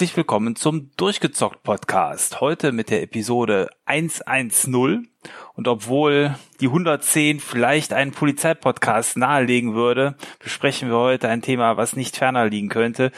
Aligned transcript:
Herzlich 0.00 0.16
willkommen 0.16 0.56
zum 0.56 0.92
Durchgezockt 0.96 1.62
Podcast. 1.62 2.40
Heute 2.40 2.72
mit 2.72 2.88
der 2.88 3.02
Episode 3.02 3.68
110. 3.84 5.10
Und 5.60 5.68
obwohl 5.68 6.36
die 6.62 6.68
110 6.68 7.38
vielleicht 7.38 7.92
einen 7.92 8.12
Polizeipodcast 8.12 9.18
nahelegen 9.18 9.74
würde, 9.74 10.14
besprechen 10.42 10.88
wir 10.88 10.96
heute 10.96 11.28
ein 11.28 11.42
Thema, 11.42 11.76
was 11.76 11.96
nicht 11.96 12.16
ferner 12.16 12.48
liegen 12.48 12.70
könnte, 12.70 13.12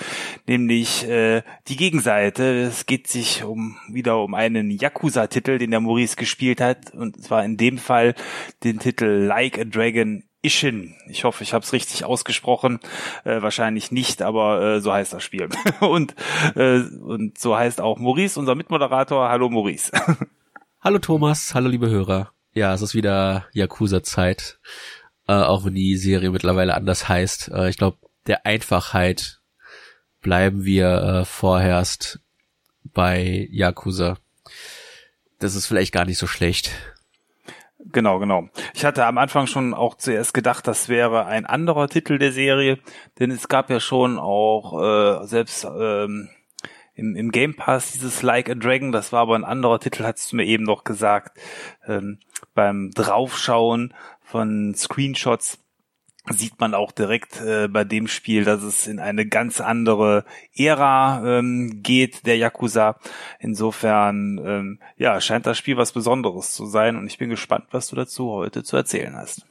nämlich 0.48 1.08
äh, 1.08 1.44
die 1.68 1.76
Gegenseite. 1.76 2.62
Es 2.62 2.86
geht 2.86 3.06
sich 3.06 3.44
um 3.44 3.76
wieder 3.88 4.20
um 4.24 4.34
einen 4.34 4.72
Yakuza-Titel, 4.72 5.58
den 5.58 5.70
der 5.70 5.78
Maurice 5.78 6.16
gespielt 6.16 6.60
hat, 6.60 6.92
und 6.92 7.22
zwar 7.22 7.44
in 7.44 7.58
dem 7.58 7.78
Fall 7.78 8.16
den 8.64 8.80
Titel 8.80 9.06
Like 9.06 9.60
a 9.60 9.64
Dragon 9.64 10.24
Ishin. 10.42 10.96
Ich 11.08 11.22
hoffe, 11.22 11.44
ich 11.44 11.54
habe 11.54 11.62
es 11.62 11.72
richtig 11.72 12.04
ausgesprochen. 12.04 12.80
Äh, 13.22 13.40
wahrscheinlich 13.40 13.92
nicht, 13.92 14.20
aber 14.20 14.60
äh, 14.60 14.80
so 14.80 14.92
heißt 14.92 15.12
das 15.12 15.22
Spiel. 15.22 15.48
und, 15.80 16.16
äh, 16.56 16.80
und 16.80 17.38
so 17.38 17.56
heißt 17.56 17.80
auch 17.80 18.00
Maurice, 18.00 18.40
unser 18.40 18.56
Mitmoderator. 18.56 19.28
Hallo 19.28 19.48
Maurice. 19.48 19.92
hallo 20.82 20.98
Thomas, 20.98 21.54
hallo 21.54 21.68
liebe 21.68 21.88
Hörer. 21.88 22.32
Ja, 22.54 22.74
es 22.74 22.82
ist 22.82 22.94
wieder 22.94 23.46
Yakuza-Zeit. 23.52 24.58
Äh, 25.28 25.32
auch 25.32 25.64
wenn 25.64 25.74
die 25.74 25.96
Serie 25.96 26.30
mittlerweile 26.30 26.74
anders 26.74 27.08
heißt. 27.08 27.52
Äh, 27.54 27.68
ich 27.68 27.76
glaube, 27.76 27.98
der 28.26 28.44
Einfachheit 28.46 29.40
bleiben 30.20 30.64
wir 30.64 31.02
äh, 31.02 31.24
vorherst 31.24 32.20
bei 32.82 33.48
Yakuza. 33.50 34.18
Das 35.38 35.54
ist 35.54 35.66
vielleicht 35.66 35.92
gar 35.92 36.04
nicht 36.04 36.18
so 36.18 36.26
schlecht. 36.26 36.72
Genau, 37.78 38.18
genau. 38.18 38.48
Ich 38.74 38.84
hatte 38.84 39.06
am 39.06 39.18
Anfang 39.18 39.46
schon 39.46 39.74
auch 39.74 39.96
zuerst 39.96 40.34
gedacht, 40.34 40.66
das 40.66 40.88
wäre 40.88 41.26
ein 41.26 41.46
anderer 41.46 41.88
Titel 41.88 42.18
der 42.18 42.32
Serie, 42.32 42.78
denn 43.18 43.30
es 43.30 43.48
gab 43.48 43.70
ja 43.70 43.80
schon 43.80 44.18
auch 44.18 45.22
äh, 45.22 45.26
selbst 45.26 45.64
ähm, 45.64 46.28
im, 46.94 47.16
im 47.16 47.32
Game 47.32 47.54
Pass 47.54 47.92
dieses 47.92 48.22
Like 48.22 48.50
a 48.50 48.54
Dragon, 48.54 48.92
das 48.92 49.12
war 49.12 49.20
aber 49.22 49.34
ein 49.34 49.44
anderer 49.44 49.80
Titel, 49.80 50.04
hast 50.04 50.32
du 50.32 50.36
mir 50.36 50.44
eben 50.44 50.64
noch 50.64 50.84
gesagt. 50.84 51.38
Ähm, 51.86 52.18
beim 52.54 52.90
Draufschauen 52.90 53.94
von 54.20 54.74
Screenshots 54.74 55.58
sieht 56.30 56.60
man 56.60 56.74
auch 56.74 56.92
direkt 56.92 57.40
äh, 57.40 57.66
bei 57.68 57.82
dem 57.84 58.06
Spiel, 58.06 58.44
dass 58.44 58.62
es 58.62 58.86
in 58.86 59.00
eine 59.00 59.26
ganz 59.26 59.60
andere 59.60 60.24
Ära 60.54 61.38
ähm, 61.38 61.82
geht, 61.82 62.26
der 62.26 62.36
Yakuza. 62.36 63.00
Insofern, 63.40 64.38
ähm, 64.44 64.78
ja, 64.96 65.20
scheint 65.20 65.46
das 65.46 65.58
Spiel 65.58 65.76
was 65.76 65.92
Besonderes 65.92 66.54
zu 66.54 66.66
sein 66.66 66.96
und 66.96 67.06
ich 67.06 67.18
bin 67.18 67.30
gespannt, 67.30 67.66
was 67.72 67.88
du 67.88 67.96
dazu 67.96 68.30
heute 68.30 68.62
zu 68.62 68.76
erzählen 68.76 69.16
hast. 69.16 69.46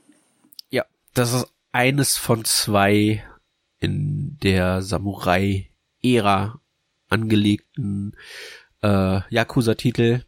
Ja, 0.69 0.85
das 1.13 1.33
ist 1.33 1.51
eines 1.73 2.17
von 2.17 2.45
zwei 2.45 3.23
in 3.79 4.37
der 4.41 4.81
Samurai-Ära 4.81 6.60
angelegten 7.11 8.15
äh, 8.81 9.21
Yakuza-Titel 9.29 10.23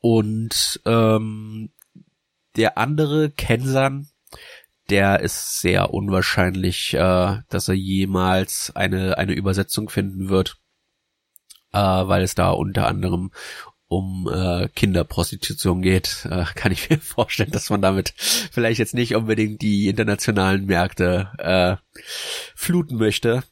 und 0.00 0.80
ähm, 0.84 1.70
der 2.56 2.78
andere, 2.78 3.30
Kensan, 3.30 4.08
der 4.88 5.20
ist 5.20 5.60
sehr 5.60 5.92
unwahrscheinlich, 5.92 6.94
äh, 6.94 7.38
dass 7.48 7.68
er 7.68 7.74
jemals 7.74 8.74
eine, 8.74 9.18
eine 9.18 9.32
Übersetzung 9.32 9.88
finden 9.88 10.28
wird, 10.28 10.58
äh, 11.72 11.78
weil 11.78 12.22
es 12.22 12.34
da 12.34 12.50
unter 12.50 12.86
anderem 12.86 13.32
um 13.88 14.28
äh, 14.32 14.68
Kinderprostitution 14.68 15.80
geht, 15.80 16.26
äh, 16.30 16.44
kann 16.54 16.72
ich 16.72 16.90
mir 16.90 16.98
vorstellen, 17.00 17.52
dass 17.52 17.70
man 17.70 17.82
damit 17.82 18.14
vielleicht 18.16 18.78
jetzt 18.78 18.94
nicht 18.94 19.14
unbedingt 19.14 19.62
die 19.62 19.88
internationalen 19.88 20.66
Märkte 20.66 21.30
äh, 21.38 22.00
fluten 22.54 22.96
möchte. 22.96 23.44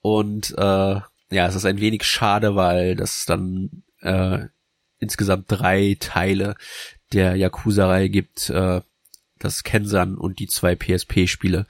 Und 0.00 0.54
äh, 0.56 1.00
ja, 1.30 1.46
es 1.46 1.54
ist 1.54 1.66
ein 1.66 1.80
wenig 1.80 2.04
schade, 2.04 2.56
weil 2.56 2.96
das 2.96 3.24
dann 3.26 3.82
äh, 4.00 4.46
insgesamt 4.98 5.46
drei 5.48 5.96
Teile 6.00 6.56
der 7.12 7.36
Yakuza-Reihe 7.36 8.08
gibt, 8.08 8.50
äh, 8.50 8.80
das 9.38 9.62
Kensan 9.62 10.16
und 10.16 10.38
die 10.38 10.48
zwei 10.48 10.74
PSP-Spiele, 10.74 11.66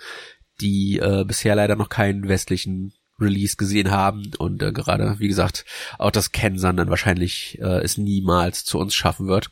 die 0.60 0.98
äh, 0.98 1.24
bisher 1.24 1.54
leider 1.54 1.76
noch 1.76 1.88
keinen 1.88 2.28
westlichen 2.28 2.94
Release 3.20 3.56
gesehen 3.56 3.90
haben 3.90 4.30
und 4.38 4.62
äh, 4.62 4.72
gerade, 4.72 5.16
wie 5.18 5.28
gesagt, 5.28 5.64
auch 5.98 6.10
das 6.10 6.32
Kensan 6.32 6.76
dann 6.76 6.90
wahrscheinlich 6.90 7.58
äh, 7.60 7.82
es 7.82 7.98
niemals 7.98 8.64
zu 8.64 8.78
uns 8.78 8.94
schaffen 8.94 9.26
wird. 9.26 9.50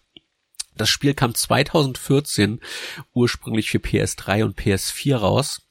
Das 0.77 0.89
Spiel 0.89 1.15
kam 1.15 1.35
2014 1.35 2.61
ursprünglich 3.15 3.71
für 3.71 3.79
PS3 3.79 4.45
und 4.45 4.59
PS4 4.59 5.17
raus 5.17 5.63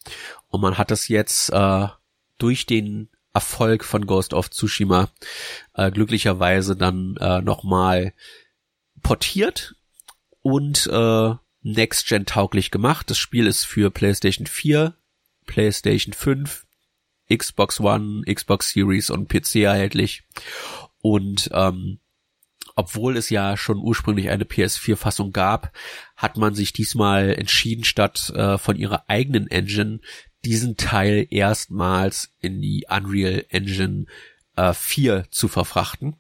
und 0.50 0.62
man 0.62 0.78
hat 0.78 0.92
es 0.92 1.08
jetzt 1.08 1.52
äh, 1.52 1.88
durch 2.38 2.66
den 2.66 3.10
Erfolg 3.36 3.84
von 3.84 4.08
Ghost 4.08 4.34
of 4.34 4.50
Tsushima 4.50 5.10
äh, 5.74 5.92
glücklicherweise 5.92 6.76
dann 6.76 7.18
äh, 7.20 7.42
nochmal 7.42 8.14
portiert 9.04 9.76
und 10.42 10.88
äh, 10.88 11.34
Next-Gen 11.62 12.26
tauglich 12.26 12.72
gemacht. 12.72 13.10
Das 13.10 13.18
Spiel 13.18 13.46
ist 13.46 13.66
für 13.66 13.92
PlayStation 13.92 14.48
4, 14.48 14.96
PlayStation 15.46 16.14
5, 16.14 16.66
Xbox 17.32 17.80
One, 17.80 18.24
Xbox 18.32 18.72
Series 18.72 19.10
und 19.10 19.28
PC 19.28 19.56
erhältlich. 19.56 20.24
Und 21.02 21.50
ähm, 21.54 22.00
obwohl 22.76 23.18
es 23.18 23.30
ja 23.30 23.58
schon 23.58 23.78
ursprünglich 23.78 24.30
eine 24.30 24.44
PS4-Fassung 24.44 25.32
gab, 25.32 25.72
hat 26.16 26.38
man 26.38 26.56
sich 26.56 26.74
diesmal 26.74 27.34
entschieden, 27.34 27.84
statt 27.84 28.32
äh, 28.36 28.58
von 28.58 28.76
ihrer 28.76 29.10
eigenen 29.10 29.48
Engine 29.48 30.00
diesen 30.46 30.78
Teil 30.78 31.28
erstmals 31.30 32.30
in 32.40 32.62
die 32.62 32.86
Unreal 32.90 33.46
Engine 33.50 34.06
äh, 34.56 34.74
4 34.74 35.26
zu 35.32 35.48
verfrachten. 35.48 36.16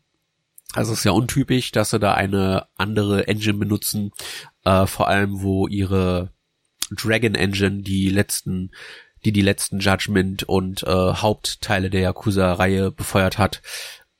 Also 0.73 0.91
es 0.91 0.99
ist 0.99 1.05
ja 1.05 1.11
untypisch, 1.11 1.71
dass 1.71 1.91
sie 1.91 1.99
da 1.99 2.13
eine 2.13 2.67
andere 2.75 3.27
Engine 3.27 3.57
benutzen, 3.57 4.11
äh, 4.65 4.85
vor 4.85 5.07
allem 5.07 5.41
wo 5.41 5.67
ihre 5.67 6.33
Dragon 6.91 7.35
Engine 7.35 7.81
die 7.81 8.09
letzten, 8.09 8.71
die 9.23 9.31
die 9.31 9.41
letzten 9.41 9.79
Judgment 9.79 10.43
und 10.43 10.83
äh, 10.83 10.87
Hauptteile 10.89 11.89
der 11.89 12.01
Yakuza-Reihe 12.01 12.91
befeuert 12.91 13.37
hat, 13.37 13.61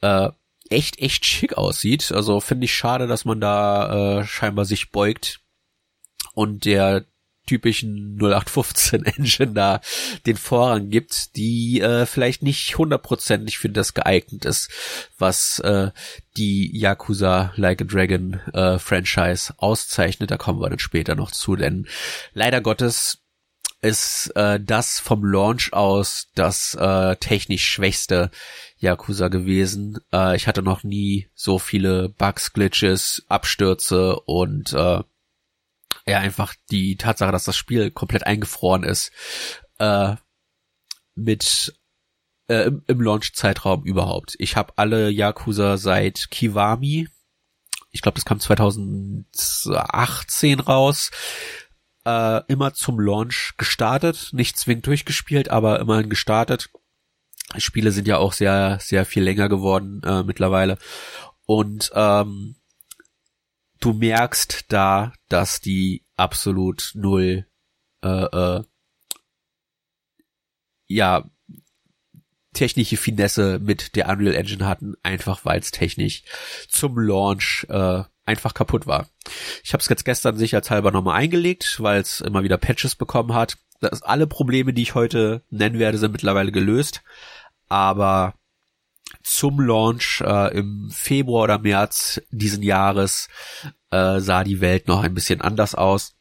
äh, 0.02 0.30
echt 0.70 1.00
echt 1.00 1.26
schick 1.26 1.58
aussieht. 1.58 2.12
Also 2.12 2.40
finde 2.40 2.66
ich 2.66 2.74
schade, 2.74 3.08
dass 3.08 3.26
man 3.26 3.42
da 3.42 4.20
äh, 4.20 4.26
scheinbar 4.26 4.66
sich 4.66 4.92
beugt 4.92 5.42
und 6.34 6.66
der 6.66 7.06
typischen 7.46 8.18
0815 8.18 9.06
Engine 9.06 9.54
da 9.54 9.82
den 10.26 10.38
Vorrang 10.38 10.90
gibt, 10.90 11.36
die 11.36 11.82
äh, 11.82 12.06
vielleicht 12.06 12.44
nicht 12.44 12.78
hundertprozentig 12.78 13.58
für 13.58 13.70
das 13.70 13.94
geeignet 13.94 14.46
ist, 14.46 14.70
was 15.18 15.60
äh, 15.60 15.92
die 16.38 16.78
Yakuza 16.78 17.54
Like 17.56 17.82
a 17.82 17.86
Dragon 17.86 18.40
äh, 18.54 18.80
Franchise 18.80 19.54
auszeichnet. 19.58 20.32
Da 20.32 20.38
kommen 20.38 20.60
wir 20.60 20.70
dann 20.70 20.80
später 20.80 21.16
noch 21.16 21.32
zu, 21.32 21.56
denn 21.56 21.88
leider 22.34 22.62
Gottes 22.62 23.20
ist 23.82 24.32
äh, 24.36 24.60
das 24.60 25.00
vom 25.00 25.24
Launch 25.24 25.72
aus 25.72 26.30
das 26.34 26.74
äh, 26.74 27.16
technisch 27.18 27.66
schwächste 27.66 28.32
Yakuza 28.78 29.28
gewesen. 29.28 30.00
Äh, 30.12 30.36
ich 30.36 30.48
hatte 30.48 30.64
noch 30.64 30.84
nie 30.84 31.30
so 31.36 31.60
viele 31.60 32.10
Bugs, 32.10 32.54
Glitches, 32.54 33.24
Abstürze 33.28 34.20
und 34.22 34.74
äh, 34.74 35.04
ja 36.08 36.20
einfach 36.20 36.54
die 36.72 36.96
Tatsache, 36.98 37.32
dass 37.32 37.46
das 37.46 37.58
Spiel 37.58 37.90
komplett 37.92 38.26
eingefroren 38.26 38.84
ist, 38.84 39.12
äh, 39.80 40.16
mit 41.16 41.76
äh, 42.48 42.68
im, 42.68 42.84
im 42.88 43.02
Launch-Zeitraum 43.02 43.84
überhaupt. 43.84 44.36
Ich 44.40 44.56
habe 44.56 44.74
alle 44.78 45.10
Yakuza 45.10 45.78
seit 45.78 46.30
Kiwami, 46.30 47.10
ich 47.92 48.02
glaube, 48.02 48.16
das 48.16 48.26
kam 48.26 48.42
2018 48.42 50.60
raus, 50.60 51.12
äh, 52.06 52.42
immer 52.48 52.74
zum 52.74 53.00
Launch 53.00 53.54
gestartet, 53.58 54.32
nicht 54.34 54.60
zwingend 54.60 54.86
durchgespielt, 54.86 55.50
aber 55.50 55.80
immerhin 55.80 56.10
gestartet. 56.10 56.70
Spiele 57.58 57.92
sind 57.92 58.08
ja 58.08 58.18
auch 58.18 58.34
sehr, 58.34 58.80
sehr 58.82 59.06
viel 59.06 59.24
länger 59.24 59.48
geworden 59.50 60.02
äh, 60.04 60.24
mittlerweile. 60.24 60.78
Und 61.46 61.92
ähm, 61.94 62.56
du 63.86 63.94
merkst 63.94 64.66
da, 64.70 65.14
dass 65.30 65.62
die 65.62 66.04
absolut 66.16 66.92
null 66.96 67.46
äh, 68.04 68.08
äh, 68.08 68.64
ja 70.88 71.30
technische 72.54 72.98
Finesse 72.98 73.60
mit 73.60 73.96
der 73.96 74.10
Unreal 74.10 74.34
Engine 74.34 74.66
hatten, 74.66 74.96
einfach 75.04 75.46
weil 75.46 75.60
es 75.60 75.72
technisch 75.72 76.24
zum 76.68 76.98
Launch 76.98 77.68
äh, 77.70 78.04
einfach 78.26 78.54
kaputt 78.54 78.88
war. 78.88 79.10
Ich 79.64 79.74
habe 79.74 79.82
es 79.82 79.90
jetzt 79.90 80.06
gestern 80.06 80.38
sicherheitshalber 80.38 80.92
nochmal 80.92 81.18
eingelegt, 81.18 81.78
weil 81.80 82.02
es 82.02 82.22
immer 82.22 82.44
wieder 82.44 82.58
Patches 82.58 82.96
bekommen 82.96 83.34
hat. 83.34 83.58
Das, 83.82 84.02
alle 84.02 84.26
Probleme, 84.26 84.74
die 84.74 84.84
ich 84.84 84.96
heute 84.96 85.44
nennen 85.50 85.80
werde, 85.80 85.98
sind 85.98 86.14
mittlerweile 86.14 86.52
gelöst. 86.52 87.04
Aber 87.68 88.36
zum 89.26 89.60
Launch 89.60 90.22
äh, 90.22 90.56
im 90.56 90.90
Februar 90.92 91.44
oder 91.46 91.58
März 91.58 92.22
diesen 92.30 92.62
Jahres 92.62 93.28
äh, 93.90 94.20
sah 94.20 94.44
die 94.44 94.62
Welt 94.62 94.88
noch 94.88 95.02
ein 95.02 95.16
bisschen 95.16 95.42
anders 95.42 95.74
aus. 95.74 96.16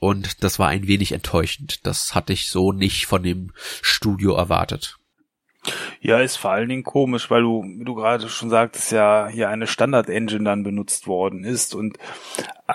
Und 0.00 0.42
das 0.42 0.58
war 0.58 0.68
ein 0.68 0.86
wenig 0.88 1.12
enttäuschend. 1.12 1.86
Das 1.86 2.14
hatte 2.14 2.32
ich 2.32 2.50
so 2.50 2.72
nicht 2.72 3.06
von 3.06 3.22
dem 3.22 3.52
Studio 3.82 4.34
erwartet. 4.34 4.96
Ja, 6.00 6.18
ist 6.20 6.36
vor 6.36 6.52
allen 6.52 6.68
Dingen 6.70 6.82
komisch, 6.84 7.30
weil 7.30 7.42
du, 7.42 7.64
du 7.84 7.94
gerade 7.94 8.28
schon 8.28 8.50
sagtest, 8.50 8.92
ja 8.92 9.28
hier 9.28 9.48
eine 9.50 9.66
Standard-Engine 9.66 10.44
dann 10.44 10.62
benutzt 10.62 11.06
worden 11.06 11.44
ist 11.44 11.74
und 11.74 11.98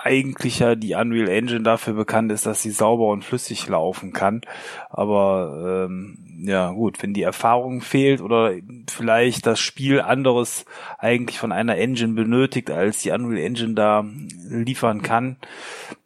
eigentlich 0.04 0.58
ja 0.58 0.74
die 0.74 0.94
Unreal 0.94 1.28
Engine 1.28 1.62
dafür 1.62 1.94
bekannt 1.94 2.32
ist, 2.32 2.46
dass 2.46 2.62
sie 2.62 2.70
sauber 2.70 3.08
und 3.08 3.24
flüssig 3.24 3.66
laufen 3.68 4.12
kann. 4.12 4.42
Aber 4.90 5.86
ähm, 5.88 6.18
ja 6.44 6.70
gut, 6.70 7.02
wenn 7.02 7.14
die 7.14 7.22
Erfahrung 7.22 7.80
fehlt 7.80 8.20
oder 8.20 8.52
vielleicht 8.88 9.46
das 9.46 9.58
Spiel 9.58 10.00
anderes 10.00 10.64
eigentlich 10.98 11.38
von 11.38 11.52
einer 11.52 11.76
Engine 11.76 12.14
benötigt, 12.14 12.70
als 12.70 13.02
die 13.02 13.10
Unreal 13.10 13.42
Engine 13.42 13.74
da 13.74 14.04
liefern 14.48 15.02
kann, 15.02 15.36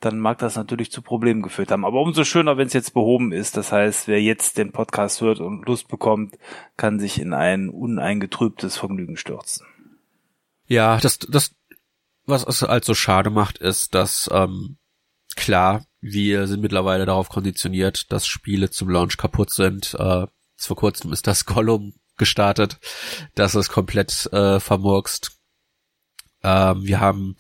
dann 0.01 0.19
mag 0.19 0.39
das 0.39 0.57
natürlich 0.57 0.91
zu 0.91 1.03
Problemen 1.03 1.43
geführt 1.43 1.71
haben. 1.71 1.85
Aber 1.85 2.01
umso 2.01 2.25
schöner, 2.25 2.57
wenn 2.57 2.67
es 2.67 2.73
jetzt 2.73 2.95
behoben 2.95 3.33
ist. 3.33 3.57
Das 3.57 3.73
heißt, 3.73 4.09
wer 4.09 4.23
jetzt 4.23 4.59
den 4.59 4.73
Podcast 4.73 5.21
hört 5.21 5.41
und 5.41 5.67
Lust 5.67 5.89
bekommt, 5.89 6.39
kann 6.77 6.99
sich 7.01 7.21
in 7.21 7.33
ein 7.33 7.69
uneingetrübtes 7.69 8.77
Vergnügen 8.77 9.17
stürzen. 9.17 9.67
Ja, 10.67 10.99
das, 10.99 11.19
das, 11.19 11.57
was 12.31 12.45
es 12.45 12.63
halt 12.63 12.85
so 12.85 12.95
schade 12.95 13.31
macht, 13.31 13.59
ist, 13.59 13.95
dass 13.95 14.29
ähm, 14.33 14.79
klar, 15.37 15.87
wir 16.01 16.47
sind 16.47 16.61
mittlerweile 16.61 17.07
darauf 17.07 17.29
konditioniert, 17.29 18.11
dass 18.13 18.27
Spiele 18.27 18.71
zum 18.71 18.89
Launch 18.89 19.17
kaputt 19.17 19.51
sind. 19.51 19.95
Äh, 19.95 20.27
vor 20.57 20.77
kurzem 20.77 21.13
ist 21.13 21.27
das 21.27 21.45
Gollum 21.47 21.95
gestartet. 22.17 22.79
Das 23.35 23.55
ist 23.55 23.69
komplett 23.69 24.27
äh, 24.33 24.61
vermurkst. 24.61 25.33
Ähm, 26.43 26.85
wir 26.85 27.01
haben 27.01 27.37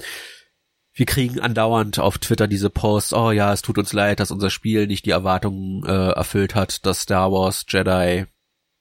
wir 0.92 1.06
kriegen 1.06 1.40
andauernd 1.40 1.98
auf 1.98 2.18
Twitter 2.18 2.46
diese 2.46 2.68
Posts, 2.68 3.14
oh 3.14 3.30
ja, 3.30 3.52
es 3.54 3.62
tut 3.62 3.78
uns 3.78 3.94
leid, 3.94 4.20
dass 4.20 4.30
unser 4.30 4.50
Spiel 4.50 4.86
nicht 4.86 5.06
die 5.06 5.12
Erwartungen 5.12 5.82
äh, 5.86 6.10
erfüllt 6.10 6.54
hat, 6.54 6.84
dass 6.84 7.00
Star 7.00 7.32
Wars 7.32 7.64
Jedi 7.66 8.26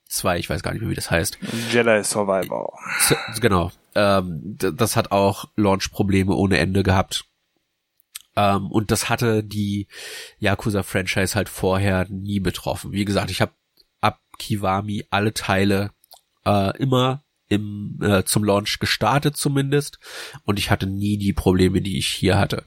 2, 0.10 0.40
ich 0.40 0.50
weiß 0.50 0.62
gar 0.62 0.74
nicht 0.74 0.82
mehr, 0.82 0.90
wie 0.90 0.96
das 0.96 1.12
heißt. 1.12 1.38
Jedi 1.72 2.04
Survivor. 2.04 2.78
Genau. 3.40 3.72
Ähm, 3.95 4.57
das 4.57 4.95
hat 4.95 5.12
auch 5.12 5.45
Launch-Probleme 5.56 6.33
ohne 6.33 6.59
Ende 6.59 6.83
gehabt. 6.83 7.25
Ähm, 8.36 8.71
und 8.71 8.91
das 8.91 9.09
hatte 9.09 9.44
die 9.44 9.88
Yakuza-Franchise 10.39 11.36
halt 11.36 11.50
vorher 11.50 12.07
nie 12.09 12.39
betroffen. 12.39 12.91
Wie 12.91 13.06
gesagt, 13.06 13.31
ich 13.31 13.41
habe 13.41 13.53
ab 14.01 14.19
Kiwami 14.38 15.06
alle 15.09 15.33
Teile 15.33 15.91
äh, 16.45 16.77
immer 16.77 17.24
im 17.50 18.00
äh, 18.01 18.24
zum 18.24 18.44
Launch 18.44 18.80
gestartet 18.80 19.36
zumindest 19.36 20.00
und 20.44 20.59
ich 20.59 20.69
hatte 20.69 20.86
nie 20.86 21.18
die 21.18 21.33
Probleme, 21.33 21.81
die 21.81 21.97
ich 21.97 22.07
hier 22.07 22.38
hatte. 22.38 22.65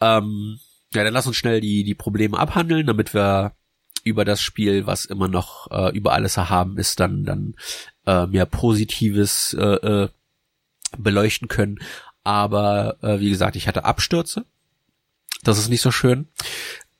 Ähm, 0.00 0.60
ja, 0.92 1.04
dann 1.04 1.14
lass 1.14 1.26
uns 1.26 1.36
schnell 1.36 1.60
die 1.60 1.82
die 1.82 1.94
Probleme 1.94 2.38
abhandeln, 2.38 2.86
damit 2.86 3.14
wir 3.14 3.56
über 4.04 4.24
das 4.24 4.42
Spiel, 4.42 4.86
was 4.86 5.04
immer 5.04 5.28
noch 5.28 5.70
äh, 5.70 5.96
über 5.96 6.12
alles 6.12 6.36
erhaben 6.36 6.78
ist, 6.78 7.00
dann 7.00 7.24
dann 7.24 7.54
äh, 8.06 8.26
mehr 8.26 8.46
Positives 8.46 9.54
äh, 9.54 9.64
äh, 9.64 10.08
beleuchten 10.98 11.48
können. 11.48 11.78
Aber 12.24 12.96
äh, 13.02 13.20
wie 13.20 13.30
gesagt, 13.30 13.56
ich 13.56 13.66
hatte 13.68 13.84
Abstürze. 13.84 14.44
Das 15.42 15.58
ist 15.58 15.68
nicht 15.68 15.80
so 15.80 15.90
schön. 15.90 16.28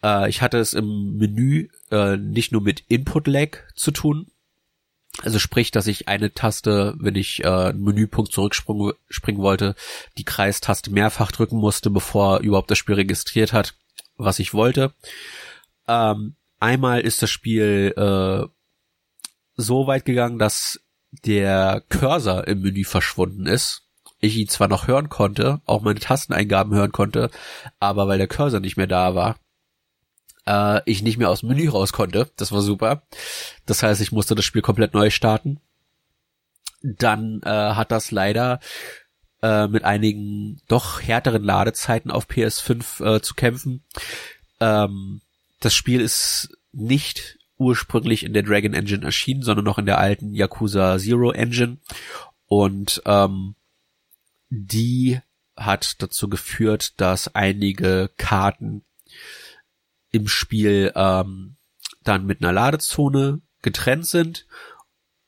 Äh, 0.03 0.29
ich 0.29 0.43
hatte 0.43 0.59
es 0.59 0.73
im 0.73 1.17
Menü 1.17 1.69
äh, 1.91 2.17
nicht 2.17 2.53
nur 2.53 2.63
mit 2.63 2.85
Input-Lag 2.89 3.59
zu 3.75 3.91
tun, 3.91 4.27
also 5.21 5.39
sprich, 5.39 5.71
dass 5.71 5.87
ich 5.87 6.09
eine 6.09 6.33
Taste, 6.33 6.95
wenn 6.99 7.15
ich 7.17 7.45
äh, 7.45 7.47
einen 7.47 7.83
Menüpunkt 7.83 8.33
zurückspringen 8.33 9.43
wollte, 9.43 9.75
die 10.17 10.25
Kreistaste 10.25 10.91
mehrfach 10.91 11.31
drücken 11.31 11.59
musste, 11.59 11.91
bevor 11.91 12.41
überhaupt 12.41 12.71
das 12.71 12.79
Spiel 12.79 12.95
registriert 12.95 13.53
hat, 13.53 13.75
was 14.17 14.39
ich 14.39 14.55
wollte. 14.55 14.95
Ähm, 15.87 16.35
einmal 16.63 17.01
ist 17.01 17.23
das 17.23 17.31
Spiel 17.31 17.93
äh, 17.97 18.47
so 19.57 19.87
weit 19.87 20.05
gegangen, 20.05 20.39
dass 20.39 20.81
der 21.11 21.83
Cursor 21.89 22.47
im 22.47 22.63
Menü 22.63 22.85
verschwunden 22.85 23.47
ist. 23.47 23.83
Ich 24.21 24.37
ihn 24.37 24.49
zwar 24.49 24.69
noch 24.69 24.87
hören 24.87 25.09
konnte, 25.09 25.61
auch 25.67 25.83
meine 25.83 25.99
Tasteneingaben 25.99 26.73
hören 26.73 26.93
konnte, 26.93 27.31
aber 27.81 28.07
weil 28.07 28.19
der 28.19 28.29
Cursor 28.29 28.61
nicht 28.61 28.77
mehr 28.77 28.87
da 28.87 29.15
war, 29.15 29.37
äh, 30.47 30.81
ich 30.87 31.03
nicht 31.03 31.19
mehr 31.19 31.29
aus 31.29 31.41
dem 31.41 31.49
Menü 31.49 31.69
raus 31.69 31.93
konnte. 31.93 32.31
Das 32.37 32.53
war 32.53 32.63
super. 32.63 33.03
Das 33.67 33.83
heißt, 33.83 34.01
ich 34.01 34.13
musste 34.13 34.35
das 34.35 34.45
Spiel 34.45 34.63
komplett 34.63 34.95
neu 34.95 35.11
starten. 35.11 35.61
Dann 36.83 37.41
äh, 37.45 37.49
hat 37.49 37.91
das 37.91 38.13
leider 38.13 38.61
äh, 39.43 39.67
mit 39.67 39.85
einigen 39.85 40.61
doch 40.69 41.01
härteren 41.01 41.43
Ladezeiten 41.43 42.11
auf 42.11 42.27
PS5 42.27 43.17
äh, 43.17 43.21
zu 43.21 43.35
kämpfen. 43.35 43.85
Ähm, 44.61 45.21
das 45.63 45.75
Spiel 45.75 46.01
ist 46.01 46.57
nicht 46.73 47.39
ursprünglich 47.57 48.25
in 48.25 48.33
der 48.33 48.43
Dragon 48.43 48.75
Engine 48.75 49.05
erschienen, 49.05 49.43
sondern 49.43 49.65
noch 49.65 49.79
in 49.79 49.87
der 49.87 49.99
alten 49.99 50.35
Yakuza 50.35 50.99
Zero 50.99 51.31
Engine. 51.31 51.79
Und 52.47 53.01
ähm, 53.07 53.55
die 54.51 55.21
hat 55.57 56.03
dazu 56.03 56.29
geführt, 56.29 57.01
dass 57.01 57.35
einige 57.35 58.11
Karten 58.17 58.85
im 60.11 60.27
Spiel 60.27 60.93
ähm, 60.97 61.57
dann 62.03 62.27
mit 62.27 62.43
einer 62.43 62.53
Ladezone 62.53 63.41
getrennt 63.63 64.07
sind 64.07 64.47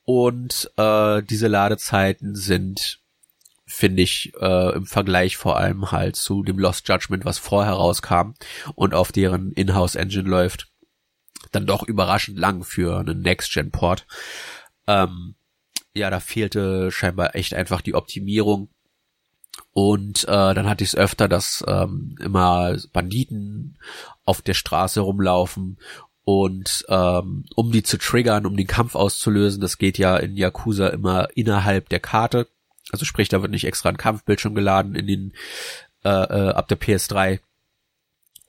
und 0.03 0.69
äh, 0.75 1.23
diese 1.23 1.47
Ladezeiten 1.47 2.35
sind 2.35 3.01
finde 3.65 4.03
ich 4.03 4.33
äh, 4.39 4.75
im 4.75 4.85
Vergleich 4.85 5.37
vor 5.37 5.57
allem 5.57 5.91
halt 5.91 6.15
zu 6.15 6.43
dem 6.43 6.59
Lost 6.59 6.87
Judgment, 6.87 7.25
was 7.25 7.39
vorher 7.39 7.73
rauskam 7.73 8.33
und 8.75 8.93
auf 8.93 9.11
deren 9.11 9.51
Inhouse 9.51 9.95
Engine 9.95 10.29
läuft, 10.29 10.67
dann 11.51 11.65
doch 11.65 11.83
überraschend 11.83 12.37
lang 12.37 12.63
für 12.63 12.99
einen 12.99 13.21
Next-Gen-Port. 13.21 14.05
Ähm, 14.87 15.35
ja, 15.93 16.09
da 16.09 16.19
fehlte 16.19 16.91
scheinbar 16.91 17.35
echt 17.35 17.53
einfach 17.53 17.81
die 17.81 17.95
Optimierung 17.95 18.69
und 19.71 20.23
äh, 20.25 20.53
dann 20.53 20.69
hatte 20.69 20.83
ich 20.83 20.91
es 20.91 20.95
öfter, 20.95 21.27
dass 21.27 21.63
ähm, 21.67 22.15
immer 22.21 22.77
Banditen 22.93 23.77
auf 24.23 24.41
der 24.41 24.53
Straße 24.53 24.99
rumlaufen 24.99 25.79
und 26.23 26.85
ähm, 26.89 27.45
um 27.55 27.71
die 27.71 27.83
zu 27.83 27.97
triggern, 27.97 28.45
um 28.45 28.57
den 28.57 28.67
Kampf 28.67 28.95
auszulösen, 28.95 29.61
das 29.61 29.77
geht 29.77 29.97
ja 29.97 30.17
in 30.17 30.35
Yakuza 30.35 30.87
immer 30.87 31.27
innerhalb 31.35 31.89
der 31.89 31.99
Karte. 31.99 32.47
Also 32.91 33.05
sprich, 33.05 33.29
da 33.29 33.41
wird 33.41 33.51
nicht 33.51 33.65
extra 33.65 33.89
ein 33.89 33.97
Kampfbildschirm 33.97 34.55
geladen 34.55 34.95
in 34.95 35.07
den 35.07 35.33
äh, 36.03 36.09
äh, 36.09 36.49
ab 36.51 36.67
der 36.67 36.79
PS3. 36.79 37.39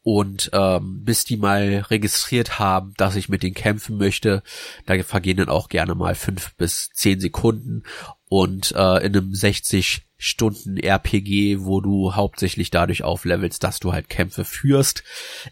Und 0.03 0.51
ähm, 0.53 1.03
bis 1.03 1.25
die 1.25 1.37
mal 1.37 1.85
registriert 1.91 2.61
haben, 2.61 2.95
dass 2.97 3.17
ich 3.17 3.29
mit 3.29 3.43
denen 3.43 3.55
kämpfen 3.55 3.97
möchte, 3.97 4.45
da 4.85 5.03
vergehen 5.03 5.39
dann 5.39 5.49
auch 5.49 5.69
gerne 5.69 5.97
mal 5.97 6.15
fünf 6.15 6.55
bis 6.55 6.91
zehn 6.95 7.19
Sekunden. 7.19 7.83
Und 8.29 8.71
äh, 8.77 9.05
in 9.05 9.17
einem 9.17 9.35
60 9.35 10.07
Stunden 10.19 10.77
RPG, 10.77 11.59
wo 11.61 11.81
du 11.81 12.15
hauptsächlich 12.15 12.71
dadurch 12.71 13.03
auflevelst, 13.03 13.65
dass 13.65 13.81
du 13.81 13.93
halt 13.93 14.09
Kämpfe 14.09 14.45
führst, 14.45 15.03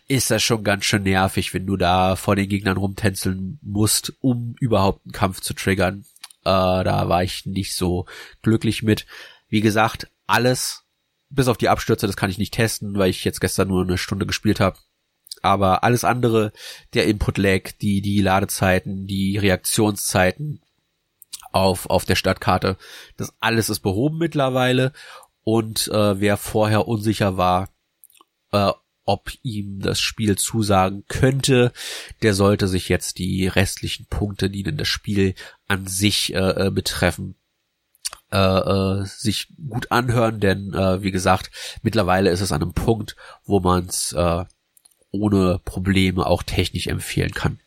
ist 0.08 0.30
das 0.30 0.42
schon 0.42 0.62
ganz 0.62 0.84
schön 0.84 1.02
nervig, 1.02 1.52
wenn 1.52 1.66
du 1.66 1.76
da 1.76 2.14
vor 2.14 2.36
den 2.36 2.48
Gegnern 2.48 2.76
rumtänzeln 2.76 3.58
musst, 3.60 4.12
um 4.20 4.54
überhaupt 4.60 5.04
einen 5.04 5.12
Kampf 5.12 5.40
zu 5.40 5.54
triggern. 5.54 6.04
Äh, 6.44 6.84
da 6.84 7.08
war 7.08 7.22
ich 7.22 7.46
nicht 7.46 7.74
so 7.74 8.06
glücklich 8.42 8.82
mit. 8.82 9.06
Wie 9.48 9.60
gesagt, 9.60 10.08
alles, 10.26 10.84
bis 11.30 11.48
auf 11.48 11.56
die 11.56 11.68
Abstürze, 11.68 12.06
das 12.06 12.16
kann 12.16 12.30
ich 12.30 12.38
nicht 12.38 12.54
testen, 12.54 12.96
weil 12.96 13.10
ich 13.10 13.24
jetzt 13.24 13.40
gestern 13.40 13.68
nur 13.68 13.82
eine 13.82 13.98
Stunde 13.98 14.26
gespielt 14.26 14.60
habe. 14.60 14.78
Aber 15.42 15.84
alles 15.84 16.04
andere, 16.04 16.52
der 16.94 17.06
Input-Lag, 17.06 17.72
die, 17.80 18.00
die 18.00 18.22
Ladezeiten, 18.22 19.06
die 19.06 19.36
Reaktionszeiten, 19.36 20.60
auf, 21.54 21.88
auf 21.88 22.04
der 22.04 22.16
Stadtkarte. 22.16 22.76
Das 23.16 23.32
alles 23.40 23.70
ist 23.70 23.80
behoben 23.80 24.18
mittlerweile 24.18 24.92
und 25.44 25.88
äh, 25.88 26.20
wer 26.20 26.36
vorher 26.36 26.88
unsicher 26.88 27.36
war, 27.36 27.68
äh, 28.50 28.72
ob 29.04 29.30
ihm 29.42 29.80
das 29.80 30.00
Spiel 30.00 30.36
zusagen 30.36 31.04
könnte, 31.08 31.72
der 32.22 32.34
sollte 32.34 32.68
sich 32.68 32.88
jetzt 32.88 33.18
die 33.18 33.46
restlichen 33.46 34.06
Punkte, 34.06 34.50
die 34.50 34.62
denn 34.62 34.76
das 34.76 34.88
Spiel 34.88 35.34
an 35.68 35.86
sich 35.86 36.34
äh, 36.34 36.66
äh 36.66 36.70
betreffen, 36.70 37.36
äh, 38.32 38.38
äh, 38.38 39.04
sich 39.04 39.48
gut 39.68 39.92
anhören, 39.92 40.40
denn 40.40 40.72
äh, 40.74 41.02
wie 41.02 41.10
gesagt, 41.10 41.50
mittlerweile 41.82 42.30
ist 42.30 42.40
es 42.40 42.52
an 42.52 42.62
einem 42.62 42.72
Punkt, 42.72 43.16
wo 43.44 43.60
man 43.60 43.86
es 43.86 44.12
äh, 44.12 44.44
ohne 45.10 45.60
Probleme 45.64 46.26
auch 46.26 46.42
technisch 46.42 46.86
empfehlen 46.86 47.32
kann. 47.32 47.60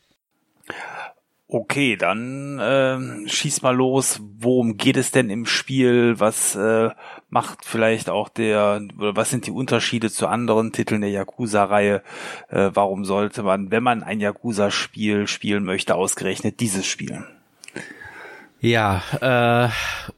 Okay, 1.50 1.96
dann 1.96 2.60
äh, 2.60 3.30
schieß 3.30 3.62
mal 3.62 3.74
los. 3.74 4.20
Worum 4.38 4.75
geht 4.75 4.98
es 4.98 5.12
denn 5.12 5.30
im 5.30 5.46
Spiel? 5.46 6.20
Was 6.20 6.56
äh, 6.56 6.89
macht 7.30 7.63
vielleicht 7.63 8.10
auch 8.10 8.27
der, 8.27 8.82
oder 8.98 9.16
was 9.16 9.30
sind 9.30 9.48
die 9.48 9.51
Unterschiede 9.51 10.12
zu 10.12 10.27
anderen 10.27 10.74
Titeln 10.74 11.00
der 11.00 11.10
Yakuza-Reihe? 11.10 12.04
Äh, 12.50 12.72
warum 12.74 13.06
sollte 13.06 13.44
man, 13.44 13.72
wenn 13.72 13.82
man 13.82 14.04
ein 14.04 14.20
Yakuza-Spiel 14.20 15.27
spielen 15.27 15.63
möchte, 15.63 15.96
ausgerechnet 15.96 16.60
dieses 16.60 16.86
spielen? 16.86 17.25
Ja, 18.60 19.01
äh, 19.22 19.70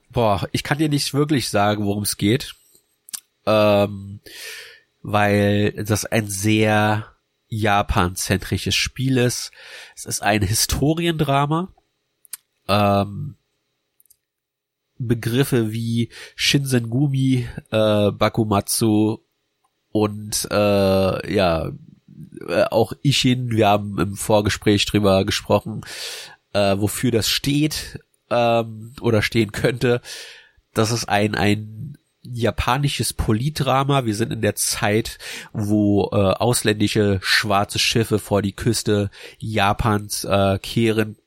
boah, 0.09 0.47
ich 0.51 0.63
kann 0.63 0.79
dir 0.79 0.89
nicht 0.89 1.13
wirklich 1.13 1.49
sagen, 1.49 1.85
worum 1.85 2.03
es 2.03 2.17
geht. 2.17 2.55
Ähm, 3.45 4.19
weil 5.03 5.73
das 5.73 6.05
ein 6.05 6.27
sehr 6.27 7.05
Japan-zentrisches 7.49 8.75
Spiel 8.75 9.17
ist. 9.17 9.51
Es 9.95 10.05
ist 10.05 10.21
ein 10.21 10.41
Historiendrama. 10.41 11.73
ähm, 12.67 13.35
Begriffe 15.01 15.71
wie 15.71 16.09
Shinsengumi, 16.35 17.47
äh, 17.71 18.11
Bakumatsu 18.11 19.19
und 19.91 20.47
äh, 20.51 21.33
ja 21.33 21.71
äh, 22.47 22.63
auch 22.65 22.93
Ishin. 23.01 23.51
Wir 23.51 23.69
haben 23.69 23.97
im 23.99 24.15
Vorgespräch 24.15 24.85
drüber 24.85 25.23
gesprochen, 25.25 25.81
äh, 26.53 26.77
wofür 26.77 27.11
das 27.11 27.29
steht 27.29 27.99
ähm, 28.29 28.93
oder 28.99 29.21
stehen 29.21 29.53
könnte. 29.53 30.01
Das 30.73 30.91
ist 30.91 31.07
ein 31.07 31.35
ein 31.35 31.97
japanisches 32.21 33.13
Politdrama. 33.13 34.05
Wir 34.05 34.15
sind 34.15 34.33
in 34.33 34.41
der 34.41 34.55
Zeit, 34.55 35.17
wo 35.53 36.09
äh, 36.11 36.15
ausländische 36.15 37.19
schwarze 37.21 37.79
Schiffe 37.79 38.19
vor 38.19 38.41
die 38.41 38.53
Küste 38.53 39.09
Japans 39.37 40.25
äh, 40.25 40.59
kehren 40.59 41.17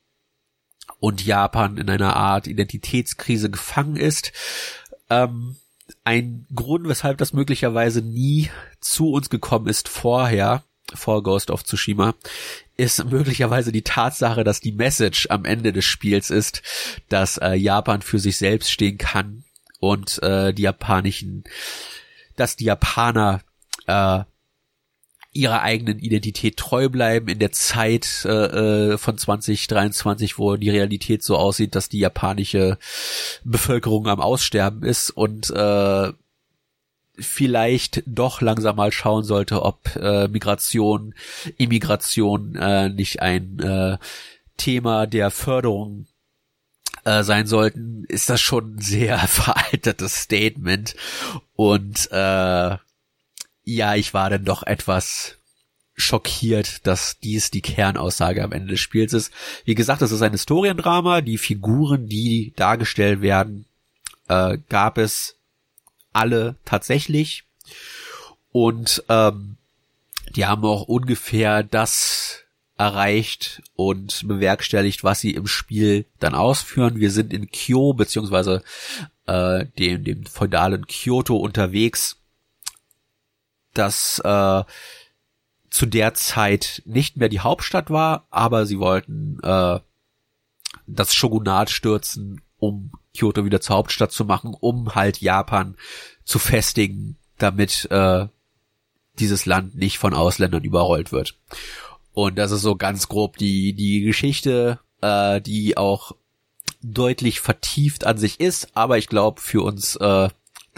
und 0.99 1.25
Japan 1.25 1.77
in 1.77 1.89
einer 1.89 2.15
Art 2.15 2.47
Identitätskrise 2.47 3.49
gefangen 3.49 3.95
ist. 3.95 4.31
Ähm, 5.09 5.57
ein 6.03 6.45
Grund, 6.53 6.87
weshalb 6.87 7.17
das 7.17 7.33
möglicherweise 7.33 8.01
nie 8.01 8.49
zu 8.79 9.11
uns 9.11 9.29
gekommen 9.29 9.67
ist 9.67 9.89
vorher, 9.89 10.63
vor 10.93 11.23
Ghost 11.23 11.49
of 11.49 11.63
Tsushima, 11.63 12.13
ist 12.77 13.03
möglicherweise 13.05 13.71
die 13.71 13.81
Tatsache, 13.81 14.43
dass 14.43 14.59
die 14.59 14.71
Message 14.71 15.27
am 15.29 15.45
Ende 15.45 15.73
des 15.73 15.85
Spiels 15.85 16.29
ist, 16.29 16.61
dass 17.09 17.37
äh, 17.37 17.53
Japan 17.53 18.01
für 18.01 18.19
sich 18.19 18.37
selbst 18.37 18.71
stehen 18.71 18.97
kann 18.97 19.42
und 19.83 20.23
äh, 20.23 20.53
die 20.53 20.61
japanischen, 20.61 21.43
dass 22.37 22.55
die 22.55 22.65
Japaner 22.65 23.41
äh, 23.85 24.23
ihrer 25.33 25.61
eigenen 25.61 25.99
Identität 25.99 26.57
treu 26.57 26.89
bleiben 26.89 27.27
in 27.27 27.39
der 27.39 27.51
Zeit 27.51 28.23
äh, 28.25 28.91
äh 28.93 28.97
von 28.97 29.17
2023, 29.17 30.37
wo 30.37 30.55
die 30.55 30.69
Realität 30.69 31.23
so 31.23 31.37
aussieht, 31.37 31.75
dass 31.75 31.89
die 31.89 31.99
japanische 31.99 32.77
Bevölkerung 33.43 34.07
am 34.07 34.21
Aussterben 34.21 34.83
ist 34.83 35.09
und 35.09 35.49
äh, 35.49 36.13
vielleicht 37.19 38.03
doch 38.05 38.41
langsam 38.41 38.77
mal 38.77 38.91
schauen 38.91 39.23
sollte, 39.23 39.63
ob 39.63 39.95
äh, 39.95 40.27
Migration, 40.29 41.13
Immigration 41.57 42.55
äh, 42.55 42.89
nicht 42.89 43.21
ein 43.21 43.59
äh, 43.59 43.97
Thema 44.55 45.07
der 45.07 45.29
Förderung 45.29 46.05
äh, 47.05 47.23
sein 47.23 47.47
sollten, 47.47 48.05
ist 48.05 48.29
das 48.29 48.41
schon 48.41 48.75
ein 48.75 48.81
sehr 48.81 49.17
veraltetes 49.27 50.23
Statement 50.23 50.95
und 51.55 52.09
äh, 52.11 52.77
ja, 53.65 53.95
ich 53.95 54.13
war 54.13 54.29
dann 54.29 54.43
doch 54.45 54.63
etwas 54.63 55.37
schockiert, 55.95 56.85
dass 56.87 57.19
dies 57.19 57.51
die 57.51 57.61
Kernaussage 57.61 58.43
am 58.43 58.51
Ende 58.51 58.71
des 58.71 58.79
Spiels 58.79 59.13
ist. 59.13 59.31
Wie 59.63 59.75
gesagt, 59.75 60.01
es 60.01 60.11
ist 60.11 60.21
ein 60.21 60.31
Historiendrama. 60.31 61.21
Die 61.21 61.37
Figuren, 61.37 62.07
die 62.07 62.51
dargestellt 62.55 63.21
werden, 63.21 63.65
äh, 64.27 64.57
gab 64.69 64.97
es 64.97 65.35
alle 66.11 66.55
tatsächlich. 66.65 67.43
Und 68.51 69.03
ähm, 69.09 69.57
die 70.35 70.45
haben 70.45 70.65
auch 70.65 70.83
ungefähr 70.83 71.63
das 71.63 72.42
erreicht 72.83 73.61
und 73.75 74.27
bewerkstelligt, 74.27 75.03
was 75.03 75.21
sie 75.21 75.31
im 75.31 75.47
Spiel 75.47 76.05
dann 76.19 76.35
ausführen. 76.35 76.99
Wir 76.99 77.11
sind 77.11 77.31
in 77.31 77.49
Kyo 77.49 77.93
beziehungsweise 77.93 78.61
äh, 79.25 79.65
dem, 79.79 80.03
dem 80.03 80.25
feudalen 80.25 80.85
Kyoto 80.87 81.37
unterwegs 81.37 82.17
das 83.73 84.19
äh, 84.19 84.63
zu 85.69 85.85
der 85.87 86.13
Zeit 86.13 86.83
nicht 86.85 87.17
mehr 87.17 87.29
die 87.29 87.39
Hauptstadt 87.39 87.89
war, 87.89 88.27
aber 88.29 88.65
sie 88.65 88.79
wollten 88.79 89.39
äh, 89.41 89.79
das 90.85 91.15
Shogunat 91.15 91.69
stürzen, 91.69 92.41
um 92.59 92.91
Kyoto 93.17 93.45
wieder 93.45 93.61
zur 93.61 93.77
Hauptstadt 93.77 94.11
zu 94.11 94.25
machen, 94.25 94.55
um 94.59 94.93
halt 94.93 95.21
Japan 95.21 95.75
zu 96.25 96.37
festigen, 96.37 97.17
damit 97.37 97.89
äh, 97.89 98.27
dieses 99.19 99.45
Land 99.45 99.75
nicht 99.75 99.97
von 99.97 100.13
Ausländern 100.13 100.63
überrollt 100.63 101.11
wird. 101.11 101.37
Und 102.13 102.37
das 102.37 102.51
ist 102.51 102.61
so 102.61 102.75
ganz 102.75 103.07
grob 103.07 103.37
die 103.37 103.73
die 103.73 104.01
Geschichte, 104.01 104.79
äh, 105.01 105.41
die 105.41 105.77
auch 105.77 106.13
deutlich 106.81 107.39
vertieft 107.39 108.05
an 108.05 108.17
sich 108.17 108.39
ist, 108.39 108.75
aber 108.75 108.97
ich 108.97 109.07
glaube 109.07 109.41
für 109.41 109.63
uns 109.63 109.95
äh, 109.95 110.29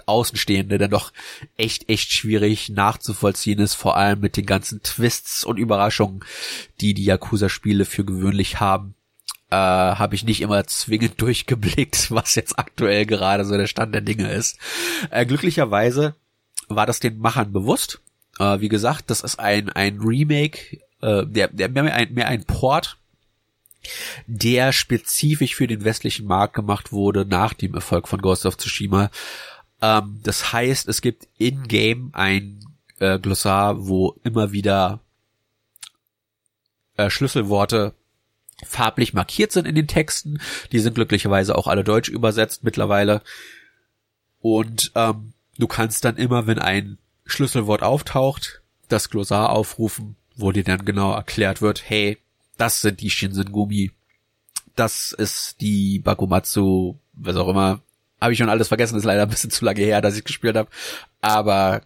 Außenstehende 0.06 0.78
dann 0.78 0.92
doch 0.92 1.12
echt, 1.58 1.90
echt 1.90 2.12
schwierig 2.12 2.70
nachzuvollziehen 2.70 3.60
ist, 3.60 3.74
vor 3.74 3.98
allem 3.98 4.20
mit 4.20 4.38
den 4.38 4.46
ganzen 4.46 4.84
Twists 4.84 5.44
und 5.44 5.58
Überraschungen, 5.58 6.24
die 6.82 6.94
die 6.94 7.06
Yakuza-Spiele 7.06 7.86
für 7.86 8.06
gewöhnlich 8.06 8.60
haben. 8.60 8.94
Äh, 9.50 9.56
habe 9.56 10.16
ich 10.16 10.24
nicht 10.24 10.42
immer 10.42 10.66
zwingend 10.66 11.20
durchgeblickt, 11.22 12.12
was 12.12 12.36
jetzt 12.36 12.60
aktuell 12.60 13.06
gerade 13.06 13.46
so 13.46 13.58
der 13.58 13.68
Stand 13.68 13.94
der 13.94 14.02
Dinge 14.02 14.32
ist. 14.32 14.58
Äh, 15.10 15.26
glücklicherweise 15.26 16.16
war 16.68 16.86
das 16.86 17.00
den 17.00 17.20
Machern 17.20 17.52
bewusst. 17.52 18.02
Äh, 18.40 18.60
wie 18.60 18.70
gesagt, 18.70 19.10
das 19.10 19.22
ist 19.22 19.40
ein, 19.40 19.70
ein 19.70 20.00
Remake, 20.02 20.80
äh, 21.06 21.26
der, 21.26 21.48
der 21.50 21.70
mehr 21.70 21.94
ein, 21.94 22.14
mehr 22.14 22.28
ein 22.28 22.46
Port 22.46 22.98
der 24.26 24.74
spezifisch 24.74 25.54
für 25.54 25.68
den 25.68 25.84
westlichen 25.84 26.26
Markt 26.26 26.56
gemacht 26.56 26.92
wurde 26.92 27.24
nach 27.24 27.54
dem 27.54 27.76
Erfolg 27.76 28.08
von 28.08 28.20
Ghost 28.20 28.48
of 28.48 28.58
Tsushima 28.58 29.12
ähm, 29.82 30.20
das 30.24 30.54
heißt, 30.54 30.88
es 30.88 31.02
gibt 31.02 31.28
in-game 31.38 32.10
ein 32.14 32.66
äh, 33.00 33.20
Glossar, 33.20 33.88
wo 33.88 34.16
immer 34.24 34.52
wieder 34.52 35.02
äh, 36.98 37.10
Schlüsselworte 37.10 37.94
farblich 38.66 39.14
markiert 39.14 39.52
sind 39.52 39.68
in 39.68 39.76
den 39.76 39.88
Texten. 39.88 40.40
Die 40.72 40.80
sind 40.80 40.96
glücklicherweise 40.96 41.56
auch 41.56 41.68
alle 41.68 41.84
deutsch 41.84 42.10
übersetzt 42.10 42.64
mittlerweile. 42.64 43.22
Und 44.40 44.92
ähm, 44.96 45.34
du 45.58 45.68
kannst 45.68 46.06
dann 46.06 46.18
immer, 46.18 46.48
wenn 46.48 46.60
ein 46.60 46.98
Schlüsselwort 47.26 47.84
auftaucht, 47.84 48.62
das 48.88 49.10
Glossar 49.10 49.50
aufrufen, 49.50 50.16
wo 50.36 50.52
dir 50.52 50.64
dann 50.64 50.86
genau 50.86 51.14
erklärt 51.14 51.62
wird, 51.62 51.90
hey, 51.90 52.18
das 52.58 52.82
sind 52.82 53.02
die 53.02 53.10
Shinsengumi, 53.10 53.92
das 54.76 55.12
ist 55.14 55.62
die 55.62 56.00
Bakumatsu, 56.00 56.98
was 57.14 57.36
auch 57.36 57.48
immer, 57.48 57.82
habe 58.20 58.34
ich 58.34 58.40
schon 58.40 58.50
alles 58.50 58.68
vergessen, 58.68 58.98
ist 58.98 59.04
leider 59.04 59.24
ein 59.24 59.30
bisschen 59.30 59.52
zu 59.52 59.66
lange 59.66 59.82
her, 59.82 60.02
dass 60.02 60.18
ich 60.18 60.24
gespielt 60.24 60.56
habe. 60.56 60.70
Aber 61.22 61.82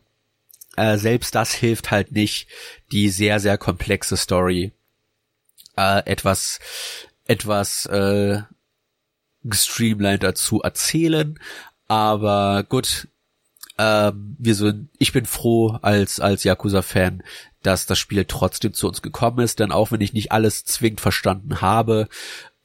äh, 0.75 0.97
selbst 0.97 1.35
das 1.35 1.53
hilft 1.53 1.91
halt 1.91 2.11
nicht, 2.11 2.47
die 2.91 3.09
sehr, 3.09 3.39
sehr 3.39 3.57
komplexe 3.57 4.17
Story 4.17 4.71
äh, 5.77 6.05
etwas, 6.05 6.59
etwas 7.25 7.85
äh, 7.87 8.41
gestreamlined 9.43 10.23
dazu 10.23 10.61
erzählen. 10.61 11.39
Aber 11.87 12.63
gut, 12.63 13.07
ähm, 13.77 14.35
wir 14.37 14.55
sind, 14.55 14.89
ich 14.99 15.13
bin 15.13 15.25
froh 15.25 15.79
als, 15.81 16.19
als 16.19 16.43
Yakuza-Fan, 16.43 17.23
dass 17.63 17.85
das 17.85 17.99
Spiel 17.99 18.25
trotzdem 18.25 18.73
zu 18.73 18.87
uns 18.87 19.01
gekommen 19.01 19.39
ist, 19.39 19.59
denn 19.59 19.71
auch 19.71 19.91
wenn 19.91 20.01
ich 20.01 20.13
nicht 20.13 20.31
alles 20.31 20.65
zwingend 20.65 21.01
verstanden 21.01 21.61
habe, 21.61 22.07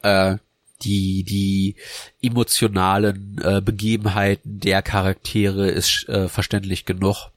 äh, 0.03 0.37
die 0.83 1.25
die 1.25 1.77
emotionalen 2.23 3.41
äh, 3.43 3.61
Begebenheiten 3.61 4.61
der 4.61 4.83
Charaktere 4.83 5.69
ist 5.69 6.09
äh, 6.09 6.29
verständlich 6.29 6.85
genug, 6.85 7.31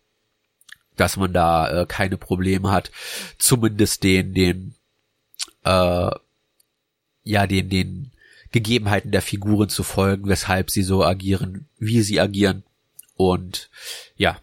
dass 0.95 1.17
man 1.17 1.33
da 1.33 1.81
äh, 1.81 1.85
keine 1.85 2.17
Probleme 2.17 2.71
hat, 2.71 2.91
zumindest 3.37 4.03
den 4.03 4.33
den 4.33 4.75
äh, 5.63 6.09
ja 7.23 7.47
den 7.47 7.69
den 7.69 8.11
Gegebenheiten 8.51 9.11
der 9.11 9.21
Figuren 9.21 9.69
zu 9.69 9.83
folgen, 9.83 10.27
weshalb 10.29 10.71
sie 10.71 10.83
so 10.83 11.03
agieren, 11.03 11.67
wie 11.79 12.01
sie 12.01 12.19
agieren. 12.19 12.63
Und 13.15 13.69
ja, 14.15 14.39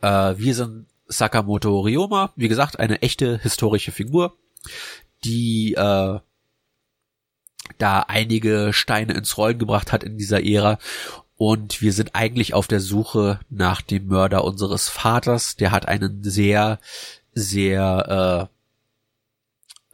äh, 0.00 0.34
wir 0.38 0.54
sind 0.54 0.86
Sakamoto 1.08 1.80
Ryoma, 1.80 2.32
wie 2.36 2.48
gesagt, 2.48 2.78
eine 2.78 3.02
echte 3.02 3.38
historische 3.38 3.92
Figur, 3.92 4.36
die 5.24 5.74
äh, 5.74 6.18
da 7.78 8.00
einige 8.08 8.72
Steine 8.72 9.14
ins 9.14 9.36
Rollen 9.36 9.58
gebracht 9.58 9.92
hat 9.92 10.04
in 10.04 10.18
dieser 10.18 10.44
Ära. 10.44 10.78
Und 11.36 11.82
wir 11.82 11.92
sind 11.92 12.14
eigentlich 12.14 12.54
auf 12.54 12.66
der 12.66 12.80
Suche 12.80 13.40
nach 13.50 13.82
dem 13.82 14.06
Mörder 14.06 14.44
unseres 14.44 14.88
Vaters. 14.88 15.56
Der 15.56 15.70
hat 15.70 15.86
einen 15.86 16.24
sehr, 16.24 16.78
sehr 17.34 18.48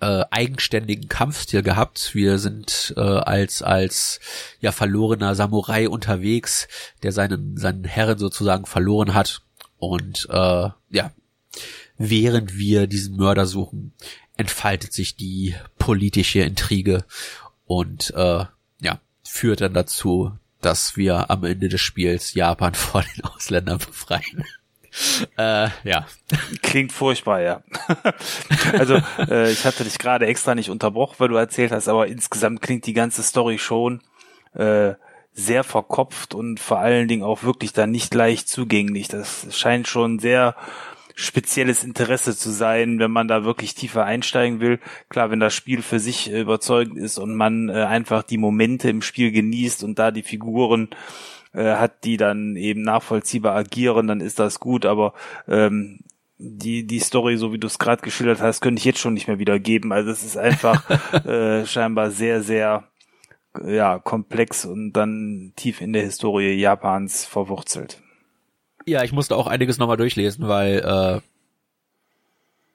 äh, 0.01 0.07
äh, 0.07 0.25
eigenständigen 0.31 1.09
Kampfstil 1.09 1.63
gehabt. 1.63 2.15
Wir 2.15 2.39
sind 2.39 2.95
äh, 2.97 3.01
als 3.01 3.63
als 3.63 4.21
ja 4.61 4.73
verlorener 4.73 5.35
Samurai 5.35 5.89
unterwegs, 5.89 6.69
der 7.03 7.13
seinen 7.13 7.57
seinen 7.57 7.85
Herren 7.85 8.19
sozusagen 8.19 8.67
verloren 8.67 9.15
hat. 9.15 9.43
Und 9.83 10.29
äh, 10.31 10.69
ja, 10.91 11.11
während 11.99 12.57
wir 12.57 12.87
diesen 12.87 13.17
Mörder 13.17 13.47
suchen, 13.47 13.93
entfaltet 14.37 14.93
sich 14.93 15.17
die 15.17 15.57
politische 15.77 16.39
Intrige 16.39 17.05
und 17.67 18.15
äh, 18.15 18.45
ja, 18.81 19.01
führt 19.25 19.61
dann 19.61 19.75
dazu, 19.75 20.31
dass 20.61 20.97
wir 20.97 21.31
am 21.31 21.43
Ende 21.43 21.69
des 21.69 21.81
Spiels 21.81 22.35
Japan 22.35 22.75
vor 22.77 23.03
den 23.03 23.25
Ausländern 23.25 23.79
befreien. 23.79 24.45
äh, 25.37 25.69
ja. 25.83 26.07
Klingt 26.63 26.93
furchtbar, 26.93 27.41
ja. 27.41 27.65
also 28.79 29.03
äh, 29.19 29.51
ich 29.51 29.65
hatte 29.65 29.83
dich 29.83 29.99
gerade 29.99 30.27
extra 30.27 30.55
nicht 30.55 30.71
unterbrochen, 30.71 31.17
weil 31.19 31.29
du 31.29 31.35
erzählt 31.35 31.73
hast, 31.73 31.89
aber 31.89 32.07
insgesamt 32.07 32.63
klingt 32.63 32.87
die 32.87 32.93
ganze 32.93 33.25
Story 33.25 33.59
schon 33.59 34.01
äh, 34.55 34.95
sehr 35.35 35.65
verkopft 35.65 36.35
und 36.35 36.61
vor 36.61 36.79
allen 36.79 37.09
Dingen 37.09 37.23
auch 37.23 37.43
wirklich 37.43 37.73
dann 37.73 37.91
nicht 37.91 38.15
leicht 38.15 38.49
zugänglich. 38.49 39.09
Das 39.09 39.47
scheint 39.57 39.89
schon 39.89 40.19
sehr 40.19 40.55
spezielles 41.15 41.85
Interesse 41.85 42.37
zu 42.37 42.51
sein, 42.51 42.99
wenn 42.99 43.11
man 43.11 43.29
da 43.29 43.45
wirklich 43.45 43.75
tiefer 43.75 44.05
einsteigen 44.05 44.61
will. 44.61 44.79
Klar, 45.09 45.31
wenn 45.31 45.41
das 45.41 45.55
Spiel 45.55 45.83
für 45.83 46.01
sich 46.01 46.31
überzeugend 46.31 46.99
ist 46.99 47.19
und 47.19 47.35
man 47.35 47.69
äh, 47.69 47.85
einfach 47.85 48.23
die 48.23 48.39
Momente 48.39 48.89
im 48.89 49.03
Spiel 49.03 49.31
genießt 49.31 49.85
und 49.85 49.99
da 49.99 50.11
die 50.11 50.23
Figuren 50.23 50.89
äh, 51.53 51.77
hat, 51.77 52.05
die 52.05 52.17
dann 52.17 52.57
eben 52.57 52.83
nachvollziehbar 52.83 53.55
agieren, 53.55 54.07
dann 54.07 54.21
ist 54.21 54.39
das 54.39 54.61
gut, 54.61 54.87
aber 54.87 55.13
ähm, 55.49 56.01
die, 56.39 56.87
die 56.87 56.99
Story, 56.99 57.37
so 57.37 57.53
wie 57.53 57.59
du 57.59 57.67
es 57.67 57.79
gerade 57.79 58.03
geschildert 58.03 58.41
hast, 58.41 58.61
könnte 58.61 58.81
ich 58.81 58.85
jetzt 58.85 58.99
schon 58.99 59.15
nicht 59.15 59.29
mehr 59.29 59.39
wiedergeben. 59.39 59.93
Also 59.93 60.11
es 60.11 60.25
ist 60.25 60.37
einfach 60.37 60.89
äh, 61.25 61.65
scheinbar 61.67 62.11
sehr, 62.11 62.43
sehr 62.43 62.85
ja, 63.65 63.99
komplex 63.99 64.65
und 64.65 64.93
dann 64.93 65.53
tief 65.57 65.81
in 65.81 65.93
der 65.93 66.03
Historie 66.03 66.53
Japans 66.53 67.25
verwurzelt. 67.25 68.01
Ja, 68.87 69.05
ich 69.05 69.13
musste 69.13 69.37
auch 69.37 69.47
einiges 69.47 69.79
nochmal 69.79 69.97
durchlesen, 69.97 70.49
weil 70.49 70.79
äh, 70.79 71.21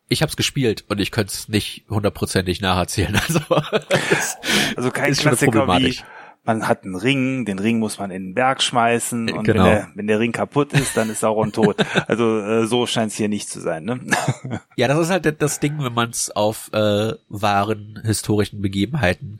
ich 0.09 0.21
hab's 0.21 0.37
gespielt 0.37 0.85
und 0.87 0.99
ich 0.99 1.11
könnte 1.11 1.33
es 1.33 1.49
nicht 1.49 1.85
hundertprozentig 1.89 2.61
nacherzählen. 2.61 3.19
Also, 3.27 3.41
also 4.75 4.91
kein 4.91 5.13
Klassiker 5.13 5.67
wie 5.79 5.97
man 6.47 6.65
hat 6.65 6.85
einen 6.85 6.95
Ring, 6.95 7.43
den 7.43 7.59
Ring 7.59 7.77
muss 7.77 7.99
man 7.99 8.09
in 8.09 8.27
den 8.27 8.33
Berg 8.33 8.63
schmeißen 8.63 9.29
und 9.31 9.43
genau. 9.43 9.65
wenn, 9.65 9.69
der, 9.69 9.87
wenn 9.95 10.07
der 10.07 10.19
Ring 10.19 10.31
kaputt 10.31 10.71
ist, 10.71 10.95
dann 10.95 11.09
ist 11.09 11.19
Sauron 11.19 11.51
tot. 11.51 11.77
Also 12.07 12.39
äh, 12.39 12.67
so 12.67 12.85
scheint 12.85 13.11
es 13.11 13.17
hier 13.17 13.27
nicht 13.27 13.49
zu 13.49 13.59
sein. 13.59 13.83
Ne? 13.83 13.99
Ja, 14.77 14.87
das 14.87 14.99
ist 14.99 15.09
halt 15.09 15.41
das 15.41 15.59
Ding, 15.59 15.83
wenn 15.83 15.93
man 15.93 16.09
es 16.09 16.31
auf 16.31 16.71
äh, 16.71 17.13
wahren 17.27 17.99
historischen 18.05 18.61
Begebenheiten 18.61 19.39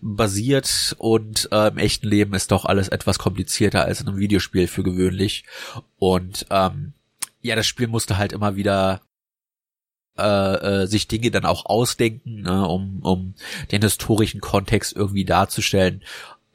basiert 0.00 0.96
und 0.98 1.48
äh, 1.52 1.68
im 1.68 1.78
echten 1.78 2.08
Leben 2.08 2.34
ist 2.34 2.50
doch 2.50 2.64
alles 2.64 2.88
etwas 2.88 3.18
komplizierter 3.18 3.84
als 3.84 4.00
in 4.00 4.08
einem 4.08 4.18
Videospiel 4.18 4.66
für 4.66 4.82
gewöhnlich. 4.82 5.44
Und 5.98 6.46
ähm, 6.50 6.94
ja, 7.40 7.54
das 7.54 7.66
Spiel 7.66 7.86
musste 7.86 8.18
halt 8.18 8.32
immer 8.32 8.56
wieder 8.56 9.00
äh, 10.18 10.82
äh, 10.82 10.86
sich 10.86 11.06
Dinge 11.06 11.30
dann 11.30 11.44
auch 11.44 11.66
ausdenken, 11.66 12.42
ne, 12.42 12.66
um, 12.66 13.00
um 13.02 13.34
den 13.70 13.82
historischen 13.82 14.40
Kontext 14.40 14.96
irgendwie 14.96 15.24
darzustellen. 15.24 16.02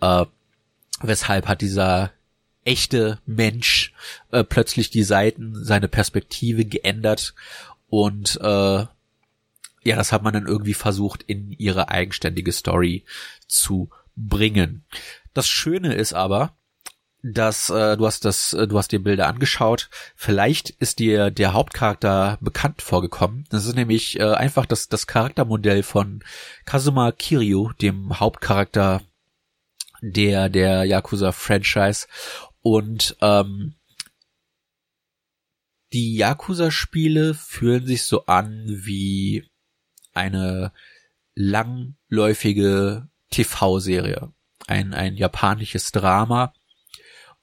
Äh, 0.03 0.25
weshalb 1.01 1.47
hat 1.47 1.61
dieser 1.61 2.11
echte 2.65 3.19
Mensch 3.25 3.93
äh, 4.31 4.43
plötzlich 4.43 4.89
die 4.89 5.03
Seiten, 5.03 5.63
seine 5.63 5.87
Perspektive 5.87 6.65
geändert 6.65 7.33
und 7.89 8.39
äh, 8.41 8.85
ja, 9.85 9.97
das 9.97 10.11
hat 10.11 10.23
man 10.23 10.33
dann 10.33 10.47
irgendwie 10.47 10.73
versucht 10.73 11.23
in 11.23 11.51
ihre 11.51 11.89
eigenständige 11.89 12.51
Story 12.51 13.03
zu 13.47 13.89
bringen. 14.15 14.85
Das 15.33 15.47
Schöne 15.47 15.93
ist 15.93 16.13
aber, 16.13 16.55
dass 17.21 17.69
äh, 17.69 17.97
du 17.97 18.05
hast 18.05 18.25
das, 18.25 18.53
äh, 18.53 18.67
du 18.67 18.77
hast 18.77 18.91
dir 18.91 19.03
Bilder 19.03 19.27
angeschaut. 19.27 19.89
Vielleicht 20.15 20.69
ist 20.69 20.99
dir 20.99 21.31
der 21.31 21.53
Hauptcharakter 21.53 22.37
bekannt 22.41 22.81
vorgekommen. 22.81 23.45
Das 23.49 23.65
ist 23.65 23.75
nämlich 23.75 24.19
äh, 24.19 24.33
einfach 24.33 24.65
das 24.65 24.89
das 24.89 25.07
Charaktermodell 25.07 25.83
von 25.83 26.23
Kazuma 26.65 27.11
Kiryu, 27.11 27.71
dem 27.73 28.19
Hauptcharakter 28.19 29.01
der 30.11 30.49
der 30.49 30.83
Yakuza 30.83 31.31
Franchise. 31.31 32.07
Und 32.61 33.15
ähm, 33.21 33.75
die 35.93 36.15
Yakuza-Spiele 36.15 37.33
fühlen 37.33 37.85
sich 37.85 38.03
so 38.03 38.25
an 38.25 38.65
wie 38.67 39.47
eine 40.13 40.71
langläufige 41.35 43.07
TV-Serie. 43.29 44.31
Ein, 44.67 44.93
ein 44.93 45.15
japanisches 45.15 45.91
Drama, 45.91 46.53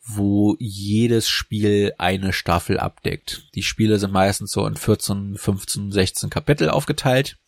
wo 0.03 0.57
jedes 0.59 1.29
Spiel 1.29 1.93
eine 1.99 2.33
Staffel 2.33 2.79
abdeckt. 2.79 3.49
Die 3.55 3.63
Spiele 3.63 3.99
sind 3.99 4.13
meistens 4.13 4.53
so 4.53 4.67
in 4.67 4.77
14, 4.77 5.37
15, 5.37 5.93
16 5.93 6.31
Kapitel 6.31 6.71
aufgeteilt. 6.71 7.39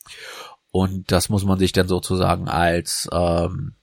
Und 0.70 1.11
das 1.11 1.29
muss 1.29 1.44
man 1.44 1.59
sich 1.59 1.72
dann 1.72 1.88
sozusagen 1.88 2.48
als 2.48 3.09
ähm, 3.12 3.75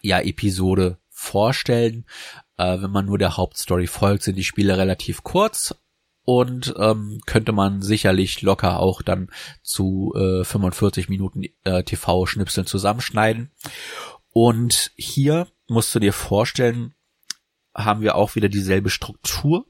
ja 0.00 0.20
Episode 0.20 0.98
vorstellen. 1.08 2.06
Äh, 2.56 2.80
wenn 2.82 2.90
man 2.90 3.06
nur 3.06 3.18
der 3.18 3.36
Hauptstory 3.36 3.86
folgt, 3.86 4.22
sind 4.22 4.36
die 4.36 4.44
Spiele 4.44 4.76
relativ 4.78 5.22
kurz 5.22 5.74
und 6.24 6.74
ähm, 6.78 7.20
könnte 7.26 7.52
man 7.52 7.82
sicherlich 7.82 8.42
locker 8.42 8.78
auch 8.78 9.02
dann 9.02 9.30
zu 9.62 10.14
äh, 10.16 10.44
45 10.44 11.08
Minuten 11.08 11.44
äh, 11.64 11.82
TV-Schnipseln 11.82 12.66
zusammenschneiden. 12.66 13.50
Und 14.32 14.92
hier 14.96 15.48
musst 15.66 15.94
du 15.94 15.98
dir 15.98 16.12
vorstellen, 16.12 16.94
haben 17.74 18.00
wir 18.00 18.14
auch 18.16 18.34
wieder 18.34 18.48
dieselbe 18.48 18.90
Struktur, 18.90 19.66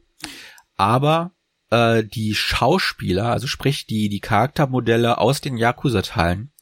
aber 0.77 1.33
äh, 1.71 2.05
die 2.05 2.35
Schauspieler, 2.35 3.27
also 3.27 3.47
sprich 3.47 3.87
die 3.87 4.09
die 4.09 4.21
Charaktermodelle 4.21 5.19
aus 5.19 5.41
den 5.41 5.57
Yakuza-Teilen, 5.57 6.53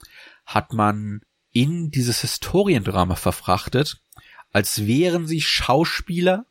hat 0.45 0.73
man 0.73 1.23
in 1.53 1.91
dieses 1.91 2.21
Historiendrama 2.21 3.15
verfrachtet, 3.15 4.03
als 4.53 4.87
wären 4.87 5.27
sie 5.27 5.41
Schauspieler 5.41 6.47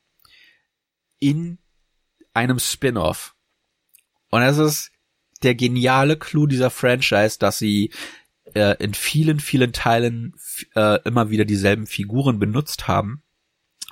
in 1.20 1.60
einem 2.34 2.60
Spin-off. 2.60 3.36
Und 4.30 4.42
das 4.42 4.58
ist 4.58 4.92
der 5.44 5.56
geniale 5.56 6.18
Clou 6.18 6.48
dieser 6.48 6.70
Franchise, 6.70 7.38
dass 7.40 7.58
sie 7.58 7.92
äh, 8.54 8.76
in 8.84 8.94
vielen, 8.94 9.40
vielen 9.40 9.74
Teilen 9.74 10.36
äh, 10.76 11.00
immer 11.04 11.30
wieder 11.30 11.46
dieselben 11.46 11.88
Figuren 11.88 12.40
benutzt 12.40 12.88
haben. 12.88 13.24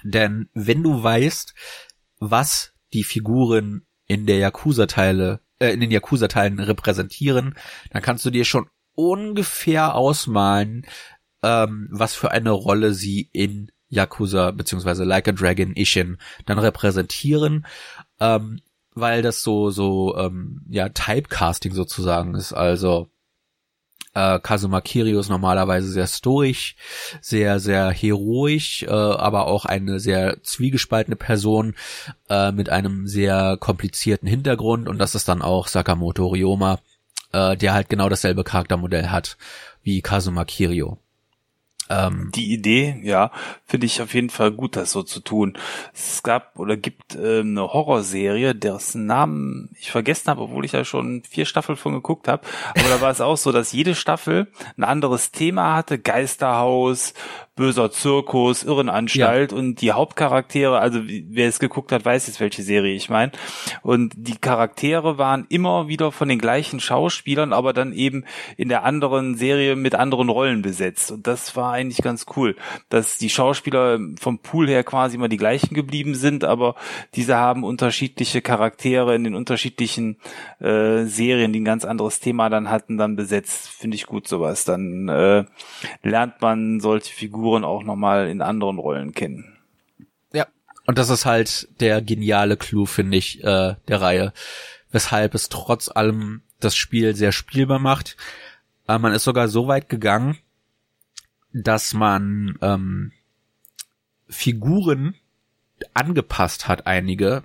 Denn 0.03 0.49
wenn 0.53 0.83
du 0.83 1.01
weißt, 1.01 1.53
was 2.19 2.73
die 2.93 3.03
Figuren 3.03 3.85
in 4.07 4.25
der 4.25 4.37
Yakuza-Teile, 4.37 5.41
äh, 5.59 5.69
in 5.69 5.79
den 5.79 5.91
Yakuza-Teilen 5.91 6.59
repräsentieren, 6.59 7.55
dann 7.91 8.01
kannst 8.01 8.25
du 8.25 8.29
dir 8.29 8.45
schon 8.45 8.69
ungefähr 8.95 9.95
ausmalen, 9.95 10.85
ähm, 11.43 11.87
was 11.91 12.15
für 12.15 12.31
eine 12.31 12.51
Rolle 12.51 12.93
sie 12.93 13.29
in 13.31 13.71
Yakuza 13.89 14.51
beziehungsweise 14.51 15.03
Like 15.03 15.27
a 15.27 15.31
Dragon 15.31 15.73
Ishin 15.75 16.17
dann 16.45 16.59
repräsentieren, 16.59 17.65
ähm, 18.19 18.61
weil 18.93 19.21
das 19.21 19.41
so 19.43 19.69
so 19.69 20.17
ähm, 20.17 20.61
ja 20.69 20.89
Typecasting 20.89 21.73
sozusagen 21.73 22.35
ist. 22.35 22.53
Also 22.53 23.09
äh, 24.15 24.39
Kazuma 24.39 24.81
Kiryu 24.81 25.19
ist 25.19 25.29
normalerweise 25.29 25.91
sehr 25.91 26.07
stoisch, 26.07 26.75
sehr, 27.21 27.59
sehr 27.59 27.91
heroisch, 27.91 28.83
äh, 28.83 28.89
aber 28.89 29.47
auch 29.47 29.65
eine 29.65 29.99
sehr 29.99 30.41
zwiegespaltene 30.41 31.17
Person 31.17 31.75
äh, 32.29 32.51
mit 32.51 32.69
einem 32.69 33.07
sehr 33.07 33.57
komplizierten 33.59 34.27
Hintergrund 34.27 34.87
und 34.87 34.97
das 34.97 35.15
ist 35.15 35.27
dann 35.27 35.41
auch 35.41 35.67
Sakamoto 35.67 36.27
Ryoma, 36.27 36.79
äh, 37.35 37.57
der 37.57 37.73
halt 37.73 37.89
genau 37.89 38.09
dasselbe 38.09 38.43
Charaktermodell 38.43 39.09
hat 39.09 39.37
wie 39.83 40.01
Kazuma 40.01 40.45
Kiryu. 40.45 40.97
Ähm, 41.87 42.31
die 42.33 42.51
Idee, 42.51 42.99
ja, 43.03 43.31
finde 43.65 43.85
ich 43.85 44.01
auf 44.01 44.15
jeden 44.15 44.31
Fall 44.31 44.51
gut, 44.51 44.75
das 44.75 44.91
so 44.91 45.03
zu 45.03 45.19
tun. 45.19 45.55
Es 45.93 46.23
gab 46.23 46.57
oder 46.57 46.77
gibt 46.77 47.15
äh, 47.15 47.41
eine 47.41 47.61
Horrorserie, 47.61 48.55
dessen 48.55 49.05
Namen 49.05 49.69
ich 49.79 49.91
vergessen 49.91 50.29
habe, 50.29 50.41
obwohl 50.41 50.65
ich 50.65 50.71
ja 50.71 50.83
schon 50.83 51.21
vier 51.29 51.45
Staffeln 51.45 51.77
von 51.77 51.93
geguckt 51.93 52.27
habe. 52.27 52.41
Aber 52.69 52.89
da 52.89 53.01
war 53.01 53.11
es 53.11 53.21
auch 53.21 53.37
so, 53.37 53.51
dass 53.51 53.71
jede 53.71 53.93
Staffel 53.93 54.47
ein 54.77 54.83
anderes 54.83 55.31
Thema 55.31 55.75
hatte. 55.75 55.99
Geisterhaus, 55.99 57.13
böser 57.55 57.89
Zirkus, 57.89 58.63
Irrenanstalt 58.63 59.53
ja. 59.53 59.57
und 59.57 59.79
die 59.79 59.93
Hauptcharaktere, 59.93 60.77
also 60.79 60.99
wer 61.05 61.47
es 61.47 61.59
geguckt 61.59 61.93
hat, 61.93 62.03
weiß 62.03 62.27
jetzt, 62.27 62.41
welche 62.41 62.63
Serie 62.63 62.93
ich 62.93 63.09
meine. 63.09 63.31
Und 63.81 64.13
die 64.17 64.35
Charaktere 64.35 65.17
waren 65.17 65.45
immer 65.47 65.87
wieder 65.87 66.11
von 66.11 66.27
den 66.27 66.39
gleichen 66.39 66.81
Schauspielern, 66.81 67.53
aber 67.53 67.71
dann 67.71 67.93
eben 67.93 68.25
in 68.57 68.67
der 68.67 68.83
anderen 68.83 69.35
Serie 69.35 69.77
mit 69.77 69.95
anderen 69.95 70.27
Rollen 70.27 70.63
besetzt. 70.63 71.11
Und 71.11 71.27
das 71.27 71.55
war 71.55 71.71
eigentlich 71.71 72.01
ganz 72.01 72.25
cool, 72.35 72.57
dass 72.89 73.17
die 73.17 73.29
Schauspieler 73.29 73.99
vom 74.19 74.39
Pool 74.39 74.67
her 74.67 74.83
quasi 74.83 75.15
immer 75.15 75.29
die 75.29 75.37
gleichen 75.37 75.73
geblieben 75.73 76.15
sind, 76.15 76.43
aber 76.43 76.75
diese 77.13 77.37
haben 77.37 77.63
unterschiedliche 77.63 78.41
Charaktere 78.41 79.15
in 79.15 79.23
den 79.23 79.35
unterschiedlichen 79.35 80.17
äh, 80.59 81.05
Serien, 81.05 81.53
die 81.53 81.61
ein 81.61 81.65
ganz 81.65 81.85
anderes 81.85 82.19
Thema 82.19 82.49
dann 82.49 82.69
hatten, 82.69 82.97
dann 82.97 83.15
besetzt. 83.15 83.69
Finde 83.69 83.95
ich 83.95 84.07
gut 84.07 84.27
sowas. 84.27 84.65
Dann 84.65 85.07
äh, 85.07 85.45
lernt 86.03 86.41
man 86.41 86.81
solche 86.81 87.13
Figuren 87.13 87.44
Figuren 87.45 87.63
auch 87.63 87.83
nochmal 87.83 88.27
in 88.29 88.41
anderen 88.41 88.79
Rollen 88.79 89.13
kennen. 89.13 89.55
Ja, 90.33 90.47
und 90.87 90.97
das 90.97 91.11
ist 91.11 91.25
halt 91.25 91.67
der 91.79 92.01
geniale 92.01 92.57
Clou, 92.57 92.87
finde 92.87 93.17
ich, 93.17 93.43
äh, 93.43 93.75
der 93.87 94.01
Reihe, 94.01 94.33
weshalb 94.89 95.35
es 95.35 95.47
trotz 95.49 95.87
allem 95.87 96.41
das 96.59 96.75
Spiel 96.75 97.15
sehr 97.15 97.31
spielbar 97.31 97.77
macht. 97.77 98.17
Äh, 98.87 98.97
man 98.97 99.13
ist 99.13 99.25
sogar 99.25 99.47
so 99.47 99.67
weit 99.67 99.89
gegangen, 99.89 100.39
dass 101.53 101.93
man 101.93 102.57
ähm, 102.63 103.11
Figuren 104.27 105.13
angepasst 105.93 106.67
hat, 106.67 106.87
einige, 106.87 107.43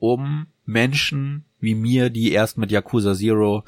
um 0.00 0.48
Menschen 0.66 1.44
wie 1.60 1.76
mir, 1.76 2.10
die 2.10 2.32
erst 2.32 2.58
mit 2.58 2.72
Yakuza 2.72 3.14
Zero 3.14 3.62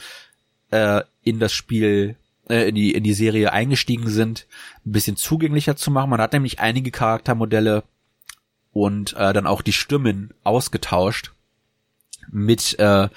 äh, 0.73 1.03
in 1.23 1.39
das 1.39 1.53
Spiel 1.53 2.17
äh, 2.51 2.69
in 2.69 2.75
die 2.75 2.93
in 2.93 3.05
die 3.05 3.15
Serie 3.15 3.53
eingestiegen 3.53 4.09
sind, 4.09 4.47
ein 4.85 4.93
bisschen 4.93 5.17
zugänglicher 5.17 5.77
zu 5.77 5.91
machen. 5.91 6.11
Man 6.11 6.21
hat 6.21 6.33
nämlich 6.33 6.61
einige 6.61 6.91
Charaktermodelle 6.91 7.85
und 8.73 9.15
äh, 9.15 9.33
dann 9.33 9.47
auch 9.47 9.63
die 9.63 9.73
Stimmen 9.73 10.33
ausgetauscht 10.45 11.33
mit 12.31 12.79
äh, 12.79 13.09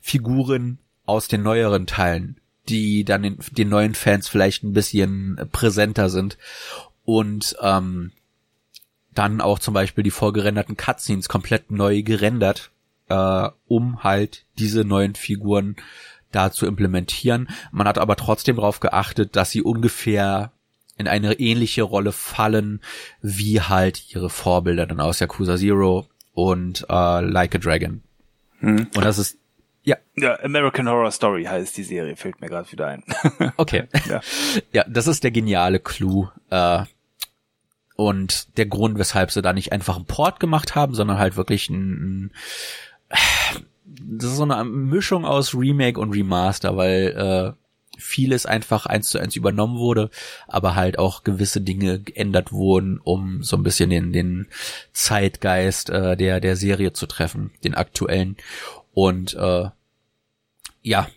Figuren 0.00 0.78
aus 1.06 1.28
den 1.28 1.42
neueren 1.42 1.86
Teilen, 1.86 2.40
die 2.68 3.04
dann 3.04 3.22
den, 3.22 3.38
den 3.52 3.68
neuen 3.68 3.94
Fans 3.94 4.28
vielleicht 4.28 4.62
ein 4.62 4.72
bisschen 4.72 5.48
präsenter 5.52 6.08
sind 6.08 6.38
und 7.04 7.56
ähm, 7.60 8.12
dann 9.14 9.40
auch 9.40 9.58
zum 9.58 9.74
Beispiel 9.74 10.02
die 10.04 10.10
vorgerenderten 10.10 10.76
Cutscenes 10.76 11.28
komplett 11.28 11.70
neu 11.70 12.02
gerendert, 12.02 12.70
äh, 13.08 13.48
um 13.66 14.02
halt 14.02 14.44
diese 14.58 14.84
neuen 14.84 15.14
Figuren 15.14 15.76
da 16.34 16.50
zu 16.50 16.66
implementieren. 16.66 17.48
Man 17.72 17.86
hat 17.86 17.98
aber 17.98 18.16
trotzdem 18.16 18.56
darauf 18.56 18.80
geachtet, 18.80 19.36
dass 19.36 19.50
sie 19.50 19.62
ungefähr 19.62 20.52
in 20.96 21.08
eine 21.08 21.34
ähnliche 21.34 21.82
Rolle 21.82 22.12
fallen, 22.12 22.80
wie 23.20 23.60
halt 23.60 24.14
ihre 24.14 24.30
Vorbilder 24.30 24.86
dann 24.86 25.00
aus 25.00 25.20
Yakuza 25.20 25.56
Zero 25.56 26.06
und 26.32 26.86
äh, 26.88 27.20
Like 27.20 27.54
a 27.56 27.58
Dragon. 27.58 28.02
Hm. 28.60 28.88
Und 28.94 29.04
das 29.04 29.18
ist 29.18 29.38
ja. 29.82 29.96
Ja, 30.16 30.38
American 30.42 30.88
Horror 30.88 31.10
Story 31.10 31.44
heißt 31.44 31.76
die 31.76 31.82
Serie, 31.82 32.16
fällt 32.16 32.40
mir 32.40 32.48
gerade 32.48 32.70
wieder 32.72 32.86
ein. 32.86 33.04
okay. 33.56 33.84
Ja. 34.08 34.20
ja, 34.72 34.84
das 34.88 35.06
ist 35.06 35.24
der 35.24 35.30
geniale 35.30 35.78
Clou. 35.78 36.28
Äh, 36.50 36.84
und 37.96 38.56
der 38.56 38.66
Grund, 38.66 38.98
weshalb 38.98 39.30
sie 39.30 39.42
da 39.42 39.52
nicht 39.52 39.72
einfach 39.72 39.96
einen 39.96 40.06
Port 40.06 40.40
gemacht 40.40 40.74
haben, 40.74 40.94
sondern 40.94 41.18
halt 41.18 41.36
wirklich 41.36 41.68
ein, 41.68 42.30
ein 42.30 42.32
das 44.02 44.30
ist 44.30 44.36
so 44.36 44.42
eine 44.44 44.64
Mischung 44.64 45.24
aus 45.24 45.54
Remake 45.54 46.00
und 46.00 46.12
Remaster, 46.12 46.76
weil 46.76 47.54
äh, 47.56 47.64
vieles 47.98 48.46
einfach 48.46 48.86
eins 48.86 49.08
zu 49.08 49.18
eins 49.18 49.36
übernommen 49.36 49.78
wurde, 49.78 50.10
aber 50.48 50.74
halt 50.74 50.98
auch 50.98 51.22
gewisse 51.24 51.60
Dinge 51.60 52.00
geändert 52.00 52.52
wurden, 52.52 52.98
um 53.02 53.42
so 53.42 53.56
ein 53.56 53.62
bisschen 53.62 53.90
den, 53.90 54.12
den 54.12 54.48
Zeitgeist 54.92 55.90
äh, 55.90 56.16
der, 56.16 56.40
der 56.40 56.56
Serie 56.56 56.92
zu 56.92 57.06
treffen, 57.06 57.52
den 57.62 57.74
aktuellen. 57.74 58.36
Und 58.92 59.34
äh, 59.34 59.68
ja, 60.82 61.08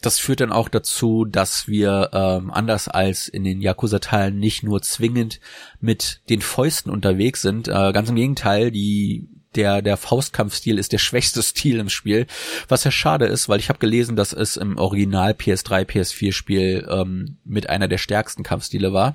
das 0.00 0.18
führt 0.18 0.40
dann 0.40 0.52
auch 0.52 0.68
dazu, 0.68 1.24
dass 1.24 1.66
wir 1.66 2.10
ähm, 2.12 2.50
anders 2.52 2.88
als 2.88 3.26
in 3.26 3.42
den 3.42 3.60
Yakuza-Teilen 3.60 4.38
nicht 4.38 4.62
nur 4.62 4.80
zwingend 4.80 5.40
mit 5.80 6.20
den 6.28 6.40
Fäusten 6.40 6.92
unterwegs 6.92 7.42
sind. 7.42 7.66
Äh, 7.66 7.92
ganz 7.92 8.08
im 8.08 8.14
Gegenteil, 8.14 8.70
die 8.70 9.28
der 9.54 9.82
der 9.82 9.96
Faustkampfstil 9.96 10.78
ist 10.78 10.92
der 10.92 10.98
schwächste 10.98 11.42
Stil 11.42 11.78
im 11.78 11.88
Spiel, 11.88 12.26
was 12.68 12.84
ja 12.84 12.90
schade 12.90 13.26
ist, 13.26 13.48
weil 13.48 13.60
ich 13.60 13.68
habe 13.68 13.78
gelesen, 13.78 14.16
dass 14.16 14.32
es 14.32 14.56
im 14.56 14.76
Original 14.76 15.32
PS3 15.32 15.84
PS4 15.84 16.32
Spiel 16.32 16.86
ähm, 16.90 17.36
mit 17.44 17.68
einer 17.68 17.88
der 17.88 17.98
stärksten 17.98 18.42
Kampfstile 18.42 18.92
war. 18.92 19.14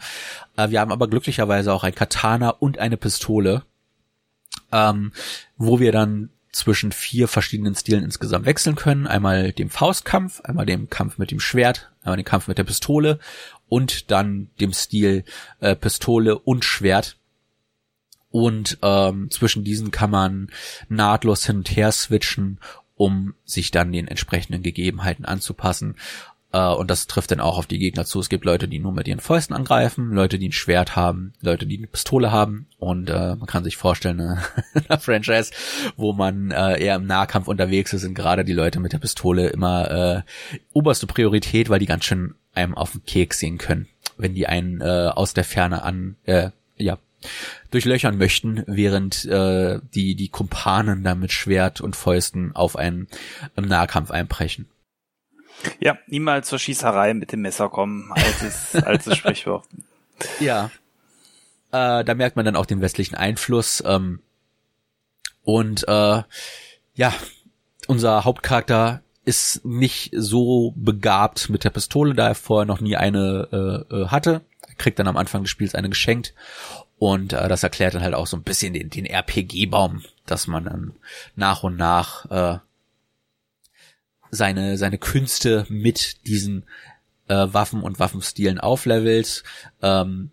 Äh, 0.58 0.70
wir 0.70 0.80
haben 0.80 0.92
aber 0.92 1.08
glücklicherweise 1.08 1.74
auch 1.74 1.84
ein 1.84 1.96
Katana 1.96 2.50
und 2.50 2.80
eine 2.80 2.98
Pistole, 2.98 3.64
ähm, 4.72 5.12
wo 5.58 5.80
wir 5.80 5.92
dann 5.92 6.30
zwischen 6.52 6.92
vier 6.92 7.28
verschiedenen 7.28 7.76
Stilen 7.76 8.04
insgesamt 8.04 8.46
wechseln 8.46 8.76
können. 8.76 9.08
Einmal 9.08 9.52
dem 9.52 9.70
Faustkampf, 9.70 10.42
einmal 10.42 10.66
dem 10.66 10.90
Kampf 10.90 11.18
mit 11.18 11.32
dem 11.32 11.40
Schwert, 11.40 11.92
einmal 12.02 12.18
den 12.18 12.26
Kampf 12.26 12.48
mit 12.48 12.58
der 12.58 12.64
Pistole 12.64 13.20
und 13.68 14.12
dann 14.12 14.50
dem 14.62 14.72
Stil 14.72 15.26
äh, 15.60 15.76
Pistole 15.76 16.38
und 16.38 16.64
Schwert. 16.64 17.18
Und 18.34 18.80
ähm, 18.82 19.30
zwischen 19.30 19.64
diesen 19.64 19.92
kann 19.92 20.10
man 20.10 20.48
nahtlos 20.90 21.46
hin 21.46 21.58
und 21.58 21.70
her 21.70 21.92
switchen, 21.92 22.60
um 22.96 23.36
sich 23.46 23.70
dann 23.70 23.92
den 23.92 24.08
entsprechenden 24.08 24.64
Gegebenheiten 24.64 25.24
anzupassen. 25.24 25.98
Äh, 26.52 26.66
und 26.70 26.90
das 26.90 27.06
trifft 27.06 27.30
dann 27.30 27.40
auch 27.40 27.60
auf 27.60 27.68
die 27.68 27.78
Gegner 27.78 28.06
zu. 28.06 28.20
Es 28.20 28.30
gibt 28.30 28.44
Leute, 28.44 28.68
die 28.68 28.80
nur 28.80 28.92
mit 28.92 29.08
ihren 29.08 29.20
Fäusten 29.20 29.56
angreifen, 29.56 30.10
Leute, 30.14 30.40
die 30.40 30.50
ein 30.50 30.52
Schwert 30.52 30.96
haben, 30.96 31.34
Leute, 31.42 31.68
die 31.68 31.78
eine 31.78 31.86
Pistole 31.86 32.32
haben. 32.32 32.66
Und 32.80 33.12
äh, 33.12 33.36
man 33.36 33.46
kann 33.46 33.64
sich 33.64 33.78
vorstellen, 33.78 34.20
eine, 34.20 34.42
eine 34.90 35.00
Franchise, 35.00 35.52
wo 35.96 36.14
man 36.14 36.50
äh, 36.50 36.84
eher 36.84 36.96
im 36.96 37.06
Nahkampf 37.06 37.48
unterwegs 37.48 37.94
ist, 37.94 38.02
sind 38.02 38.16
gerade 38.16 38.44
die 38.44 38.54
Leute 38.54 38.80
mit 38.80 38.94
der 38.94 39.00
Pistole 39.00 39.50
immer 39.50 39.92
äh, 39.92 40.22
oberste 40.74 41.06
Priorität, 41.06 41.70
weil 41.70 41.78
die 41.78 41.86
ganz 41.86 42.06
schön 42.06 42.34
einem 42.56 42.74
auf 42.74 42.94
den 42.94 43.06
Keks 43.06 43.38
sehen 43.38 43.60
können, 43.60 43.88
wenn 44.18 44.34
die 44.34 44.48
einen 44.48 44.82
äh, 44.82 45.12
aus 45.14 45.36
der 45.36 45.44
Ferne 45.44 45.84
an, 45.84 46.16
äh, 46.24 46.50
ja, 46.78 46.98
durchlöchern 47.72 48.18
möchten, 48.18 48.64
während 48.68 49.26
äh, 49.26 49.80
die 49.94 50.16
die 50.16 50.30
Kumpanen 50.30 51.04
da 51.04 51.16
mit 51.16 51.32
Schwert 51.32 51.82
und 51.82 51.96
Fäusten 51.96 52.56
auf 52.56 52.76
einen 52.76 53.08
im 53.56 53.66
Nahkampf 53.66 54.12
einbrechen. 54.12 54.68
Ja, 55.80 55.98
niemals 56.08 56.50
zur 56.50 56.60
Schießerei 56.60 57.14
mit 57.14 57.32
dem 57.32 57.42
Messer 57.42 57.70
kommen, 57.70 58.12
altes, 58.12 58.76
altes 58.84 59.18
Sprichwort. 59.18 59.66
Ja. 60.40 60.72
Äh, 61.72 62.04
da 62.04 62.14
merkt 62.14 62.36
man 62.36 62.46
dann 62.46 62.56
auch 62.56 62.66
den 62.66 62.82
westlichen 62.82 63.16
Einfluss. 63.16 63.84
Ähm, 63.86 64.22
und 65.44 65.88
äh, 65.88 66.24
ja, 66.96 67.14
unser 67.88 68.24
Hauptcharakter 68.24 69.02
ist 69.26 69.64
nicht 69.64 70.12
so 70.14 70.74
begabt 70.76 71.50
mit 71.50 71.64
der 71.64 71.70
Pistole, 71.70 72.14
da 72.14 72.28
er 72.28 72.36
vorher 72.36 72.66
noch 72.66 72.82
nie 72.82 72.98
eine 72.98 73.86
äh, 73.90 73.96
äh 73.96 74.08
hatte. 74.08 74.42
Er 74.68 74.76
kriegt 74.76 75.00
dann 75.00 75.08
am 75.08 75.18
Anfang 75.18 75.44
des 75.44 75.50
Spiels 75.50 75.76
eine 75.76 75.90
geschenkt. 75.90 76.34
Und 77.04 77.34
äh, 77.34 77.50
das 77.50 77.64
erklärt 77.64 77.96
dann 77.96 78.02
halt 78.02 78.14
auch 78.14 78.28
so 78.28 78.38
ein 78.38 78.44
bisschen 78.44 78.74
den, 78.74 78.90
den 78.90 79.06
RPG-Baum, 79.06 80.06
dass 80.26 80.48
man 80.48 80.64
dann 80.64 80.94
nach 81.36 81.62
und 81.64 81.76
nach 81.76 82.32
äh, 82.32 82.60
seine, 84.32 84.78
seine 84.78 84.98
Künste 84.98 85.66
mit 85.68 86.26
diesen 86.28 86.64
äh, 87.28 87.48
Waffen 87.52 87.84
und 87.84 88.00
Waffenstilen 88.00 88.58
auflevelt. 88.58 89.44
Ähm, 89.82 90.32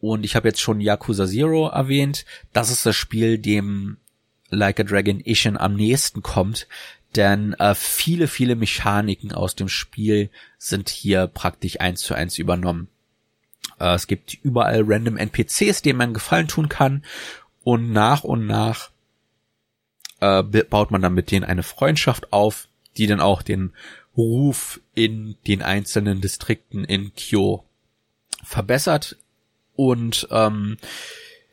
und 0.00 0.24
ich 0.24 0.34
habe 0.34 0.48
jetzt 0.48 0.60
schon 0.60 0.80
Yakuza 0.80 1.28
Zero 1.28 1.68
erwähnt. 1.68 2.24
Das 2.52 2.68
ist 2.68 2.84
das 2.84 2.96
Spiel, 2.96 3.38
dem 3.38 3.98
Like 4.50 4.80
a 4.80 4.82
Dragon 4.82 5.20
Ishin 5.20 5.56
am 5.56 5.76
nächsten 5.76 6.20
kommt. 6.20 6.66
Denn 7.14 7.52
äh, 7.60 7.76
viele, 7.76 8.26
viele 8.26 8.56
Mechaniken 8.56 9.30
aus 9.30 9.54
dem 9.54 9.68
Spiel 9.68 10.30
sind 10.58 10.88
hier 10.88 11.28
praktisch 11.28 11.78
eins 11.78 12.02
zu 12.02 12.14
eins 12.14 12.38
übernommen. 12.38 12.88
Äh, 13.78 13.94
es 13.94 14.06
gibt 14.06 14.34
überall 14.42 14.82
random 14.86 15.16
NPCs, 15.16 15.82
denen 15.82 15.98
man 15.98 16.14
Gefallen 16.14 16.48
tun 16.48 16.68
kann. 16.68 17.04
Und 17.64 17.92
nach 17.92 18.24
und 18.24 18.46
nach 18.46 18.90
äh, 20.20 20.42
baut 20.42 20.90
man 20.90 21.02
dann 21.02 21.14
mit 21.14 21.30
denen 21.30 21.44
eine 21.44 21.62
Freundschaft 21.62 22.32
auf 22.32 22.68
die 22.96 23.06
dann 23.06 23.20
auch 23.20 23.42
den 23.42 23.72
Ruf 24.16 24.80
in 24.94 25.36
den 25.46 25.62
einzelnen 25.62 26.20
Distrikten 26.20 26.84
in 26.84 27.14
Kyo 27.14 27.64
verbessert 28.44 29.16
und 29.74 30.28
ähm, 30.30 30.76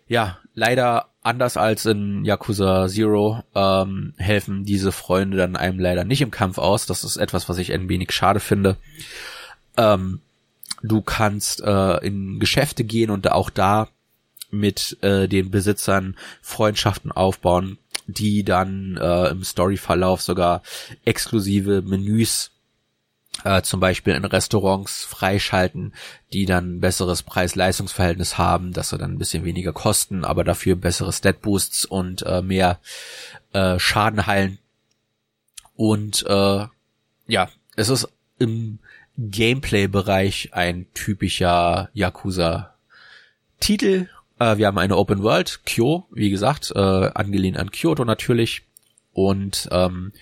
ja, 0.08 0.40
leider 0.56 1.10
anders 1.22 1.56
als 1.56 1.86
in 1.86 2.26
Yakuza 2.26 2.88
Zero 2.88 3.44
ähm, 3.56 4.14
helfen 4.18 4.66
diese 4.66 4.92
Freunde 4.92 5.38
dann 5.38 5.56
einem 5.56 5.80
leider 5.80 6.04
nicht 6.04 6.22
im 6.22 6.32
Kampf 6.32 6.58
aus. 6.58 6.86
Das 6.86 7.04
ist 7.04 7.18
etwas, 7.18 7.48
was 7.48 7.58
ich 7.60 7.72
ein 7.72 7.88
wenig 7.90 8.12
schade 8.12 8.40
finde. 8.40 8.78
Ähm, 9.78 10.22
du 10.82 11.02
kannst 11.02 11.62
äh, 11.62 11.98
in 12.06 12.40
Geschäfte 12.40 12.84
gehen 12.84 13.10
und 13.10 13.32
auch 13.32 13.50
da 13.50 13.90
mit 14.52 14.98
äh, 15.02 15.28
den 15.28 15.52
Besitzern 15.52 16.18
Freundschaften 16.42 17.12
aufbauen 17.12 17.78
die 18.10 18.44
dann 18.44 18.98
äh, 18.98 19.30
im 19.30 19.44
Storyverlauf 19.44 20.22
sogar 20.22 20.64
exklusive 21.06 21.82
Menüs 21.82 22.52
äh, 23.44 23.62
zum 23.62 23.80
Beispiel 23.80 24.16
in 24.16 24.26
Restaurants 24.26 25.06
freischalten, 25.06 25.94
die 26.34 26.46
dann 26.46 26.80
besseres 26.80 27.24
Preis-Leistungs-Verhältnis 27.24 28.38
haben, 28.38 28.74
dass 28.74 28.90
sie 28.90 28.98
dann 28.98 29.14
ein 29.14 29.18
bisschen 29.18 29.46
weniger 29.46 29.74
kosten, 29.74 30.26
aber 30.26 30.44
dafür 30.44 30.76
bessere 30.76 31.14
Stat-Boosts 31.14 31.86
und 31.86 32.24
äh, 32.24 32.42
mehr 32.42 32.80
äh, 33.54 33.80
Schaden 33.80 34.26
heilen. 34.26 34.58
Und 35.76 36.26
äh, 36.28 36.66
ja, 37.28 37.50
es 37.76 37.90
ist 37.90 38.10
im 38.40 38.80
Gameplay-Bereich 39.20 40.54
ein 40.54 40.88
typischer 40.94 41.90
Yakuza-Titel 41.94 42.70
äh, 44.40 44.58
wir 44.58 44.68
haben 44.68 44.78
eine 44.78 44.98
Open 44.98 45.22
World, 45.22 45.62
Kyo, 45.66 46.08
wie 46.12 46.30
gesagt, 46.30 46.72
äh, 46.74 46.80
angelehnt 46.80 47.58
an 47.58 47.72
Kyoto 47.72 48.06
natürlich. 48.06 48.64
Und 49.14 49.68
ähm, 49.72 50.14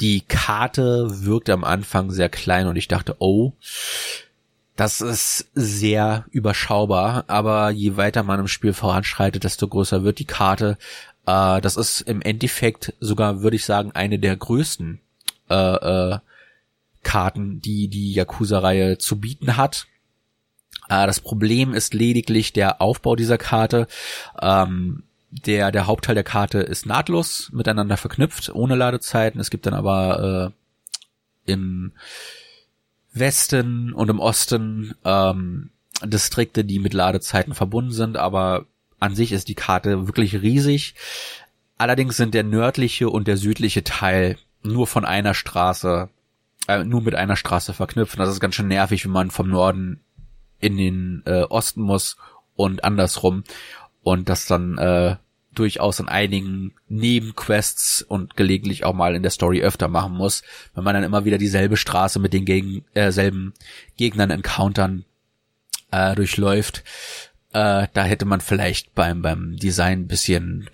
die 0.00 0.20
Karte 0.20 1.08
wirkte 1.24 1.52
am 1.52 1.64
Anfang 1.64 2.10
sehr 2.10 2.28
klein 2.28 2.66
und 2.66 2.76
ich 2.76 2.88
dachte, 2.88 3.16
oh, 3.18 3.52
das 4.76 5.00
ist 5.00 5.48
sehr 5.54 6.26
überschaubar, 6.30 7.24
aber 7.28 7.70
je 7.70 7.96
weiter 7.96 8.22
man 8.22 8.40
im 8.40 8.48
Spiel 8.48 8.74
voranschreitet, 8.74 9.44
desto 9.44 9.68
größer 9.68 10.04
wird 10.04 10.18
die 10.18 10.26
Karte. 10.26 10.76
Äh, 11.24 11.62
das 11.62 11.76
ist 11.76 12.02
im 12.02 12.20
Endeffekt 12.20 12.92
sogar, 13.00 13.40
würde 13.40 13.56
ich 13.56 13.64
sagen, 13.64 13.92
eine 13.92 14.18
der 14.18 14.36
größten 14.36 15.00
äh, 15.48 15.54
äh, 15.54 16.18
Karten, 17.06 17.60
die 17.60 17.86
die 17.86 18.12
Yakuza-Reihe 18.12 18.98
zu 18.98 19.20
bieten 19.20 19.56
hat. 19.56 19.86
Äh, 20.88 21.06
das 21.06 21.20
Problem 21.20 21.72
ist 21.72 21.94
lediglich 21.94 22.52
der 22.52 22.82
Aufbau 22.82 23.14
dieser 23.14 23.38
Karte. 23.38 23.86
Ähm, 24.42 25.04
der, 25.30 25.70
der 25.70 25.86
Hauptteil 25.86 26.16
der 26.16 26.24
Karte 26.24 26.58
ist 26.58 26.84
nahtlos 26.84 27.50
miteinander 27.52 27.96
verknüpft, 27.96 28.52
ohne 28.52 28.74
Ladezeiten. 28.74 29.40
Es 29.40 29.50
gibt 29.50 29.66
dann 29.66 29.74
aber 29.74 30.52
äh, 31.46 31.50
im 31.52 31.92
Westen 33.12 33.92
und 33.92 34.10
im 34.10 34.18
Osten 34.18 34.96
ähm, 35.04 35.70
Distrikte, 36.02 36.64
die 36.64 36.80
mit 36.80 36.92
Ladezeiten 36.92 37.54
verbunden 37.54 37.92
sind, 37.92 38.16
aber 38.16 38.66
an 38.98 39.14
sich 39.14 39.30
ist 39.30 39.46
die 39.46 39.54
Karte 39.54 40.08
wirklich 40.08 40.42
riesig. 40.42 40.96
Allerdings 41.78 42.16
sind 42.16 42.34
der 42.34 42.42
nördliche 42.42 43.10
und 43.10 43.28
der 43.28 43.36
südliche 43.36 43.84
Teil 43.84 44.38
nur 44.62 44.88
von 44.88 45.04
einer 45.04 45.34
Straße, 45.34 46.08
äh, 46.68 46.84
nur 46.84 47.02
mit 47.02 47.14
einer 47.14 47.36
Straße 47.36 47.74
verknüpft. 47.74 48.18
Das 48.18 48.28
ist 48.28 48.40
ganz 48.40 48.54
schön 48.54 48.68
nervig, 48.68 49.04
wenn 49.04 49.12
man 49.12 49.30
vom 49.30 49.48
Norden 49.48 50.00
in 50.58 50.76
den 50.76 51.22
äh, 51.26 51.42
Osten 51.42 51.82
muss 51.82 52.16
und 52.54 52.84
andersrum 52.84 53.44
und 54.02 54.28
das 54.28 54.46
dann 54.46 54.78
äh, 54.78 55.16
durchaus 55.54 56.00
in 56.00 56.08
einigen 56.08 56.74
Nebenquests 56.88 58.02
und 58.02 58.36
gelegentlich 58.36 58.84
auch 58.84 58.94
mal 58.94 59.14
in 59.14 59.22
der 59.22 59.30
Story 59.30 59.62
öfter 59.62 59.88
machen 59.88 60.14
muss, 60.14 60.42
wenn 60.74 60.84
man 60.84 60.94
dann 60.94 61.04
immer 61.04 61.24
wieder 61.24 61.38
dieselbe 61.38 61.76
Straße 61.76 62.18
mit 62.18 62.32
den 62.32 62.44
gegen, 62.44 62.84
äh, 62.94 63.10
selben 63.10 63.54
Gegnern 63.96 64.30
encountern 64.30 65.04
äh, 65.90 66.14
durchläuft. 66.14 66.84
Äh, 67.52 67.88
da 67.92 68.04
hätte 68.04 68.26
man 68.26 68.40
vielleicht 68.40 68.94
beim 68.94 69.22
beim 69.22 69.56
Design 69.56 70.00
ein 70.00 70.08
bisschen 70.08 70.68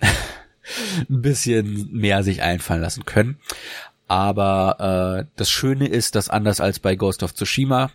ein 1.09 1.21
bisschen 1.21 1.91
mehr 1.91 2.23
sich 2.23 2.41
einfallen 2.41 2.81
lassen 2.81 3.05
können. 3.05 3.37
Aber 4.13 5.23
äh, 5.23 5.31
das 5.37 5.49
Schöne 5.49 5.87
ist, 5.87 6.13
dass 6.13 6.29
anders 6.29 6.61
als 6.61 6.77
bei 6.77 6.95
Ghost 6.95 7.23
of 7.23 7.33
Tsushima, 7.33 7.89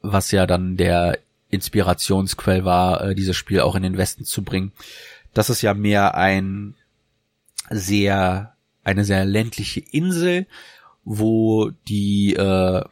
was 0.00 0.30
ja 0.30 0.46
dann 0.46 0.76
der 0.76 1.18
Inspirationsquell 1.50 2.64
war, 2.64 3.00
äh, 3.00 3.14
dieses 3.16 3.36
Spiel 3.36 3.58
auch 3.58 3.74
in 3.74 3.82
den 3.82 3.98
Westen 3.98 4.24
zu 4.24 4.44
bringen, 4.44 4.70
das 5.32 5.50
ist 5.50 5.60
ja 5.60 5.74
mehr 5.74 6.14
ein 6.14 6.76
sehr, 7.68 8.54
eine 8.84 9.04
sehr 9.04 9.24
ländliche 9.24 9.80
Insel, 9.80 10.46
wo 11.02 11.72
die 11.88 12.34
äh, 12.36 12.84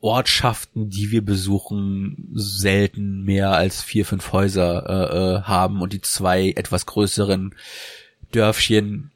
Ortschaften, 0.00 0.90
die 0.90 1.10
wir 1.10 1.24
besuchen, 1.24 2.30
selten 2.34 3.24
mehr 3.24 3.50
als 3.50 3.82
vier, 3.82 4.06
fünf 4.06 4.30
Häuser 4.30 4.86
äh, 4.88 5.16
äh, 5.16 5.42
haben 5.42 5.82
und 5.82 5.92
die 5.92 6.02
zwei 6.02 6.50
etwas 6.50 6.86
größeren 6.86 7.56
Dörfchen 8.30 9.09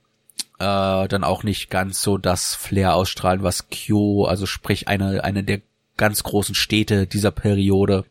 äh, 0.64 1.08
dann 1.08 1.24
auch 1.24 1.42
nicht 1.42 1.68
ganz 1.68 2.00
so 2.00 2.16
das 2.16 2.54
Flair 2.54 2.94
ausstrahlen, 2.94 3.42
was 3.42 3.68
Kyo, 3.68 4.24
also 4.24 4.46
sprich 4.46 4.88
eine, 4.88 5.22
eine 5.22 5.44
der 5.44 5.60
ganz 5.98 6.22
großen 6.22 6.54
Städte 6.54 7.06
dieser 7.06 7.30
Periode, 7.30 8.04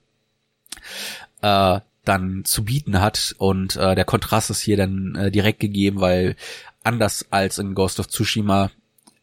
äh, 1.41 1.79
dann 2.05 2.45
zu 2.45 2.63
bieten 2.63 3.01
hat. 3.01 3.33
Und 3.39 3.75
äh, 3.75 3.95
der 3.95 4.05
Kontrast 4.05 4.51
ist 4.51 4.61
hier 4.61 4.77
dann 4.77 5.15
äh, 5.15 5.31
direkt 5.31 5.61
gegeben, 5.61 5.99
weil 5.99 6.35
anders 6.83 7.25
als 7.31 7.57
in 7.57 7.73
Ghost 7.73 7.99
of 7.99 8.07
Tsushima 8.07 8.69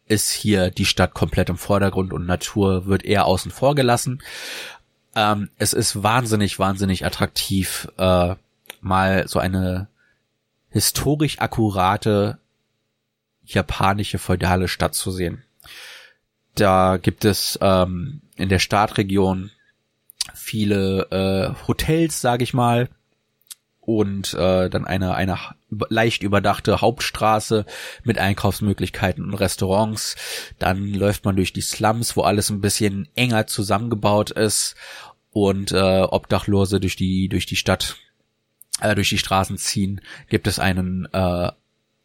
ist 0.07 0.31
hier 0.31 0.69
die 0.69 0.85
Stadt 0.85 1.13
komplett 1.13 1.49
im 1.49 1.57
Vordergrund 1.57 2.11
und 2.11 2.25
Natur 2.25 2.85
wird 2.85 3.05
eher 3.05 3.25
außen 3.25 3.51
vor 3.51 3.75
gelassen. 3.75 4.21
Ähm, 5.15 5.49
es 5.57 5.71
ist 5.71 6.03
wahnsinnig, 6.03 6.59
wahnsinnig 6.59 7.05
attraktiv, 7.05 7.87
äh, 7.97 8.35
mal 8.81 9.27
so 9.27 9.39
eine 9.39 9.87
historisch 10.69 11.39
akkurate 11.39 12.40
japanische 13.53 14.19
feudale 14.19 14.67
Stadt 14.67 14.95
zu 14.95 15.11
sehen. 15.11 15.43
Da 16.55 16.97
gibt 16.97 17.25
es 17.25 17.57
ähm, 17.61 18.21
in 18.35 18.49
der 18.49 18.59
Startregion 18.59 19.51
viele 20.33 21.07
äh, 21.11 21.67
Hotels, 21.67 22.21
sage 22.21 22.43
ich 22.43 22.53
mal, 22.53 22.89
und 23.79 24.33
äh, 24.35 24.69
dann 24.69 24.85
eine 24.85 25.15
eine 25.15 25.37
leicht 25.89 26.23
überdachte 26.23 26.81
Hauptstraße 26.81 27.65
mit 28.03 28.19
Einkaufsmöglichkeiten 28.19 29.23
und 29.25 29.33
Restaurants. 29.33 30.15
Dann 30.59 30.93
läuft 30.93 31.25
man 31.25 31.35
durch 31.35 31.51
die 31.51 31.61
Slums, 31.61 32.15
wo 32.15 32.21
alles 32.21 32.49
ein 32.49 32.61
bisschen 32.61 33.07
enger 33.15 33.47
zusammengebaut 33.47 34.31
ist 34.31 34.75
und 35.31 35.71
äh, 35.71 36.01
Obdachlose 36.01 36.79
durch 36.79 36.95
die 36.95 37.27
durch 37.27 37.45
die 37.45 37.55
Stadt 37.55 37.97
äh, 38.81 38.93
durch 38.93 39.09
die 39.09 39.17
Straßen 39.17 39.57
ziehen. 39.57 40.01
Gibt 40.29 40.47
es 40.47 40.59
einen 40.59 41.07
äh, 41.11 41.51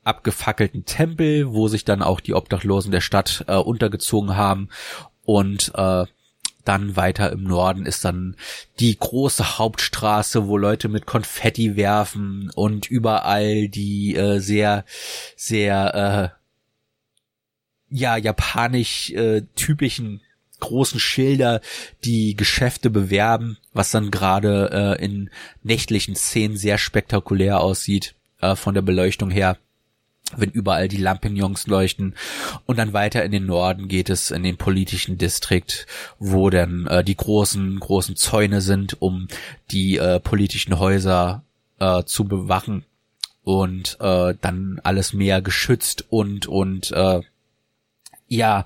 abgefackelten 0.06 0.84
Tempel, 0.84 1.52
wo 1.52 1.68
sich 1.68 1.84
dann 1.84 2.02
auch 2.02 2.20
die 2.20 2.34
Obdachlosen 2.34 2.92
der 2.92 3.00
Stadt 3.00 3.44
äh, 3.48 3.56
untergezogen 3.56 4.36
haben. 4.36 4.68
Und 5.24 5.72
äh, 5.74 6.06
dann 6.64 6.96
weiter 6.96 7.32
im 7.32 7.44
Norden 7.44 7.86
ist 7.86 8.04
dann 8.04 8.36
die 8.80 8.96
große 8.98 9.58
Hauptstraße, 9.58 10.48
wo 10.48 10.56
Leute 10.58 10.88
mit 10.88 11.06
Konfetti 11.06 11.76
werfen 11.76 12.50
und 12.54 12.90
überall 12.90 13.68
die 13.68 14.16
äh, 14.16 14.40
sehr, 14.40 14.84
sehr, 15.36 16.32
äh, 16.32 16.36
ja, 17.88 18.16
japanisch 18.16 19.10
äh, 19.12 19.42
typischen 19.54 20.20
großen 20.58 20.98
Schilder, 20.98 21.60
die 22.04 22.34
Geschäfte 22.34 22.90
bewerben, 22.90 23.58
was 23.72 23.90
dann 23.90 24.10
gerade 24.10 24.96
äh, 24.98 25.04
in 25.04 25.30
nächtlichen 25.62 26.16
Szenen 26.16 26.56
sehr 26.56 26.78
spektakulär 26.78 27.60
aussieht, 27.60 28.14
äh, 28.40 28.56
von 28.56 28.74
der 28.74 28.82
Beleuchtung 28.82 29.30
her 29.30 29.58
wenn 30.34 30.50
überall 30.50 30.88
die 30.88 30.96
Lampignons 30.96 31.66
leuchten. 31.66 32.14
Und 32.66 32.78
dann 32.78 32.92
weiter 32.92 33.24
in 33.24 33.32
den 33.32 33.46
Norden 33.46 33.88
geht 33.88 34.10
es 34.10 34.30
in 34.30 34.42
den 34.42 34.56
politischen 34.56 35.18
Distrikt, 35.18 35.86
wo 36.18 36.50
dann 36.50 36.86
äh, 36.86 37.04
die 37.04 37.16
großen, 37.16 37.78
großen 37.78 38.16
Zäune 38.16 38.60
sind, 38.60 39.00
um 39.00 39.28
die 39.70 39.98
äh, 39.98 40.18
politischen 40.18 40.78
Häuser 40.78 41.42
äh, 41.78 42.02
zu 42.04 42.24
bewachen 42.24 42.84
und 43.44 43.98
äh, 44.00 44.34
dann 44.40 44.80
alles 44.82 45.12
mehr 45.12 45.40
geschützt 45.40 46.06
und 46.10 46.48
und 46.48 46.90
äh, 46.90 47.20
ja 48.26 48.64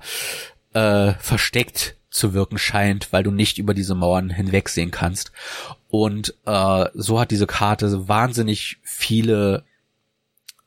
äh, 0.73 1.13
versteckt 1.13 1.95
zu 2.09 2.33
wirken 2.33 2.57
scheint, 2.57 3.13
weil 3.13 3.23
du 3.23 3.31
nicht 3.31 3.57
über 3.57 3.73
diese 3.73 3.95
Mauern 3.95 4.29
hinwegsehen 4.29 4.91
kannst. 4.91 5.31
Und 5.89 6.33
äh, 6.45 6.85
so 6.93 7.19
hat 7.19 7.31
diese 7.31 7.47
Karte 7.47 8.07
wahnsinnig 8.07 8.79
viele 8.83 9.63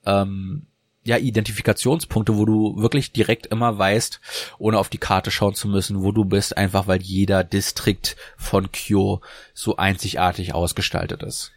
ähm, 0.07 0.67
ja, 1.05 1.19
Identifikationspunkte, 1.19 2.37
wo 2.37 2.47
du 2.47 2.77
wirklich 2.81 3.13
direkt 3.13 3.47
immer 3.47 3.79
weißt, 3.79 4.21
ohne 4.59 4.79
auf 4.79 4.89
die 4.89 4.99
Karte 4.99 5.31
schauen 5.31 5.55
zu 5.55 5.69
müssen, 5.69 6.03
wo 6.03 6.13
du 6.13 6.25
bist, 6.25 6.57
einfach 6.57 6.87
weil 6.87 7.03
jeder 7.03 7.45
Distrikt 7.45 8.17
von 8.37 8.73
Kyo 8.73 9.21
so 9.53 9.77
einzigartig 9.77 10.55
ausgestaltet 10.55 11.23
ist. 11.23 11.53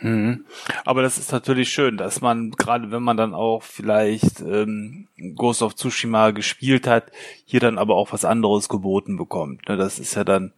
Mhm. 0.00 0.44
Aber 0.84 1.02
das 1.02 1.18
ist 1.18 1.32
natürlich 1.32 1.70
schön, 1.70 1.96
dass 1.96 2.20
man, 2.20 2.50
gerade 2.52 2.90
wenn 2.90 3.02
man 3.02 3.16
dann 3.16 3.34
auch 3.34 3.62
vielleicht 3.62 4.40
ähm, 4.40 5.08
Ghost 5.36 5.62
of 5.62 5.76
Tsushima 5.76 6.30
gespielt 6.30 6.86
hat, 6.86 7.12
hier 7.44 7.60
dann 7.60 7.78
aber 7.78 7.94
auch 7.96 8.12
was 8.12 8.24
anderes 8.24 8.68
geboten 8.68 9.16
bekommt. 9.16 9.68
Ne, 9.68 9.76
das 9.76 9.98
ist 9.98 10.14
ja 10.14 10.24
dann 10.24 10.52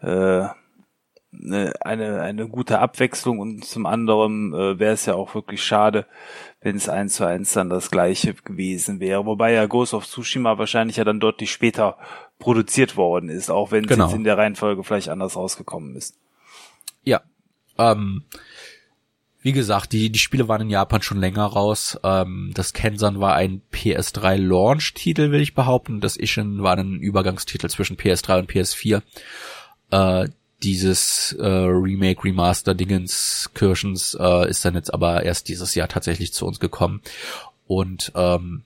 äh, 0.00 0.46
eine, 1.42 1.72
eine, 1.80 2.20
eine 2.20 2.48
gute 2.48 2.78
Abwechslung 2.78 3.38
und 3.38 3.64
zum 3.64 3.86
anderen 3.86 4.52
äh, 4.54 4.78
wäre 4.78 4.92
es 4.92 5.06
ja 5.06 5.14
auch 5.14 5.34
wirklich 5.34 5.64
schade, 5.64 6.06
wenn 6.60 6.76
es 6.76 6.88
eins 6.88 7.14
zu 7.14 7.26
eins 7.26 7.52
dann 7.52 7.68
das 7.68 7.90
gleiche 7.90 8.34
gewesen 8.34 9.00
wäre. 9.00 9.26
Wobei 9.26 9.52
ja 9.52 9.66
Ghost 9.66 9.94
of 9.94 10.06
Tsushima 10.06 10.58
wahrscheinlich 10.58 10.96
ja 10.96 11.04
dann 11.04 11.20
deutlich 11.20 11.52
später 11.52 11.98
produziert 12.38 12.96
worden 12.96 13.28
ist, 13.28 13.50
auch 13.50 13.70
wenn 13.70 13.86
genau. 13.86 14.04
es 14.04 14.10
jetzt 14.10 14.16
in 14.18 14.24
der 14.24 14.38
Reihenfolge 14.38 14.82
vielleicht 14.84 15.08
anders 15.08 15.36
rausgekommen 15.36 15.96
ist. 15.96 16.16
Ja. 17.02 17.22
Ähm, 17.78 18.24
wie 19.44 19.52
gesagt, 19.52 19.92
die, 19.92 20.10
die 20.10 20.18
Spiele 20.18 20.48
waren 20.48 20.62
in 20.62 20.70
Japan 20.70 21.02
schon 21.02 21.20
länger 21.20 21.44
raus. 21.44 21.98
Ähm, 22.02 22.52
das 22.54 22.72
Kensan 22.72 23.20
war 23.20 23.34
ein 23.34 23.60
PS3 23.74 24.38
Launch-Titel, 24.38 25.32
will 25.32 25.42
ich 25.42 25.54
behaupten. 25.54 26.00
Das 26.00 26.16
Ishin 26.16 26.62
war 26.62 26.78
ein 26.78 26.94
Übergangstitel 26.94 27.68
zwischen 27.68 27.98
PS3 27.98 28.38
und 28.38 28.50
PS4. 28.50 29.02
Äh, 29.90 30.28
dieses 30.64 31.32
äh, 31.38 31.46
Remake, 31.46 32.24
Remaster 32.24 32.74
Dingens 32.74 33.50
Kirschens 33.54 34.16
äh, 34.18 34.48
ist 34.48 34.64
dann 34.64 34.74
jetzt 34.74 34.92
aber 34.92 35.22
erst 35.22 35.48
dieses 35.48 35.74
Jahr 35.74 35.88
tatsächlich 35.88 36.32
zu 36.32 36.46
uns 36.46 36.58
gekommen. 36.58 37.02
Und 37.66 38.12
ähm, 38.14 38.64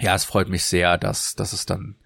ja, 0.00 0.14
es 0.14 0.24
freut 0.24 0.48
mich 0.48 0.64
sehr, 0.64 0.96
dass, 0.98 1.34
dass 1.34 1.52
es 1.52 1.66
dann 1.66 1.96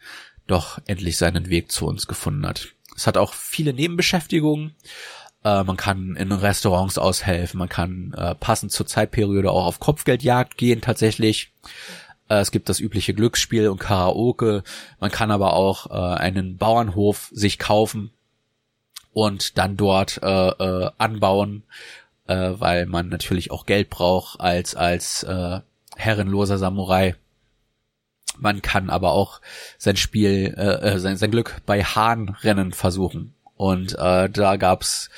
doch 0.46 0.78
endlich 0.86 1.16
seinen 1.16 1.48
Weg 1.48 1.70
zu 1.70 1.86
uns 1.86 2.06
gefunden 2.06 2.46
hat. 2.46 2.68
Es 2.96 3.06
hat 3.06 3.16
auch 3.16 3.34
viele 3.34 3.72
Nebenbeschäftigungen. 3.72 4.74
Äh, 5.44 5.64
man 5.64 5.76
kann 5.76 6.16
in 6.16 6.32
Restaurants 6.32 6.98
aushelfen, 6.98 7.58
man 7.58 7.68
kann 7.68 8.14
äh, 8.16 8.34
passend 8.34 8.72
zur 8.72 8.86
Zeitperiode 8.86 9.50
auch 9.50 9.66
auf 9.66 9.80
Kopfgeldjagd 9.80 10.56
gehen 10.56 10.80
tatsächlich. 10.80 11.52
Äh, 12.28 12.36
es 12.36 12.50
gibt 12.50 12.68
das 12.68 12.80
übliche 12.80 13.14
Glücksspiel 13.14 13.68
und 13.68 13.78
Karaoke. 13.78 14.62
Man 15.00 15.10
kann 15.10 15.30
aber 15.30 15.52
auch 15.54 15.90
äh, 15.90 16.18
einen 16.18 16.56
Bauernhof 16.56 17.30
sich 17.32 17.58
kaufen, 17.58 18.10
und 19.14 19.56
dann 19.56 19.76
dort 19.78 20.20
äh, 20.22 20.48
äh, 20.48 20.90
anbauen, 20.98 21.62
äh, 22.26 22.50
weil 22.58 22.84
man 22.86 23.08
natürlich 23.08 23.50
auch 23.50 23.64
Geld 23.64 23.88
braucht 23.88 24.40
als 24.40 24.74
als 24.74 25.22
äh, 25.22 25.60
herrenloser 25.96 26.58
Samurai. 26.58 27.14
Man 28.36 28.62
kann 28.62 28.90
aber 28.90 29.12
auch 29.12 29.40
sein 29.78 29.96
Spiel, 29.96 30.54
äh, 30.58 30.94
äh 30.94 30.98
sein, 30.98 31.16
sein 31.16 31.30
Glück 31.30 31.62
bei 31.64 31.84
Hahnrennen 31.84 32.72
versuchen 32.72 33.34
Und 33.56 33.96
äh, 33.96 34.28
da 34.28 34.56
gab's 34.56 35.08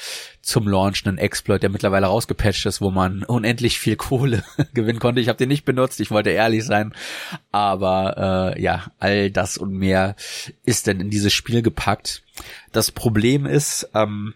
zum 0.46 0.68
Launch 0.68 1.04
einen 1.04 1.18
Exploit, 1.18 1.60
der 1.60 1.70
mittlerweile 1.70 2.06
rausgepatcht 2.06 2.66
ist, 2.66 2.80
wo 2.80 2.92
man 2.92 3.24
unendlich 3.24 3.80
viel 3.80 3.96
Kohle 3.96 4.44
gewinnen 4.74 5.00
konnte. 5.00 5.20
Ich 5.20 5.28
habe 5.28 5.38
den 5.38 5.48
nicht 5.48 5.64
benutzt, 5.64 5.98
ich 5.98 6.12
wollte 6.12 6.30
ehrlich 6.30 6.64
sein. 6.64 6.94
Aber 7.50 8.54
äh, 8.54 8.62
ja, 8.62 8.84
all 9.00 9.32
das 9.32 9.58
und 9.58 9.72
mehr 9.72 10.14
ist 10.64 10.86
denn 10.86 11.00
in 11.00 11.10
dieses 11.10 11.32
Spiel 11.32 11.62
gepackt. 11.62 12.22
Das 12.70 12.92
Problem 12.92 13.44
ist, 13.44 13.90
ähm, 13.92 14.34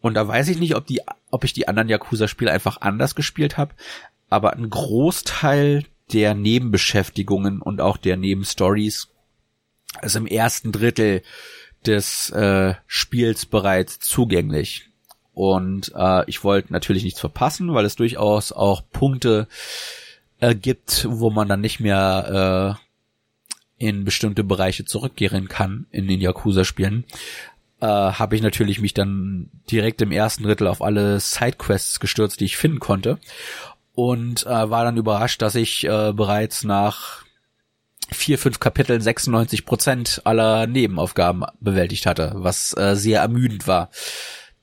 und 0.00 0.14
da 0.14 0.28
weiß 0.28 0.46
ich 0.48 0.60
nicht, 0.60 0.76
ob 0.76 0.86
die, 0.86 1.00
ob 1.32 1.42
ich 1.42 1.52
die 1.52 1.66
anderen 1.66 1.88
Yakuza-Spiele 1.88 2.52
einfach 2.52 2.80
anders 2.80 3.16
gespielt 3.16 3.58
habe, 3.58 3.74
aber 4.28 4.52
ein 4.52 4.70
Großteil 4.70 5.84
der 6.12 6.34
Nebenbeschäftigungen 6.34 7.60
und 7.60 7.80
auch 7.80 7.96
der 7.96 8.16
Nebenstories 8.16 9.08
ist 10.00 10.14
im 10.14 10.28
ersten 10.28 10.70
Drittel 10.70 11.22
des 11.84 12.30
äh, 12.30 12.74
Spiels 12.86 13.46
bereits 13.46 13.98
zugänglich. 13.98 14.89
Und 15.32 15.92
äh, 15.94 16.28
ich 16.28 16.44
wollte 16.44 16.72
natürlich 16.72 17.04
nichts 17.04 17.20
verpassen, 17.20 17.72
weil 17.72 17.84
es 17.84 17.96
durchaus 17.96 18.52
auch 18.52 18.82
Punkte 18.92 19.46
äh, 20.40 20.54
gibt, 20.54 21.06
wo 21.08 21.30
man 21.30 21.48
dann 21.48 21.60
nicht 21.60 21.80
mehr 21.80 22.76
äh, 22.78 23.86
in 23.86 24.04
bestimmte 24.04 24.44
Bereiche 24.44 24.84
zurückkehren 24.84 25.48
kann 25.48 25.86
in 25.90 26.06
den 26.06 26.20
Yakuza-Spielen. 26.20 27.04
Äh, 27.80 27.86
habe 27.86 28.36
ich 28.36 28.42
natürlich 28.42 28.80
mich 28.80 28.92
dann 28.92 29.50
direkt 29.70 30.02
im 30.02 30.12
ersten 30.12 30.42
Drittel 30.42 30.66
auf 30.66 30.82
alle 30.82 31.18
Sidequests 31.18 32.00
gestürzt, 32.00 32.40
die 32.40 32.44
ich 32.44 32.58
finden 32.58 32.80
konnte. 32.80 33.18
Und 33.94 34.44
äh, 34.46 34.70
war 34.70 34.84
dann 34.84 34.98
überrascht, 34.98 35.40
dass 35.40 35.54
ich 35.54 35.84
äh, 35.84 36.12
bereits 36.12 36.64
nach 36.64 37.24
vier, 38.10 38.38
fünf 38.38 38.60
Kapiteln 38.60 39.00
96 39.00 39.64
Prozent 39.64 40.22
aller 40.24 40.66
Nebenaufgaben 40.66 41.44
bewältigt 41.60 42.06
hatte, 42.06 42.32
was 42.34 42.76
äh, 42.76 42.96
sehr 42.96 43.20
ermüdend 43.20 43.66
war. 43.66 43.90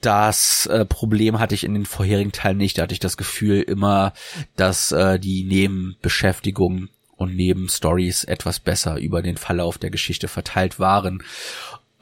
Das 0.01 0.67
äh, 0.67 0.85
Problem 0.85 1.39
hatte 1.39 1.55
ich 1.55 1.63
in 1.63 1.73
den 1.73 1.85
vorherigen 1.85 2.31
Teilen 2.31 2.57
nicht. 2.57 2.77
Da 2.77 2.83
hatte 2.83 2.93
ich 2.93 2.99
das 2.99 3.17
Gefühl 3.17 3.61
immer, 3.61 4.13
dass 4.55 4.91
äh, 4.91 5.19
die 5.19 5.43
Nebenbeschäftigungen 5.43 6.89
und 7.15 7.35
Nebenstories 7.35 8.23
etwas 8.23 8.59
besser 8.59 8.97
über 8.97 9.21
den 9.21 9.37
Verlauf 9.37 9.77
der 9.77 9.89
Geschichte 9.89 10.27
verteilt 10.27 10.79
waren. 10.79 11.23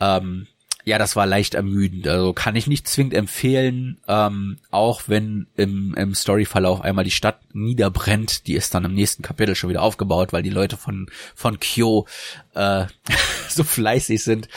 Ähm, 0.01 0.47
ja, 0.86 1.00
das 1.00 1.15
war 1.15 1.26
leicht 1.26 1.56
ermüdend. 1.56 2.08
Also 2.08 2.32
kann 2.34 2.56
ich 2.56 2.67
nicht 2.67 2.88
zwingend 2.88 3.15
empfehlen, 3.15 3.98
ähm, 4.08 4.60
auch 4.69 5.04
wenn 5.08 5.48
im, 5.58 5.95
im 5.95 6.13
Storyverlauf 6.13 6.82
einmal 6.82 7.04
die 7.04 7.12
Stadt 7.12 7.39
niederbrennt, 7.54 8.45
die 8.45 8.54
ist 8.54 8.76
dann 8.76 8.86
im 8.86 8.93
nächsten 8.93 9.24
Kapitel 9.24 9.56
schon 9.56 9.71
wieder 9.71 9.82
aufgebaut, 9.82 10.32
weil 10.32 10.43
die 10.43 10.52
Leute 10.52 10.78
von, 10.78 11.08
von 11.34 11.60
Kyo 11.60 12.06
äh, 12.54 12.86
so 13.50 13.63
fleißig 13.63 14.24
sind. 14.24 14.48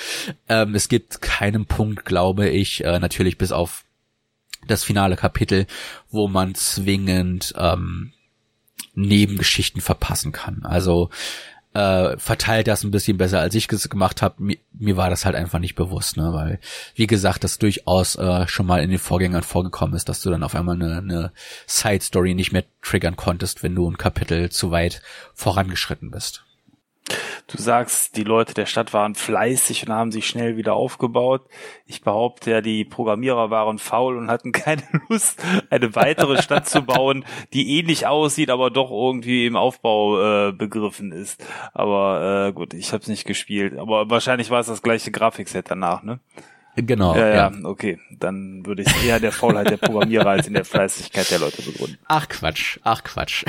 Ähm, 0.50 0.74
es 0.74 0.88
gibt 0.88 1.22
keinen 1.22 1.64
Punkt, 1.64 2.04
glaube 2.04 2.50
ich, 2.50 2.84
äh, 2.84 2.98
natürlich 2.98 3.38
bis 3.38 3.50
auf 3.50 3.84
das 4.66 4.84
finale 4.84 5.16
Kapitel, 5.16 5.66
wo 6.10 6.28
man 6.28 6.54
zwingend 6.54 7.54
ähm, 7.56 8.12
Nebengeschichten 8.94 9.80
verpassen 9.80 10.32
kann. 10.32 10.64
Also 10.64 11.08
äh, 11.78 12.18
verteilt 12.18 12.66
das 12.66 12.82
ein 12.82 12.90
bisschen 12.90 13.18
besser, 13.18 13.40
als 13.40 13.54
ich 13.54 13.70
es 13.70 13.88
gemacht 13.88 14.20
habe. 14.20 14.42
Mir, 14.42 14.58
mir 14.72 14.96
war 14.96 15.10
das 15.10 15.24
halt 15.24 15.36
einfach 15.36 15.60
nicht 15.60 15.76
bewusst, 15.76 16.16
ne? 16.16 16.32
Weil, 16.32 16.58
wie 16.96 17.06
gesagt, 17.06 17.44
das 17.44 17.58
durchaus 17.58 18.16
äh, 18.16 18.48
schon 18.48 18.66
mal 18.66 18.82
in 18.82 18.90
den 18.90 18.98
Vorgängern 18.98 19.44
vorgekommen 19.44 19.94
ist, 19.94 20.08
dass 20.08 20.20
du 20.20 20.30
dann 20.30 20.42
auf 20.42 20.56
einmal 20.56 20.74
eine, 20.74 20.98
eine 20.98 21.32
Side-Story 21.66 22.34
nicht 22.34 22.52
mehr 22.52 22.64
triggern 22.82 23.16
konntest, 23.16 23.62
wenn 23.62 23.76
du 23.76 23.88
ein 23.88 23.96
Kapitel 23.96 24.50
zu 24.50 24.72
weit 24.72 25.02
vorangeschritten 25.34 26.10
bist. 26.10 26.47
Du 27.46 27.56
sagst, 27.56 28.16
die 28.16 28.24
Leute 28.24 28.52
der 28.52 28.66
Stadt 28.66 28.92
waren 28.92 29.14
fleißig 29.14 29.86
und 29.86 29.92
haben 29.94 30.12
sich 30.12 30.26
schnell 30.26 30.56
wieder 30.56 30.74
aufgebaut. 30.74 31.46
Ich 31.86 32.02
behaupte 32.02 32.50
ja, 32.50 32.60
die 32.60 32.84
Programmierer 32.84 33.50
waren 33.50 33.78
faul 33.78 34.18
und 34.18 34.30
hatten 34.30 34.52
keine 34.52 34.82
Lust, 35.08 35.42
eine 35.70 35.94
weitere 35.94 36.42
Stadt 36.42 36.68
zu 36.68 36.82
bauen, 36.82 37.24
die 37.52 37.78
ähnlich 37.78 38.06
aussieht, 38.06 38.50
aber 38.50 38.70
doch 38.70 38.90
irgendwie 38.90 39.46
im 39.46 39.56
Aufbau 39.56 40.48
äh, 40.48 40.52
begriffen 40.52 41.12
ist. 41.12 41.44
Aber 41.72 42.48
äh, 42.48 42.52
gut, 42.52 42.74
ich 42.74 42.92
habe 42.92 43.02
es 43.02 43.08
nicht 43.08 43.26
gespielt. 43.26 43.78
Aber 43.78 44.10
wahrscheinlich 44.10 44.50
war 44.50 44.60
es 44.60 44.66
das 44.66 44.82
gleiche 44.82 45.10
Grafikset 45.10 45.70
danach, 45.70 46.02
ne? 46.02 46.20
Genau. 46.76 47.16
Ja, 47.16 47.28
ja, 47.28 47.50
ja, 47.50 47.52
okay. 47.64 47.98
Dann 48.10 48.64
würde 48.64 48.82
ich 48.82 49.04
eher 49.04 49.18
der 49.18 49.32
Faulheit 49.32 49.70
der 49.70 49.78
Programmierer 49.78 50.28
als 50.28 50.46
in 50.46 50.54
der 50.54 50.64
Fleißigkeit 50.64 51.28
der 51.30 51.40
Leute 51.40 51.62
begründen. 51.62 51.98
Ach 52.06 52.28
Quatsch, 52.28 52.78
ach 52.84 53.02
Quatsch. 53.02 53.44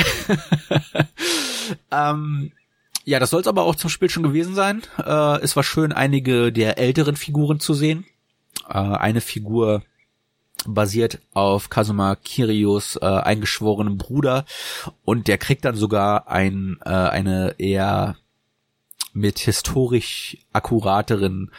ähm, 1.92 2.52
ja, 3.10 3.20
das 3.20 3.32
soll 3.32 3.42
es 3.42 3.48
aber 3.48 3.64
auch 3.64 3.76
zum 3.76 3.90
Spiel 3.90 4.10
schon 4.10 4.22
gewesen 4.22 4.54
sein. 4.54 4.84
Äh, 5.04 5.40
es 5.42 5.56
war 5.56 5.64
schön, 5.64 5.92
einige 5.92 6.52
der 6.52 6.78
älteren 6.78 7.16
Figuren 7.16 7.60
zu 7.60 7.74
sehen. 7.74 8.06
Äh, 8.70 8.74
eine 8.74 9.20
Figur 9.20 9.82
basiert 10.68 11.20
auf 11.34 11.72
Kazuma 11.72 12.16
Kirios 12.16 12.98
äh, 13.02 13.06
eingeschworenem 13.06 13.98
Bruder 13.98 14.46
und 15.06 15.28
der 15.28 15.40
kriegt 15.40 15.66
dann 15.66 15.76
sogar 15.76 16.28
ein, 16.28 16.78
äh, 16.86 16.90
eine 16.90 17.56
eher 17.58 18.16
mit 19.14 19.40
historisch 19.40 20.38
akkurateren 20.54 21.50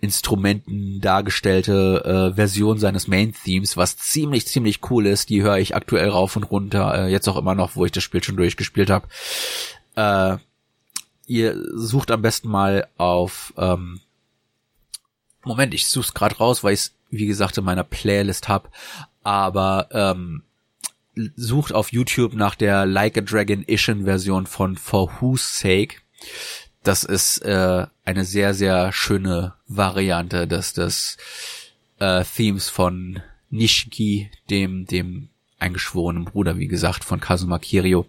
Instrumenten 0.00 1.02
dargestellte 1.02 2.30
äh, 2.32 2.36
Version 2.36 2.78
seines 2.78 3.06
Main-Themes, 3.06 3.76
was 3.76 3.98
ziemlich, 3.98 4.46
ziemlich 4.46 4.80
cool 4.90 5.06
ist. 5.06 5.28
Die 5.28 5.42
höre 5.42 5.58
ich 5.58 5.74
aktuell 5.74 6.08
rauf 6.08 6.36
und 6.36 6.44
runter, 6.44 7.06
äh, 7.06 7.10
jetzt 7.10 7.28
auch 7.28 7.36
immer 7.36 7.54
noch, 7.54 7.76
wo 7.76 7.84
ich 7.84 7.92
das 7.92 8.02
Spiel 8.02 8.24
schon 8.24 8.36
durchgespielt 8.36 8.88
habe. 8.88 9.08
Äh, 9.96 10.38
ihr 11.26 11.56
sucht 11.74 12.10
am 12.10 12.22
besten 12.22 12.48
mal 12.48 12.88
auf 12.96 13.52
ähm, 13.56 14.00
Moment, 15.44 15.74
ich 15.74 15.86
such's 15.86 16.14
gerade 16.14 16.36
raus, 16.36 16.64
weil 16.64 16.74
ich 16.74 16.90
wie 17.10 17.26
gesagt 17.26 17.56
in 17.56 17.64
meiner 17.64 17.84
Playlist 17.84 18.48
hab, 18.48 18.72
aber 19.22 19.88
ähm, 19.92 20.42
sucht 21.36 21.72
auf 21.72 21.92
YouTube 21.92 22.34
nach 22.34 22.54
der 22.54 22.84
Like 22.84 23.16
a 23.16 23.20
Dragon 23.20 23.62
Ishin 23.66 24.04
Version 24.04 24.46
von 24.46 24.76
For 24.76 25.10
Whose 25.20 25.44
Sake. 25.44 25.98
Das 26.82 27.04
ist 27.04 27.38
äh, 27.38 27.86
eine 28.04 28.24
sehr 28.24 28.54
sehr 28.54 28.92
schöne 28.92 29.54
Variante 29.66 30.46
des 30.46 30.72
des 30.72 31.16
äh, 31.98 32.24
Themes 32.24 32.68
von 32.68 33.22
Nishiki, 33.50 34.30
dem 34.50 34.86
dem 34.86 35.28
eingeschworenen 35.58 36.24
Bruder, 36.24 36.58
wie 36.58 36.68
gesagt, 36.68 37.04
von 37.04 37.20
Kazuma 37.20 37.58
Kirio. 37.58 38.06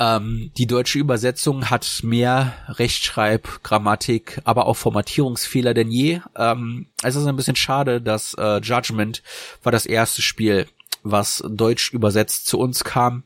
Ähm, 0.00 0.50
die 0.56 0.66
deutsche 0.66 0.98
Übersetzung 0.98 1.70
hat 1.70 2.00
mehr 2.02 2.54
Rechtschreib, 2.68 3.62
Grammatik, 3.62 4.40
aber 4.44 4.66
auch 4.66 4.74
Formatierungsfehler 4.74 5.72
denn 5.72 5.90
je. 5.90 6.20
Ähm, 6.36 6.86
es 7.02 7.14
ist 7.14 7.26
ein 7.26 7.36
bisschen 7.36 7.56
schade, 7.56 8.00
dass 8.00 8.34
äh, 8.34 8.60
Judgment 8.60 9.22
war 9.62 9.70
das 9.70 9.86
erste 9.86 10.20
Spiel, 10.20 10.66
was 11.04 11.44
deutsch 11.48 11.92
übersetzt 11.92 12.46
zu 12.46 12.58
uns 12.58 12.82
kam. 12.82 13.22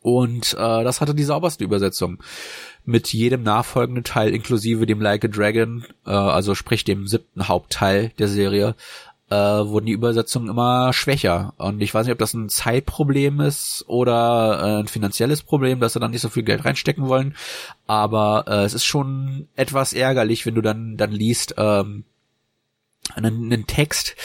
Und 0.00 0.52
äh, 0.52 0.84
das 0.84 1.00
hatte 1.00 1.14
die 1.14 1.24
sauberste 1.24 1.64
Übersetzung. 1.64 2.22
Mit 2.84 3.12
jedem 3.14 3.42
nachfolgenden 3.42 4.04
Teil 4.04 4.34
inklusive 4.34 4.84
dem 4.84 5.00
Like 5.00 5.24
a 5.24 5.28
Dragon, 5.28 5.86
äh, 6.06 6.10
also 6.10 6.54
sprich 6.54 6.84
dem 6.84 7.08
siebten 7.08 7.48
Hauptteil 7.48 8.12
der 8.18 8.28
Serie, 8.28 8.76
äh, 9.34 9.68
wurden 9.68 9.86
die 9.86 9.92
Übersetzungen 9.92 10.48
immer 10.48 10.92
schwächer. 10.92 11.54
Und 11.56 11.80
ich 11.80 11.92
weiß 11.92 12.06
nicht, 12.06 12.12
ob 12.12 12.18
das 12.18 12.34
ein 12.34 12.48
Zeitproblem 12.48 13.40
ist 13.40 13.84
oder 13.86 14.60
äh, 14.60 14.80
ein 14.80 14.88
finanzielles 14.88 15.42
Problem, 15.42 15.80
dass 15.80 15.94
sie 15.94 16.00
dann 16.00 16.12
nicht 16.12 16.20
so 16.20 16.28
viel 16.28 16.42
Geld 16.42 16.64
reinstecken 16.64 17.08
wollen. 17.08 17.34
Aber 17.86 18.44
äh, 18.46 18.64
es 18.64 18.74
ist 18.74 18.84
schon 18.84 19.48
etwas 19.56 19.92
ärgerlich, 19.92 20.46
wenn 20.46 20.54
du 20.54 20.62
dann 20.62 20.96
dann 20.96 21.12
liest. 21.12 21.54
Ähm, 21.58 22.04
einen, 23.14 23.52
einen 23.52 23.66
Text, 23.66 24.16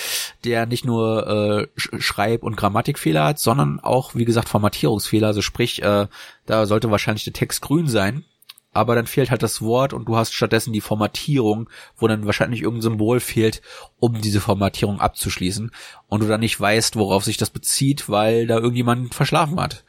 der 0.45 0.65
nicht 0.65 0.85
nur 0.85 1.27
äh, 1.27 1.67
Schreib- 1.75 2.43
und 2.43 2.55
Grammatikfehler 2.55 3.25
hat, 3.25 3.39
sondern 3.39 3.81
auch, 3.81 4.15
wie 4.15 4.23
gesagt, 4.23 4.47
Formatierungsfehler. 4.47 5.27
Also 5.27 5.41
sprich, 5.41 5.81
äh, 5.81 6.07
da 6.45 6.65
sollte 6.65 6.89
wahrscheinlich 6.89 7.25
der 7.25 7.33
Text 7.33 7.61
grün 7.61 7.87
sein, 7.87 8.23
aber 8.71 8.95
dann 8.95 9.07
fehlt 9.07 9.31
halt 9.31 9.43
das 9.43 9.61
Wort 9.61 9.93
und 9.93 10.05
du 10.05 10.15
hast 10.15 10.33
stattdessen 10.33 10.73
die 10.73 10.81
Formatierung, 10.81 11.69
wo 11.97 12.07
dann 12.07 12.25
wahrscheinlich 12.25 12.61
irgendein 12.61 12.83
Symbol 12.83 13.19
fehlt, 13.19 13.61
um 13.99 14.21
diese 14.21 14.41
Formatierung 14.41 14.99
abzuschließen 14.99 15.71
und 16.07 16.21
du 16.21 16.27
dann 16.27 16.39
nicht 16.39 16.59
weißt, 16.59 16.95
worauf 16.95 17.23
sich 17.23 17.37
das 17.37 17.49
bezieht, 17.49 18.09
weil 18.09 18.47
da 18.47 18.57
irgendjemand 18.57 19.15
verschlafen 19.15 19.59
hat. 19.59 19.83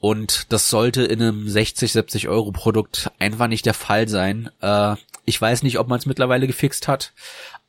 Und 0.00 0.52
das 0.52 0.70
sollte 0.70 1.02
in 1.02 1.20
einem 1.20 1.48
60, 1.48 1.92
70 1.92 2.28
Euro 2.28 2.52
Produkt 2.52 3.10
einfach 3.18 3.48
nicht 3.48 3.66
der 3.66 3.74
Fall 3.74 4.08
sein. 4.08 4.50
Äh, 4.60 4.94
ich 5.24 5.40
weiß 5.40 5.62
nicht, 5.62 5.78
ob 5.78 5.88
man 5.88 5.98
es 5.98 6.06
mittlerweile 6.06 6.46
gefixt 6.46 6.88
hat, 6.88 7.12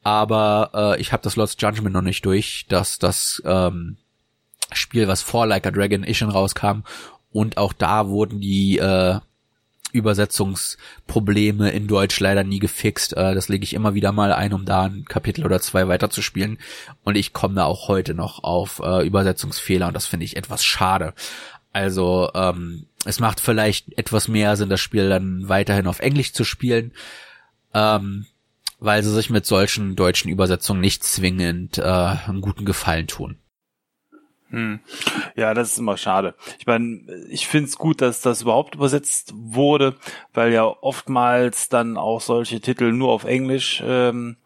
aber 0.03 0.71
äh, 0.73 1.01
ich 1.01 1.11
habe 1.11 1.23
das 1.23 1.35
Lost 1.35 1.61
Judgment 1.61 1.93
noch 1.93 2.01
nicht 2.01 2.25
durch, 2.25 2.65
dass 2.69 2.99
das 2.99 3.41
ähm, 3.45 3.97
Spiel, 4.71 5.07
was 5.07 5.21
vor 5.21 5.47
Like 5.47 5.65
a 5.65 5.71
Dragon 5.71 6.03
Ishin 6.03 6.29
rauskam 6.29 6.83
und 7.31 7.57
auch 7.57 7.73
da 7.73 8.07
wurden 8.07 8.41
die 8.41 8.77
äh, 8.77 9.19
Übersetzungsprobleme 9.91 11.69
in 11.71 11.87
Deutsch 11.87 12.19
leider 12.19 12.43
nie 12.43 12.59
gefixt. 12.59 13.15
Äh, 13.15 13.35
das 13.35 13.49
lege 13.49 13.63
ich 13.63 13.73
immer 13.73 13.93
wieder 13.93 14.11
mal 14.11 14.33
ein, 14.33 14.53
um 14.53 14.65
da 14.65 14.83
ein 14.83 15.05
Kapitel 15.05 15.45
oder 15.45 15.59
zwei 15.59 15.87
weiterzuspielen. 15.87 16.57
Und 17.03 17.15
ich 17.15 17.33
komme 17.33 17.55
da 17.55 17.65
auch 17.65 17.87
heute 17.87 18.13
noch 18.13 18.43
auf 18.43 18.79
äh, 18.83 19.05
Übersetzungsfehler 19.05 19.87
und 19.87 19.93
das 19.93 20.05
finde 20.05 20.25
ich 20.25 20.37
etwas 20.37 20.63
schade. 20.63 21.13
Also 21.71 22.31
ähm, 22.33 22.87
es 23.05 23.19
macht 23.19 23.39
vielleicht 23.39 23.97
etwas 23.97 24.27
mehr 24.27 24.55
Sinn, 24.55 24.69
das 24.69 24.81
Spiel 24.81 25.09
dann 25.09 25.47
weiterhin 25.49 25.87
auf 25.87 25.99
Englisch 25.99 26.33
zu 26.33 26.43
spielen. 26.43 26.93
Ähm, 27.73 28.25
weil 28.79 29.03
sie 29.03 29.11
sich 29.11 29.29
mit 29.29 29.45
solchen 29.45 29.95
deutschen 29.95 30.31
Übersetzungen 30.31 30.81
nicht 30.81 31.03
zwingend 31.03 31.77
äh, 31.77 31.81
einen 31.83 32.41
guten 32.41 32.65
Gefallen 32.65 33.07
tun. 33.07 33.37
Hm. 34.49 34.79
Ja, 35.35 35.53
das 35.53 35.73
ist 35.73 35.77
immer 35.77 35.97
schade. 35.97 36.33
Ich 36.57 36.65
meine, 36.65 37.01
ich 37.29 37.47
finde 37.47 37.69
es 37.69 37.77
gut, 37.77 38.01
dass 38.01 38.21
das 38.21 38.41
überhaupt 38.41 38.75
übersetzt 38.75 39.33
wurde, 39.35 39.95
weil 40.33 40.51
ja 40.51 40.65
oftmals 40.65 41.69
dann 41.69 41.97
auch 41.97 42.21
solche 42.21 42.59
Titel 42.59 42.91
nur 42.91 43.11
auf 43.11 43.25
Englisch 43.25 43.83
ähm, 43.85 44.37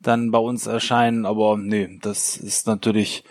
dann 0.00 0.30
bei 0.30 0.38
uns 0.38 0.66
erscheinen. 0.66 1.26
Aber 1.26 1.56
nee, 1.56 1.98
das 2.00 2.36
ist 2.36 2.66
natürlich 2.66 3.24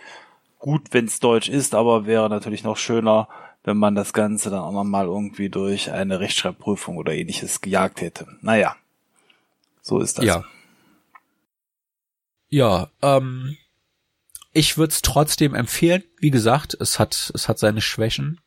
gut, 0.59 0.88
wenn 0.91 1.05
es 1.05 1.20
Deutsch 1.20 1.49
ist, 1.49 1.74
aber 1.74 2.05
wäre 2.05 2.30
natürlich 2.30 2.63
noch 2.63 2.78
schöner, 2.78 3.30
wenn 3.63 3.78
man 3.78 3.95
das 3.95 4.13
Ganze 4.13 4.49
dann 4.49 4.59
auch 4.59 4.74
nochmal 4.74 5.05
irgendwie 5.05 5.49
durch 5.49 5.91
eine 5.91 6.20
Rechtschreibprüfung 6.20 6.97
oder 6.97 7.13
ähnliches 7.13 7.61
gejagt 7.61 8.01
hätte. 8.01 8.28
Naja, 8.41 8.76
so 9.82 9.99
ist 9.99 10.17
das. 10.17 10.26
Ja. 10.26 10.43
Ja, 12.51 12.89
ähm, 13.03 13.57
ich 14.52 14.78
würde 14.78 14.91
es 14.91 15.02
trotzdem 15.02 15.56
empfehlen. 15.56 16.04
Wie 16.20 16.32
gesagt, 16.32 16.76
es 16.80 17.00
hat, 17.00 17.32
es 17.34 17.47
hat 17.47 17.60
seine 17.60 17.82
Schwächen, 17.82 18.39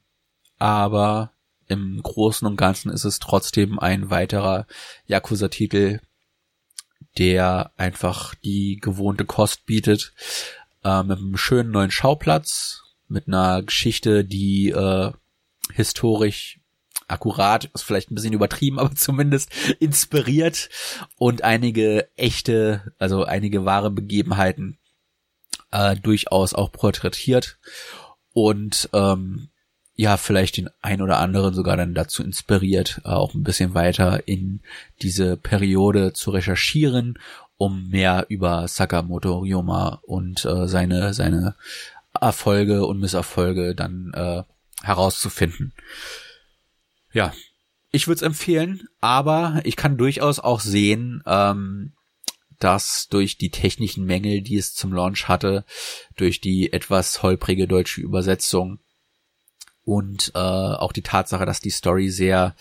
aber 0.59 1.33
im 1.69 2.03
Großen 2.03 2.47
und 2.47 2.57
Ganzen 2.57 2.91
ist 2.91 3.05
es 3.05 3.19
trotzdem 3.19 3.79
ein 3.79 4.11
weiterer 4.11 4.67
Yakuza-Titel, 5.07 6.01
der 7.19 7.73
einfach 7.77 8.35
die 8.35 8.79
gewohnte 8.81 9.25
Kost 9.25 9.65
bietet, 9.67 10.13
äh, 10.85 11.03
mit 11.03 11.19
einem 11.19 11.37
schönen 11.37 11.71
neuen 11.71 11.91
Schauplatz, 11.91 12.83
mit 13.09 13.29
einer 13.29 13.63
Geschichte, 13.63 14.25
die 14.25 14.71
äh, 14.71 15.13
historisch 15.73 16.61
akkurat, 17.09 17.67
ist 17.75 17.83
vielleicht 17.83 18.11
ein 18.11 18.15
bisschen 18.15 18.33
übertrieben, 18.33 18.79
aber 18.81 18.95
zumindest 18.95 19.51
inspiriert 19.79 20.69
und 21.17 21.43
einige 21.43 22.09
echte, 22.17 22.93
also 22.99 23.25
einige 23.25 23.65
wahre 23.65 23.91
Begebenheiten 23.91 24.79
äh, 25.73 25.97
durchaus 25.97 26.55
auch 26.55 26.71
porträtiert 26.73 27.59
und 28.33 28.89
ähm, 28.93 29.49
ja, 29.95 30.17
vielleicht 30.17 30.57
den 30.57 30.71
ein 30.81 31.03
oder 31.03 31.19
anderen 31.19 31.55
sogar 31.55 31.77
dann 31.77 31.95
dazu 31.95 32.23
inspiriert, 32.23 33.01
äh, 33.05 33.09
auch 33.09 33.35
ein 33.35 33.43
bisschen 33.43 33.75
weiter 33.75 34.27
in 34.27 34.61
diese 35.03 35.37
Periode 35.37 36.13
zu 36.13 36.31
recherchieren, 36.31 37.19
um 37.57 37.89
mehr 37.89 38.27
über 38.29 38.67
Sakamoto 38.69 39.39
Ryoma 39.39 40.01
und 40.03 40.45
äh, 40.45 40.67
seine, 40.67 41.15
seine 41.15 41.55
Erfolge 42.19 42.87
und 42.87 43.01
Misserfolge 43.01 43.75
dann 43.75 44.13
äh, 44.15 44.43
herauszufinden. 44.83 45.73
Ja, 47.13 47.33
ich 47.91 48.09
würde 48.09 48.17
es 48.17 48.23
empfehlen, 48.23 48.89
aber 49.01 49.61
ich 49.65 49.77
kann 49.77 49.99
durchaus 49.99 50.39
auch 50.41 50.61
sehen, 50.61 51.23
ähm, 51.27 51.93
dass 52.63 53.09
durch 53.09 53.39
die 53.39 53.51
technischen 53.51 54.05
Mängel, 54.05 54.41
die 54.41 54.57
es 54.57 54.75
zum 54.75 54.93
Launch 54.93 55.29
hatte, 55.29 55.65
durch 56.17 56.41
die 56.41 56.73
etwas 56.73 57.23
holprige 57.23 57.67
deutsche 57.67 58.01
Übersetzung 58.01 58.79
und 59.85 60.33
äh, 60.35 60.39
auch 60.39 60.93
die 60.93 61.03
Tatsache, 61.03 61.47
dass 61.47 61.61
die 61.61 61.71
Story 61.71 62.09
sehr 62.11 62.55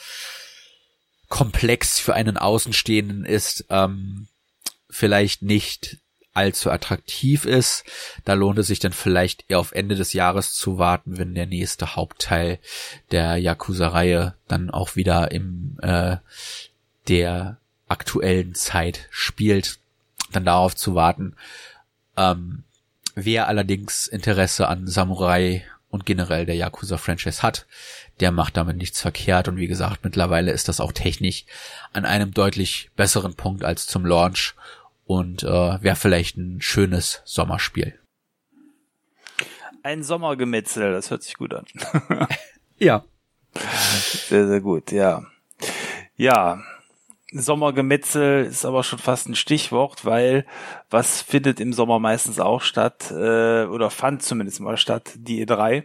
komplex 1.29 1.99
für 1.99 2.13
einen 2.13 2.37
Außenstehenden 2.37 3.25
ist, 3.25 3.65
ähm, 3.69 4.27
vielleicht 4.89 5.43
nicht 5.43 5.97
allzu 6.33 6.71
attraktiv 6.71 7.45
ist. 7.45 7.83
Da 8.25 8.33
lohnt 8.33 8.57
es 8.59 8.67
sich 8.67 8.79
dann 8.79 8.93
vielleicht 8.93 9.45
eher 9.49 9.59
auf 9.59 9.71
Ende 9.71 9.95
des 9.95 10.13
Jahres 10.13 10.53
zu 10.53 10.77
warten, 10.77 11.17
wenn 11.17 11.35
der 11.35 11.45
nächste 11.45 11.95
Hauptteil 11.95 12.59
der 13.11 13.37
Yakuza-Reihe 13.37 14.35
dann 14.47 14.69
auch 14.69 14.95
wieder 14.95 15.31
im 15.31 15.77
äh, 15.81 16.17
der 17.07 17.59
aktuellen 17.87 18.55
Zeit 18.55 19.07
spielt 19.11 19.80
dann 20.31 20.45
darauf 20.45 20.75
zu 20.75 20.95
warten. 20.95 21.35
Ähm, 22.17 22.63
wer 23.15 23.47
allerdings 23.47 24.07
Interesse 24.07 24.67
an 24.67 24.87
Samurai 24.87 25.63
und 25.89 26.05
generell 26.05 26.45
der 26.45 26.55
Yakuza-Franchise 26.55 27.43
hat, 27.43 27.67
der 28.19 28.31
macht 28.31 28.57
damit 28.57 28.77
nichts 28.77 29.01
verkehrt. 29.01 29.47
Und 29.47 29.57
wie 29.57 29.67
gesagt, 29.67 30.03
mittlerweile 30.03 30.51
ist 30.51 30.69
das 30.69 30.79
auch 30.79 30.93
technisch 30.93 31.45
an 31.93 32.05
einem 32.05 32.33
deutlich 32.33 32.89
besseren 32.95 33.35
Punkt 33.35 33.63
als 33.63 33.87
zum 33.87 34.05
Launch 34.05 34.55
und 35.05 35.43
äh, 35.43 35.83
wäre 35.83 35.95
vielleicht 35.95 36.37
ein 36.37 36.61
schönes 36.61 37.21
Sommerspiel. 37.25 37.99
Ein 39.83 40.03
Sommergemetzel, 40.03 40.91
das 40.91 41.09
hört 41.09 41.23
sich 41.23 41.35
gut 41.35 41.53
an. 41.53 41.65
ja. 42.77 43.03
Sehr, 44.29 44.47
sehr 44.47 44.61
gut, 44.61 44.91
ja. 44.91 45.23
Ja, 46.15 46.61
Sommergemetzel 47.31 48.45
ist 48.45 48.65
aber 48.65 48.83
schon 48.83 48.99
fast 48.99 49.29
ein 49.29 49.35
Stichwort, 49.35 50.05
weil 50.05 50.45
was 50.89 51.21
findet 51.21 51.59
im 51.59 51.73
Sommer 51.73 51.99
meistens 51.99 52.39
auch 52.39 52.61
statt, 52.61 53.11
äh, 53.11 53.65
oder 53.65 53.89
fand 53.89 54.21
zumindest 54.21 54.59
mal 54.59 54.77
statt, 54.77 55.11
die 55.15 55.45
E3. 55.45 55.83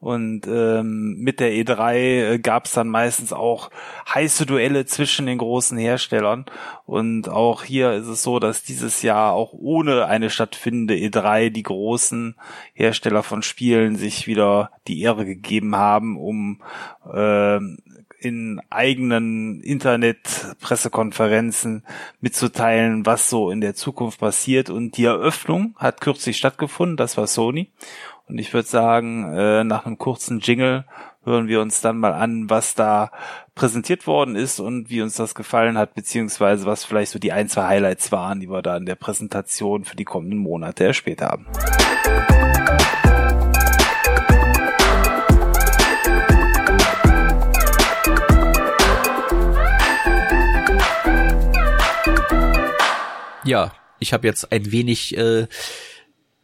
Und 0.00 0.46
ähm, 0.46 1.16
mit 1.18 1.40
der 1.40 1.50
E3 1.50 1.94
äh, 1.96 2.38
gab 2.38 2.66
es 2.66 2.72
dann 2.72 2.88
meistens 2.88 3.32
auch 3.32 3.70
heiße 4.14 4.46
Duelle 4.46 4.86
zwischen 4.86 5.26
den 5.26 5.38
großen 5.38 5.76
Herstellern. 5.76 6.46
Und 6.86 7.28
auch 7.28 7.64
hier 7.64 7.92
ist 7.94 8.06
es 8.06 8.22
so, 8.22 8.38
dass 8.38 8.62
dieses 8.62 9.02
Jahr 9.02 9.32
auch 9.32 9.52
ohne 9.52 10.06
eine 10.06 10.30
stattfindende 10.30 10.94
E3 10.94 11.50
die 11.50 11.64
großen 11.64 12.36
Hersteller 12.74 13.24
von 13.24 13.42
Spielen 13.42 13.96
sich 13.96 14.28
wieder 14.28 14.70
die 14.86 15.02
Ehre 15.02 15.24
gegeben 15.24 15.74
haben, 15.74 16.16
um 16.16 16.62
äh, 17.12 17.58
in 18.20 18.60
eigenen 18.70 19.60
Internet-Pressekonferenzen 19.60 21.84
mitzuteilen, 22.20 23.06
was 23.06 23.30
so 23.30 23.50
in 23.50 23.60
der 23.60 23.74
Zukunft 23.74 24.20
passiert. 24.20 24.70
Und 24.70 24.96
die 24.96 25.04
Eröffnung 25.04 25.74
hat 25.78 26.00
kürzlich 26.00 26.36
stattgefunden, 26.36 26.96
das 26.96 27.16
war 27.16 27.26
Sony. 27.26 27.72
Und 28.26 28.38
ich 28.38 28.52
würde 28.52 28.68
sagen, 28.68 29.32
äh, 29.34 29.64
nach 29.64 29.86
einem 29.86 29.98
kurzen 29.98 30.38
Jingle 30.40 30.84
hören 31.24 31.48
wir 31.48 31.60
uns 31.60 31.80
dann 31.80 31.98
mal 31.98 32.12
an, 32.12 32.50
was 32.50 32.74
da 32.74 33.10
präsentiert 33.54 34.06
worden 34.06 34.36
ist 34.36 34.60
und 34.60 34.90
wie 34.90 35.02
uns 35.02 35.16
das 35.16 35.34
gefallen 35.34 35.78
hat, 35.78 35.94
beziehungsweise 35.94 36.66
was 36.66 36.84
vielleicht 36.84 37.12
so 37.12 37.18
die 37.18 37.32
ein, 37.32 37.48
zwei 37.48 37.66
Highlights 37.66 38.12
waren, 38.12 38.40
die 38.40 38.50
wir 38.50 38.62
da 38.62 38.76
in 38.76 38.86
der 38.86 38.94
Präsentation 38.94 39.84
für 39.84 39.96
die 39.96 40.04
kommenden 40.04 40.38
Monate 40.38 40.84
erspäht 40.84 41.22
haben. 41.22 41.46
Ja, 53.48 53.72
ich 53.98 54.12
habe 54.12 54.26
jetzt 54.26 54.52
ein 54.52 54.70
wenig 54.70 55.16
äh, 55.16 55.46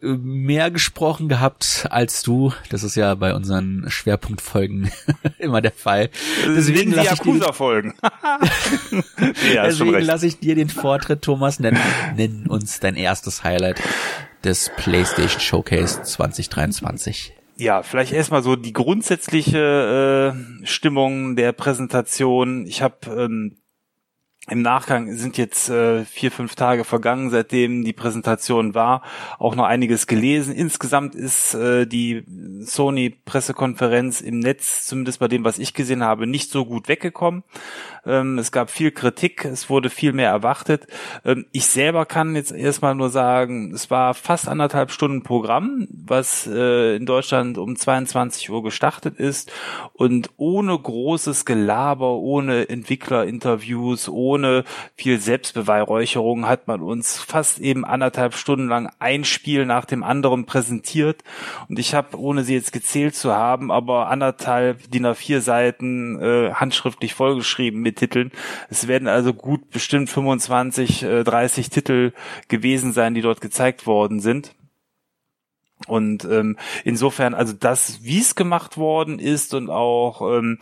mehr 0.01 0.71
gesprochen 0.71 1.29
gehabt 1.29 1.87
als 1.89 2.21
du. 2.21 2.53
Das 2.69 2.83
ist 2.83 2.95
ja 2.95 3.15
bei 3.15 3.33
unseren 3.33 3.85
Schwerpunktfolgen 3.89 4.91
immer 5.39 5.61
der 5.61 5.71
Fall. 5.71 6.09
Deswegen 6.45 6.91
lasse 6.91 7.13
ich 7.13 7.19
dir 7.21 7.53
Folgen. 7.53 7.95
ja, 9.53 9.63
Deswegen 9.65 10.01
lasse 10.01 10.27
ich 10.27 10.39
dir 10.39 10.55
den 10.55 10.69
Vortritt, 10.69 11.21
Thomas. 11.21 11.59
Nenn, 11.59 11.77
nenn 12.15 12.47
uns 12.47 12.79
dein 12.79 12.95
erstes 12.95 13.43
Highlight 13.43 13.81
des 14.43 14.71
PlayStation 14.77 15.39
Showcase 15.39 16.03
2023. 16.03 17.33
Ja, 17.57 17.83
vielleicht 17.83 18.11
erstmal 18.11 18.43
so 18.43 18.55
die 18.57 18.73
grundsätzliche 18.73 20.35
äh, 20.61 20.65
Stimmung 20.65 21.37
der 21.37 21.53
Präsentation. 21.53 22.65
Ich 22.67 22.81
habe 22.81 22.97
ähm, 23.07 23.57
im 24.47 24.61
Nachgang 24.61 25.11
sind 25.15 25.37
jetzt 25.37 25.69
äh, 25.69 26.05
vier, 26.05 26.31
fünf 26.31 26.53
Tage 26.55 26.83
vergangen, 26.83 27.31
seitdem 27.31 27.83
die 27.83 27.93
Präsentation 27.93 28.75
war, 28.75 29.01
auch 29.39 29.55
noch 29.55 29.65
einiges 29.65 30.05
gelesen. 30.05 30.53
Insgesamt 30.53 31.15
ist 31.15 31.55
äh, 31.55 31.87
die 31.87 32.23
Sony-Pressekonferenz 32.61 34.21
im 34.21 34.39
Netz, 34.39 34.85
zumindest 34.85 35.19
bei 35.19 35.27
dem, 35.27 35.43
was 35.43 35.57
ich 35.57 35.73
gesehen 35.73 36.03
habe, 36.03 36.27
nicht 36.27 36.51
so 36.51 36.65
gut 36.65 36.87
weggekommen. 36.87 37.43
Ähm, 38.05 38.37
es 38.37 38.51
gab 38.51 38.69
viel 38.69 38.91
Kritik, 38.91 39.45
es 39.45 39.69
wurde 39.69 39.89
viel 39.89 40.13
mehr 40.13 40.29
erwartet. 40.29 40.87
Ähm, 41.23 41.45
ich 41.51 41.65
selber 41.65 42.05
kann 42.05 42.35
jetzt 42.35 42.51
erstmal 42.51 42.95
nur 42.95 43.09
sagen, 43.09 43.73
es 43.73 43.89
war 43.89 44.13
fast 44.13 44.47
anderthalb 44.47 44.91
Stunden 44.91 45.23
Programm, 45.23 45.87
was 45.89 46.47
äh, 46.47 46.95
in 46.95 47.05
Deutschland 47.05 47.57
um 47.57 47.75
22 47.75 48.49
Uhr 48.49 48.63
gestartet 48.63 49.19
ist 49.19 49.51
und 49.93 50.29
ohne 50.37 50.77
großes 50.77 51.45
Gelaber, 51.45 52.11
ohne 52.17 52.69
Entwicklerinterviews, 52.69 54.09
ohne 54.09 54.63
viel 54.95 55.19
Selbstbeweihräucherung 55.19 56.47
hat 56.47 56.67
man 56.67 56.81
uns 56.81 57.19
fast 57.19 57.59
eben 57.59 57.85
anderthalb 57.85 58.35
Stunden 58.35 58.67
lang 58.67 58.91
ein 58.99 59.23
Spiel 59.23 59.65
nach 59.65 59.85
dem 59.85 60.03
anderen 60.03 60.45
präsentiert. 60.45 61.23
Und 61.69 61.79
ich 61.79 61.95
habe, 61.95 62.17
ohne 62.17 62.43
sie 62.43 62.53
jetzt 62.53 62.71
gezählt 62.71 63.15
zu 63.15 63.33
haben, 63.33 63.71
aber 63.71 64.09
anderthalb 64.09 64.89
DIN 64.91 65.05
A4 65.05 65.39
Seiten 65.39 66.21
äh, 66.21 66.53
handschriftlich 66.53 67.13
vollgeschrieben 67.13 67.81
mit 67.81 67.94
Titeln. 67.95 68.31
Es 68.69 68.87
werden 68.87 69.07
also 69.07 69.33
gut 69.33 69.69
bestimmt 69.71 70.09
25, 70.09 71.03
äh, 71.03 71.23
30 71.23 71.69
Titel 71.69 72.11
gewesen 72.47 72.93
sein, 72.93 73.13
die 73.13 73.21
dort 73.21 73.41
gezeigt 73.41 73.87
worden 73.87 74.19
sind. 74.19 74.53
Und 75.87 76.23
ähm, 76.25 76.57
insofern, 76.83 77.33
also 77.33 77.53
das, 77.53 78.03
wie 78.03 78.19
es 78.19 78.35
gemacht 78.35 78.77
worden 78.77 79.19
ist 79.19 79.53
und 79.53 79.69
auch 79.69 80.21
ähm, 80.21 80.57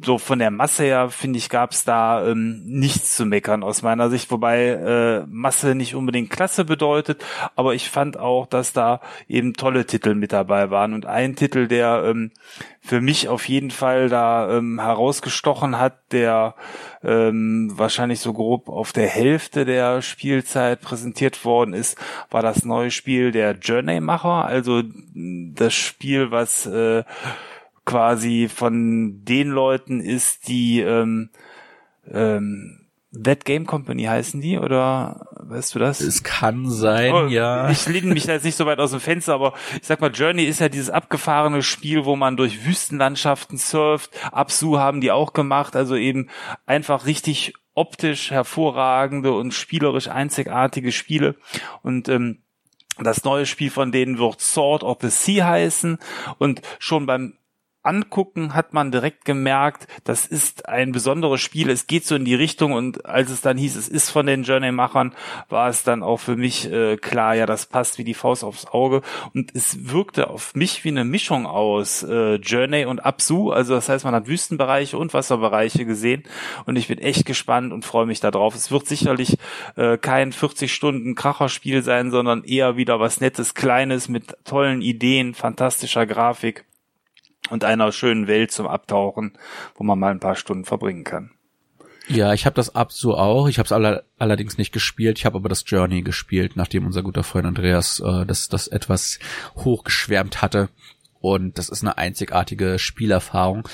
so 0.00 0.18
von 0.18 0.38
der 0.38 0.50
Masse 0.50 0.84
her, 0.84 1.10
finde 1.10 1.38
ich, 1.38 1.48
gab 1.48 1.72
es 1.72 1.84
da 1.84 2.24
ähm, 2.26 2.62
nichts 2.64 3.16
zu 3.16 3.26
meckern 3.26 3.64
aus 3.64 3.82
meiner 3.82 4.10
Sicht, 4.10 4.30
wobei 4.30 4.66
äh, 4.68 5.26
Masse 5.26 5.74
nicht 5.74 5.94
unbedingt 5.96 6.30
Klasse 6.30 6.64
bedeutet, 6.64 7.24
aber 7.56 7.74
ich 7.74 7.90
fand 7.90 8.16
auch, 8.16 8.46
dass 8.46 8.72
da 8.72 9.00
eben 9.28 9.54
tolle 9.54 9.86
Titel 9.86 10.14
mit 10.14 10.32
dabei 10.32 10.70
waren. 10.70 10.94
Und 10.94 11.06
ein 11.06 11.34
Titel, 11.34 11.66
der 11.66 12.04
ähm, 12.06 12.30
für 12.80 13.00
mich 13.00 13.28
auf 13.28 13.48
jeden 13.48 13.72
Fall 13.72 14.08
da 14.08 14.56
ähm, 14.56 14.80
herausgestochen 14.80 15.78
hat, 15.78 16.12
der 16.12 16.54
ähm, 17.02 17.72
wahrscheinlich 17.74 18.20
so 18.20 18.32
grob 18.32 18.68
auf 18.68 18.92
der 18.92 19.08
Hälfte 19.08 19.64
der 19.64 20.00
Spielzeit 20.00 20.80
präsentiert 20.80 21.44
worden 21.44 21.74
ist, 21.74 21.98
war 22.30 22.42
das 22.42 22.64
neue 22.64 22.92
Spiel 22.92 23.32
der 23.32 23.52
Journey-Macher, 23.52 24.44
also 24.44 24.82
das 25.14 25.74
Spiel, 25.74 26.30
was 26.30 26.66
äh, 26.66 27.02
quasi 27.88 28.50
von 28.54 29.24
den 29.24 29.48
Leuten 29.48 30.00
ist, 30.00 30.46
die 30.46 30.80
ähm, 30.80 31.30
ähm, 32.06 32.86
That 33.24 33.46
Game 33.46 33.64
Company 33.64 34.04
heißen 34.04 34.42
die 34.42 34.58
oder 34.58 35.26
weißt 35.40 35.74
du 35.74 35.78
das? 35.78 36.02
Es 36.02 36.22
kann 36.22 36.68
sein, 36.68 37.14
oh, 37.14 37.26
ja. 37.28 37.70
Ich 37.70 37.88
lehne 37.88 38.12
mich 38.12 38.26
da 38.26 38.34
jetzt 38.34 38.44
nicht 38.44 38.58
so 38.58 38.66
weit 38.66 38.78
aus 38.78 38.90
dem 38.90 39.00
Fenster, 39.00 39.32
aber 39.32 39.54
ich 39.80 39.86
sag 39.86 40.02
mal, 40.02 40.10
Journey 40.10 40.44
ist 40.44 40.60
ja 40.60 40.68
dieses 40.68 40.90
abgefahrene 40.90 41.62
Spiel, 41.62 42.04
wo 42.04 42.14
man 42.14 42.36
durch 42.36 42.66
Wüstenlandschaften 42.66 43.56
surft. 43.56 44.10
Absu 44.32 44.78
haben 44.78 45.00
die 45.00 45.10
auch 45.10 45.32
gemacht, 45.32 45.74
also 45.74 45.96
eben 45.96 46.28
einfach 46.66 47.06
richtig 47.06 47.54
optisch 47.72 48.30
hervorragende 48.30 49.32
und 49.32 49.54
spielerisch 49.54 50.08
einzigartige 50.08 50.92
Spiele 50.92 51.36
und 51.82 52.10
ähm, 52.10 52.42
das 53.00 53.24
neue 53.24 53.46
Spiel 53.46 53.70
von 53.70 53.92
denen 53.92 54.18
wird 54.18 54.40
Sword 54.42 54.82
of 54.82 54.98
the 55.00 55.08
Sea 55.08 55.46
heißen 55.46 55.98
und 56.38 56.60
schon 56.78 57.06
beim 57.06 57.38
Angucken 57.82 58.54
hat 58.54 58.74
man 58.74 58.90
direkt 58.90 59.24
gemerkt, 59.24 59.86
das 60.04 60.26
ist 60.26 60.68
ein 60.68 60.92
besonderes 60.92 61.40
Spiel. 61.40 61.70
Es 61.70 61.86
geht 61.86 62.04
so 62.04 62.16
in 62.16 62.24
die 62.24 62.34
Richtung 62.34 62.72
und 62.72 63.06
als 63.06 63.30
es 63.30 63.40
dann 63.40 63.56
hieß, 63.56 63.76
es 63.76 63.88
ist 63.88 64.10
von 64.10 64.26
den 64.26 64.42
Journey-Machern, 64.42 65.14
war 65.48 65.68
es 65.68 65.84
dann 65.84 66.02
auch 66.02 66.18
für 66.18 66.36
mich 66.36 66.70
äh, 66.70 66.96
klar, 66.96 67.34
ja, 67.34 67.46
das 67.46 67.66
passt 67.66 67.98
wie 67.98 68.04
die 68.04 68.14
Faust 68.14 68.44
aufs 68.44 68.66
Auge 68.66 69.02
und 69.32 69.54
es 69.54 69.90
wirkte 69.90 70.28
auf 70.28 70.54
mich 70.54 70.84
wie 70.84 70.88
eine 70.88 71.04
Mischung 71.04 71.46
aus 71.46 72.02
äh, 72.02 72.34
Journey 72.36 72.84
und 72.84 73.00
Absu. 73.00 73.50
Also 73.50 73.74
das 73.74 73.88
heißt, 73.88 74.04
man 74.04 74.14
hat 74.14 74.26
Wüstenbereiche 74.26 74.98
und 74.98 75.14
Wasserbereiche 75.14 75.86
gesehen 75.86 76.24
und 76.66 76.76
ich 76.76 76.88
bin 76.88 76.98
echt 76.98 77.26
gespannt 77.26 77.72
und 77.72 77.84
freue 77.84 78.06
mich 78.06 78.20
darauf. 78.20 78.54
Es 78.54 78.70
wird 78.70 78.86
sicherlich 78.86 79.38
äh, 79.76 79.98
kein 79.98 80.32
40 80.32 80.74
Stunden 80.74 81.14
Kracherspiel 81.14 81.82
sein, 81.82 82.10
sondern 82.10 82.44
eher 82.44 82.76
wieder 82.76 83.00
was 83.00 83.20
Nettes, 83.20 83.54
Kleines 83.54 84.08
mit 84.08 84.36
tollen 84.44 84.82
Ideen, 84.82 85.34
fantastischer 85.34 86.06
Grafik 86.06 86.64
und 87.50 87.64
einer 87.64 87.92
schönen 87.92 88.26
Welt 88.26 88.52
zum 88.52 88.66
Abtauchen, 88.66 89.32
wo 89.74 89.84
man 89.84 89.98
mal 89.98 90.10
ein 90.10 90.20
paar 90.20 90.36
Stunden 90.36 90.64
verbringen 90.64 91.04
kann. 91.04 91.30
Ja, 92.08 92.32
ich 92.32 92.46
habe 92.46 92.54
das 92.54 92.74
ab 92.74 92.90
so 92.90 93.16
auch. 93.18 93.48
Ich 93.48 93.58
habe 93.58 93.66
es 93.66 93.72
aller, 93.72 94.02
allerdings 94.18 94.56
nicht 94.56 94.72
gespielt. 94.72 95.18
Ich 95.18 95.26
habe 95.26 95.36
aber 95.36 95.50
das 95.50 95.64
Journey 95.66 96.02
gespielt, 96.02 96.56
nachdem 96.56 96.86
unser 96.86 97.02
guter 97.02 97.22
Freund 97.22 97.46
Andreas 97.46 98.00
äh, 98.00 98.24
das, 98.24 98.48
das 98.48 98.66
etwas 98.66 99.18
hochgeschwärmt 99.56 100.40
hatte. 100.40 100.70
Und 101.20 101.58
das 101.58 101.68
ist 101.68 101.82
eine 101.82 101.98
einzigartige 101.98 102.78
Spielerfahrung. 102.78 103.68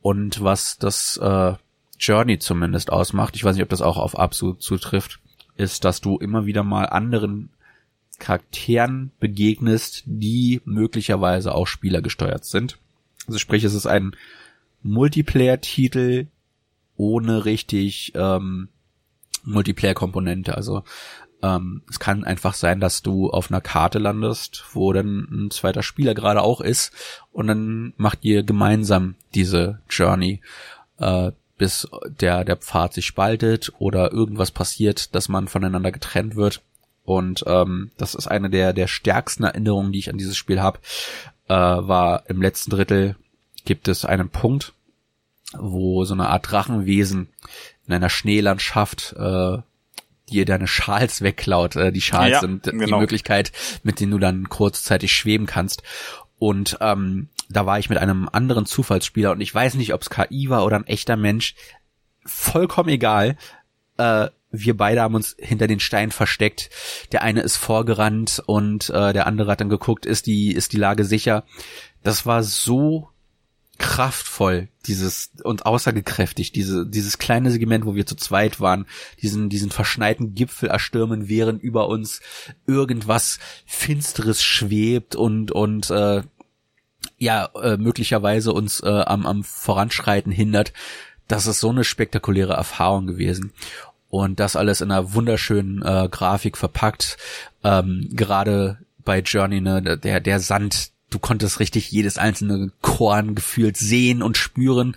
Und 0.00 0.42
was 0.42 0.78
das 0.78 1.18
äh, 1.18 1.54
Journey 1.98 2.38
zumindest 2.38 2.90
ausmacht, 2.90 3.36
ich 3.36 3.44
weiß 3.44 3.54
nicht, 3.54 3.62
ob 3.62 3.68
das 3.68 3.82
auch 3.82 3.98
auf 3.98 4.18
Absu 4.18 4.54
zutrifft, 4.54 5.20
ist, 5.56 5.84
dass 5.84 6.00
du 6.00 6.16
immer 6.18 6.46
wieder 6.46 6.62
mal 6.62 6.86
anderen 6.86 7.50
Charakteren 8.18 9.10
begegnest, 9.20 10.04
die 10.06 10.62
möglicherweise 10.64 11.54
auch 11.54 11.66
spielergesteuert 11.66 12.44
sind. 12.44 12.78
Also 13.26 13.38
sprich, 13.38 13.64
es 13.64 13.74
ist 13.74 13.86
ein 13.86 14.14
Multiplayer-Titel 14.82 16.26
ohne 16.96 17.44
richtig 17.44 18.12
ähm, 18.14 18.68
Multiplayer-Komponente. 19.44 20.56
Also 20.56 20.84
ähm, 21.42 21.82
es 21.90 21.98
kann 21.98 22.24
einfach 22.24 22.54
sein, 22.54 22.80
dass 22.80 23.02
du 23.02 23.30
auf 23.30 23.50
einer 23.50 23.60
Karte 23.60 23.98
landest, 23.98 24.64
wo 24.72 24.92
dann 24.92 25.28
ein 25.30 25.50
zweiter 25.50 25.82
Spieler 25.82 26.14
gerade 26.14 26.42
auch 26.42 26.60
ist 26.60 26.92
und 27.32 27.46
dann 27.46 27.92
macht 27.96 28.20
ihr 28.22 28.42
gemeinsam 28.42 29.14
diese 29.34 29.80
Journey, 29.90 30.40
äh, 30.98 31.32
bis 31.58 31.88
der, 32.20 32.44
der 32.44 32.56
Pfad 32.56 32.94
sich 32.94 33.06
spaltet 33.06 33.72
oder 33.78 34.12
irgendwas 34.12 34.50
passiert, 34.50 35.14
dass 35.14 35.28
man 35.28 35.48
voneinander 35.48 35.92
getrennt 35.92 36.34
wird. 36.36 36.62
Und 37.04 37.44
ähm, 37.46 37.90
das 37.98 38.14
ist 38.14 38.26
eine 38.26 38.50
der, 38.50 38.72
der 38.72 38.86
stärksten 38.86 39.44
Erinnerungen, 39.44 39.92
die 39.92 39.98
ich 39.98 40.10
an 40.10 40.18
dieses 40.18 40.36
Spiel 40.36 40.60
habe 40.60 40.78
äh, 41.48 41.54
war 41.54 42.24
im 42.28 42.40
letzten 42.40 42.70
Drittel 42.70 43.16
gibt 43.64 43.88
es 43.88 44.04
einen 44.04 44.28
Punkt, 44.28 44.72
wo 45.56 46.04
so 46.04 46.14
eine 46.14 46.28
Art 46.28 46.50
Drachenwesen 46.50 47.28
in 47.86 47.94
einer 47.94 48.10
Schneelandschaft 48.10 49.14
äh, 49.18 49.58
dir 50.30 50.44
deine 50.46 50.66
Schals 50.66 51.22
wegklaut. 51.22 51.76
Äh, 51.76 51.92
die 51.92 52.00
Schals 52.00 52.32
ja, 52.32 52.40
sind 52.40 52.64
genau. 52.64 52.86
die 52.86 52.92
Möglichkeit, 52.92 53.52
mit 53.82 54.00
denen 54.00 54.12
du 54.12 54.18
dann 54.18 54.48
kurzzeitig 54.48 55.12
schweben 55.12 55.46
kannst. 55.46 55.82
Und 56.38 56.78
ähm, 56.80 57.28
da 57.48 57.66
war 57.66 57.78
ich 57.78 57.88
mit 57.88 57.98
einem 57.98 58.28
anderen 58.30 58.66
Zufallsspieler 58.66 59.32
und 59.32 59.40
ich 59.40 59.54
weiß 59.54 59.74
nicht, 59.74 59.94
ob 59.94 60.02
es 60.02 60.10
KI 60.10 60.48
war 60.48 60.64
oder 60.64 60.76
ein 60.76 60.86
echter 60.86 61.16
Mensch. 61.16 61.54
Vollkommen 62.24 62.88
egal. 62.88 63.36
Äh, 63.96 64.28
wir 64.50 64.76
beide 64.76 65.02
haben 65.02 65.14
uns 65.14 65.34
hinter 65.38 65.66
den 65.66 65.80
Stein 65.80 66.10
versteckt. 66.10 66.70
Der 67.12 67.22
eine 67.22 67.40
ist 67.40 67.56
vorgerannt 67.56 68.42
und 68.46 68.88
äh, 68.90 69.12
der 69.12 69.26
andere 69.26 69.50
hat 69.50 69.60
dann 69.60 69.68
geguckt, 69.68 70.06
ist 70.06 70.26
die, 70.26 70.52
ist 70.52 70.72
die 70.72 70.78
Lage 70.78 71.04
sicher. 71.04 71.44
Das 72.02 72.24
war 72.24 72.42
so 72.42 73.08
kraftvoll, 73.78 74.68
dieses 74.86 75.32
und 75.42 75.66
aussagekräftig, 75.66 76.52
diese, 76.52 76.86
dieses 76.86 77.18
kleine 77.18 77.50
Segment, 77.50 77.84
wo 77.84 77.96
wir 77.96 78.06
zu 78.06 78.14
zweit 78.14 78.60
waren, 78.60 78.86
diesen, 79.20 79.48
diesen 79.48 79.70
verschneiten 79.70 80.34
Gipfel 80.34 80.68
erstürmen, 80.68 81.28
während 81.28 81.62
über 81.62 81.88
uns 81.88 82.20
irgendwas 82.66 83.40
Finsteres 83.66 84.44
schwebt 84.44 85.16
und, 85.16 85.50
und 85.50 85.90
äh, 85.90 86.22
ja, 87.18 87.46
äh, 87.60 87.76
möglicherweise 87.76 88.52
uns 88.52 88.80
äh, 88.80 88.88
am, 88.88 89.26
am 89.26 89.42
Voranschreiten 89.42 90.30
hindert. 90.30 90.72
Das 91.28 91.46
ist 91.46 91.60
so 91.60 91.70
eine 91.70 91.84
spektakuläre 91.84 92.54
Erfahrung 92.54 93.06
gewesen. 93.06 93.52
Und 94.08 94.38
das 94.38 94.56
alles 94.56 94.80
in 94.80 94.90
einer 94.90 95.14
wunderschönen 95.14 95.82
äh, 95.82 96.08
Grafik 96.10 96.56
verpackt. 96.56 97.16
Ähm, 97.64 98.08
gerade 98.12 98.78
bei 99.04 99.20
Journey, 99.20 99.60
ne, 99.60 99.98
der, 99.98 100.20
der 100.20 100.40
Sand, 100.40 100.90
du 101.10 101.18
konntest 101.18 101.60
richtig 101.60 101.90
jedes 101.90 102.18
einzelne 102.18 102.70
Korn 102.80 103.34
gefühlt 103.34 103.76
sehen 103.76 104.22
und 104.22 104.36
spüren. 104.36 104.96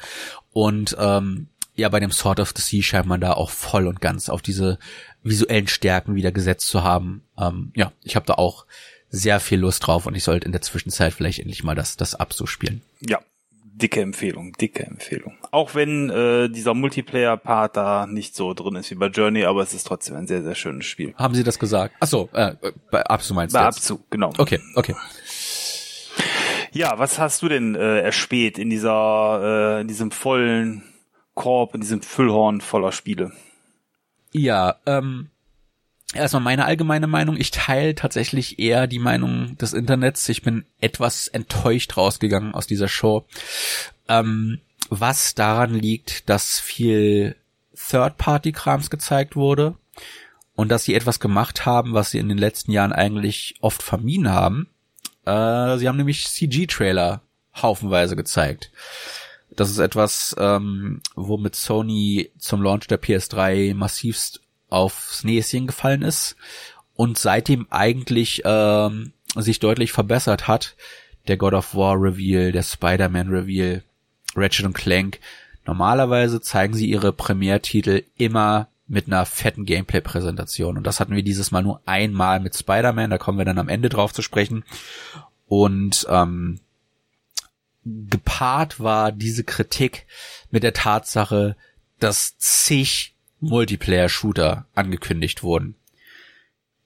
Und 0.52 0.96
ähm, 1.00 1.48
ja, 1.76 1.90
bei 1.90 2.00
dem 2.00 2.12
Sword 2.12 2.40
of 2.40 2.54
the 2.56 2.62
Sea 2.62 2.84
scheint 2.84 3.06
man 3.08 3.22
da 3.22 3.34
auch 3.34 3.50
voll 3.50 3.88
und 3.88 4.02
ganz 4.02 4.30
auf 4.30 4.42
diese 4.42 4.80
visuellen 5.24 5.68
Stärken 5.68 6.16
wieder 6.16 6.32
gesetzt 6.32 6.68
zu 6.68 6.84
haben. 6.84 7.24
Ähm, 7.38 7.72
ja, 7.76 7.92
ich 8.04 8.16
habe 8.16 8.26
da 8.26 8.34
auch 8.34 8.66
sehr 9.10 9.40
viel 9.40 9.60
Lust 9.60 9.86
drauf 9.86 10.06
und 10.06 10.16
ich 10.16 10.24
sollte 10.24 10.46
in 10.46 10.52
der 10.52 10.62
Zwischenzeit 10.62 11.14
vielleicht 11.14 11.40
endlich 11.40 11.64
mal 11.64 11.76
das, 11.76 11.98
das 11.98 12.16
Abso 12.16 12.46
spielen. 12.46 12.82
Ja, 13.00 13.20
dicke 13.78 14.02
Empfehlung, 14.02 14.54
dicke 14.54 14.86
Empfehlung. 14.86 15.38
Auch 15.52 15.76
wenn 15.76 16.10
äh, 16.10 16.50
dieser 16.50 16.74
Multiplayer-Part 16.74 17.78
da 17.78 18.08
nicht 18.08 18.36
so 18.36 18.54
drin 18.54 18.76
ist 18.76 18.90
wie 18.92 18.96
bei 18.96 19.08
Journey, 19.08 19.46
aber 19.46 19.62
es 19.62 19.74
ist 19.74 19.86
trotzdem 19.86 20.16
ein 20.16 20.28
sehr, 20.28 20.44
sehr 20.44 20.56
schönes 20.56 20.86
Spiel. 20.86 21.14
Haben 21.16 21.36
Sie 21.36 21.44
das 21.44 21.60
gesagt? 21.60 21.96
Ach 22.00 22.08
so, 22.08 22.30
äh, 22.34 22.56
bei 22.92 23.04
Absu 23.06 23.34
meinst 23.34 23.56
du 23.56 23.60
Bei 23.60 23.66
jetzt? 23.66 23.78
Absu, 23.78 24.00
genau. 24.10 24.34
Okay, 24.38 24.60
okay. 24.76 24.96
Ja, 26.72 27.00
was 27.00 27.18
hast 27.20 27.42
du 27.42 27.50
denn 27.50 27.76
äh, 27.76 28.02
erspäht 28.02 28.58
in 28.58 28.70
dieser, 28.70 29.78
äh, 29.78 29.82
in 29.82 29.88
diesem 29.88 30.12
vollen 30.12 30.84
Korb, 31.34 31.76
in 31.76 31.82
diesem 31.82 32.02
Füllhorn 32.02 32.62
voller 32.62 32.92
Spiele? 32.92 33.32
Ja, 34.32 34.76
ähm, 34.86 35.30
erstmal 36.14 36.42
meine 36.42 36.66
allgemeine 36.66 37.08
Meinung. 37.08 37.38
Ich 37.38 37.52
teile 37.52 37.96
tatsächlich 37.96 38.60
eher 38.60 38.88
die 38.88 39.00
Meinung 39.00 39.58
des 39.58 39.74
Internets. 39.74 40.28
Ich 40.30 40.42
bin 40.42 40.66
etwas 40.80 41.28
enttäuscht 41.28 41.98
rausgegangen 41.98 42.54
aus 42.54 42.68
dieser 42.68 42.88
Show. 42.88 43.26
Ähm, 44.08 44.60
was 44.90 45.36
daran 45.36 45.74
liegt, 45.74 46.30
dass 46.30 46.60
viel 46.60 47.36
Third-Party-Krams 47.76 48.90
gezeigt 48.90 49.36
wurde 49.36 49.76
und 50.56 50.70
dass 50.70 50.84
sie 50.84 50.96
etwas 50.96 51.20
gemacht 51.20 51.66
haben, 51.66 51.94
was 51.94 52.12
sie 52.12 52.20
in 52.20 52.30
den 52.30 52.38
letzten 52.38 52.72
Jahren 52.72 52.94
eigentlich 52.94 53.56
oft 53.60 53.84
vermieden 53.84 54.30
haben. 54.30 54.68
Äh, 55.26 55.78
sie 55.78 55.88
haben 55.88 55.98
nämlich 55.98 56.28
CG-Trailer 56.28 57.22
haufenweise 57.62 58.16
gezeigt. 58.16 58.72
Das 59.56 59.70
ist 59.70 59.80
etwas, 59.80 60.36
ähm, 60.40 61.02
womit 61.16 61.56
Sony 61.56 62.32
zum 62.38 62.62
Launch 62.62 62.88
der 62.88 63.02
PS3 63.02 63.74
massivst 63.74 64.42
aufs 64.70 65.24
Näschen 65.24 65.68
gefallen 65.68 66.02
ist 66.02 66.36
und 66.96 67.18
seitdem 67.18 67.68
eigentlich 67.70 68.42
ähm, 68.46 69.14
sich 69.36 69.60
deutlich 69.60 69.92
verbessert 69.92 70.48
hat. 70.48 70.76
Der 71.28 71.38
God 71.38 71.54
of 71.54 71.76
War 71.76 71.96
Reveal, 71.96 72.52
der 72.52 72.64
Spider-Man 72.64 73.30
Reveal, 73.30 73.84
Ratchet 74.36 74.66
und 74.66 74.74
Clank. 74.74 75.20
Normalerweise 75.66 76.42
zeigen 76.42 76.74
sie 76.74 76.90
ihre 76.90 77.12
Premiertitel 77.12 78.04
immer 78.18 78.70
mit 78.88 79.08
einer 79.08 79.26
fetten 79.26 79.66
Gameplay-Präsentation. 79.66 80.78
Und 80.78 80.88
das 80.88 81.00
hatten 81.00 81.16
wir 81.16 81.24
dieses 81.24 81.52
Mal 81.52 81.62
nur 81.62 81.82
einmal 81.86 82.40
mit 82.40 82.56
Spider-Man, 82.56 83.10
da 83.10 83.18
kommen 83.18 83.38
wir 83.38 83.46
dann 83.46 83.60
am 83.60 83.68
Ende 83.68 83.90
drauf 83.90 84.14
zu 84.14 84.22
sprechen. 84.22 84.64
Und 85.48 86.08
ähm, 86.10 86.60
gepaart 87.84 88.80
war 88.80 89.12
diese 89.12 89.44
Kritik 89.44 90.06
mit 90.52 90.64
der 90.64 90.74
Tatsache, 90.74 91.56
dass 92.00 92.38
zig 92.38 93.14
Multiplayer-Shooter 93.40 94.66
angekündigt 94.74 95.44
wurden. 95.44 95.76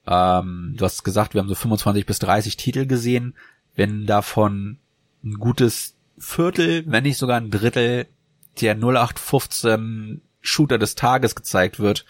Ähm, 0.07 0.75
du 0.77 0.85
hast 0.85 1.03
gesagt, 1.03 1.33
wir 1.33 1.41
haben 1.41 1.49
so 1.49 1.55
25 1.55 2.05
bis 2.05 2.19
30 2.19 2.57
Titel 2.57 2.85
gesehen. 2.85 3.35
Wenn 3.75 4.05
davon 4.05 4.79
ein 5.23 5.35
gutes 5.35 5.95
Viertel, 6.17 6.83
wenn 6.87 7.03
nicht 7.03 7.17
sogar 7.17 7.37
ein 7.37 7.51
Drittel 7.51 8.07
der 8.59 8.75
0815 8.75 10.21
Shooter 10.41 10.77
des 10.77 10.95
Tages 10.95 11.35
gezeigt 11.35 11.79
wird 11.79 12.05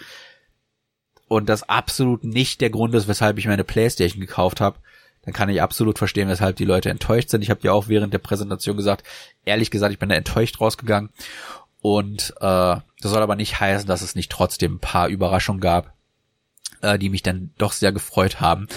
und 1.28 1.50
das 1.50 1.68
absolut 1.70 2.24
nicht 2.24 2.62
der 2.62 2.70
Grund 2.70 2.96
ist, 2.96 3.08
weshalb 3.08 3.38
ich 3.38 3.48
meine 3.48 3.64
Playstation 3.64 4.22
gekauft 4.22 4.62
habe, 4.62 4.80
dann 5.24 5.34
kann 5.34 5.50
ich 5.50 5.62
absolut 5.62 5.98
verstehen, 5.98 6.30
weshalb 6.30 6.56
die 6.56 6.66
Leute 6.66 6.90
enttäuscht 6.90 7.30
sind. 7.30 7.44
Ich 7.44 7.50
habe 7.52 7.62
ja 7.64 7.74
auch 7.74 7.88
während 7.88 8.14
der 8.14 8.20
Präsentation 8.20 8.76
gesagt, 8.76 9.06
ehrlich 9.46 9.70
gesagt, 9.70 9.94
ich 9.94 10.00
bin 10.00 10.10
da 10.10 10.16
enttäuscht 10.16 10.60
rausgegangen. 10.60 11.12
Und 11.82 12.34
äh, 12.40 12.42
das 12.42 12.84
soll 13.02 13.22
aber 13.22 13.36
nicht 13.36 13.60
heißen, 13.60 13.88
dass 13.88 14.02
es 14.02 14.16
nicht 14.16 14.32
trotzdem 14.32 14.76
ein 14.76 14.80
paar 14.80 15.08
Überraschungen 15.08 15.62
gab, 15.62 15.94
äh, 16.82 17.00
die 17.00 17.10
mich 17.10 17.24
dann 17.24 17.52
doch 17.58 17.74
sehr 17.74 17.92
gefreut 17.92 18.40
haben. 18.40 18.68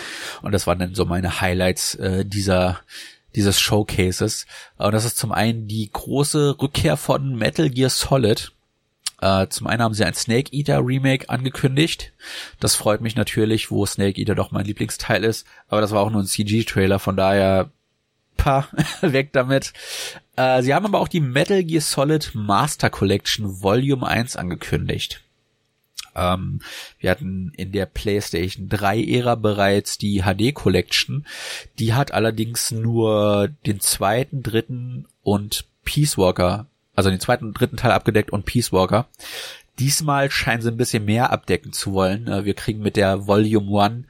Und 0.43 0.53
das 0.53 0.67
waren 0.67 0.79
dann 0.79 0.95
so 0.95 1.05
meine 1.05 1.41
Highlights 1.41 1.95
äh, 1.97 2.25
dieser 2.25 2.81
dieses 3.35 3.61
Showcases. 3.61 4.47
Und 4.77 4.93
das 4.95 5.05
ist 5.05 5.17
zum 5.17 5.33
einen 5.33 5.67
die 5.67 5.91
große 5.93 6.57
Rückkehr 6.61 6.97
von 6.97 7.37
Metal 7.37 7.69
Gear 7.69 7.91
Solid. 7.91 8.53
Äh, 9.21 9.49
zum 9.49 9.67
einen 9.67 9.83
haben 9.83 9.95
sie 9.95 10.05
ein 10.05 10.15
Snake 10.15 10.53
Eater 10.53 10.81
Remake 10.85 11.29
angekündigt. 11.29 12.13
Das 12.61 12.75
freut 12.75 13.01
mich 13.01 13.17
natürlich, 13.17 13.71
wo 13.71 13.87
Snake 13.87 14.21
Eater 14.21 14.35
doch 14.35 14.53
mein 14.53 14.67
Lieblingsteil 14.67 15.25
ist. 15.25 15.47
Aber 15.69 15.81
das 15.81 15.91
war 15.91 16.03
auch 16.03 16.11
nur 16.11 16.23
ein 16.23 16.27
CG-Trailer, 16.27 16.99
von 16.99 17.17
daher 17.17 17.71
pa, 18.37 18.68
weg 19.01 19.32
damit. 19.32 19.72
Äh, 20.37 20.62
sie 20.62 20.74
haben 20.74 20.87
aber 20.87 21.01
auch 21.01 21.09
die 21.09 21.20
Metal 21.20 21.62
Gear 21.64 21.80
Solid 21.80 22.32
Master 22.35 22.91
Collection 22.91 23.62
Volume 23.62 24.07
1 24.07 24.37
angekündigt. 24.37 25.20
Ähm, 26.14 26.61
wir 26.99 27.11
hatten 27.11 27.53
in 27.57 27.72
der 27.72 27.87
PlayStation 27.87 28.68
3 28.68 29.03
Ära 29.05 29.35
bereits 29.35 29.99
die 29.99 30.22
HD 30.22 30.55
Collection. 30.55 31.26
Die 31.78 31.95
hat 31.95 32.12
allerdings 32.12 32.70
nur 32.70 33.49
den 33.66 33.80
zweiten, 33.80 34.43
dritten 34.43 35.07
und 35.22 35.66
Peace 35.85 36.16
Walker, 36.16 36.66
also 36.95 37.11
den 37.11 37.20
zweiten 37.20 37.47
und 37.47 37.59
dritten 37.59 37.76
Teil 37.76 37.93
abgedeckt 37.93 38.30
und 38.30 38.45
Peace 38.45 38.72
Walker. 38.72 39.09
Diesmal 39.78 40.30
scheinen 40.30 40.62
sie 40.62 40.68
ein 40.68 40.76
bisschen 40.76 41.05
mehr 41.05 41.32
abdecken 41.32 41.72
zu 41.72 41.93
wollen. 41.93 42.28
Äh, 42.28 42.45
wir 42.45 42.55
kriegen 42.55 42.80
mit 42.80 42.97
der 42.97 43.26
Volume 43.26 43.82
1 43.82 44.07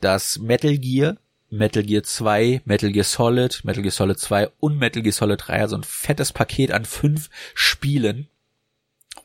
das 0.00 0.38
Metal 0.38 0.78
Gear, 0.78 1.16
Metal 1.50 1.82
Gear 1.82 2.02
2, 2.02 2.62
Metal 2.64 2.92
Gear 2.92 3.04
Solid, 3.04 3.64
Metal 3.64 3.82
Gear 3.82 3.92
Solid 3.92 4.18
2 4.18 4.50
und 4.60 4.78
Metal 4.78 5.02
Gear 5.02 5.12
Solid 5.12 5.40
3, 5.46 5.60
also 5.60 5.76
ein 5.76 5.84
fettes 5.84 6.32
Paket 6.32 6.72
an 6.72 6.84
fünf 6.84 7.30
Spielen 7.54 8.28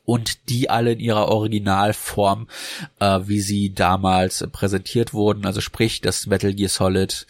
und 0.05 0.49
die 0.49 0.69
alle 0.69 0.93
in 0.93 0.99
ihrer 0.99 1.29
Originalform, 1.29 2.47
äh, 2.99 3.19
wie 3.23 3.39
sie 3.39 3.73
damals 3.73 4.45
präsentiert 4.51 5.13
wurden. 5.13 5.45
Also 5.45 5.61
sprich, 5.61 6.01
das 6.01 6.27
Metal 6.27 6.53
Gear 6.53 6.69
Solid 6.69 7.25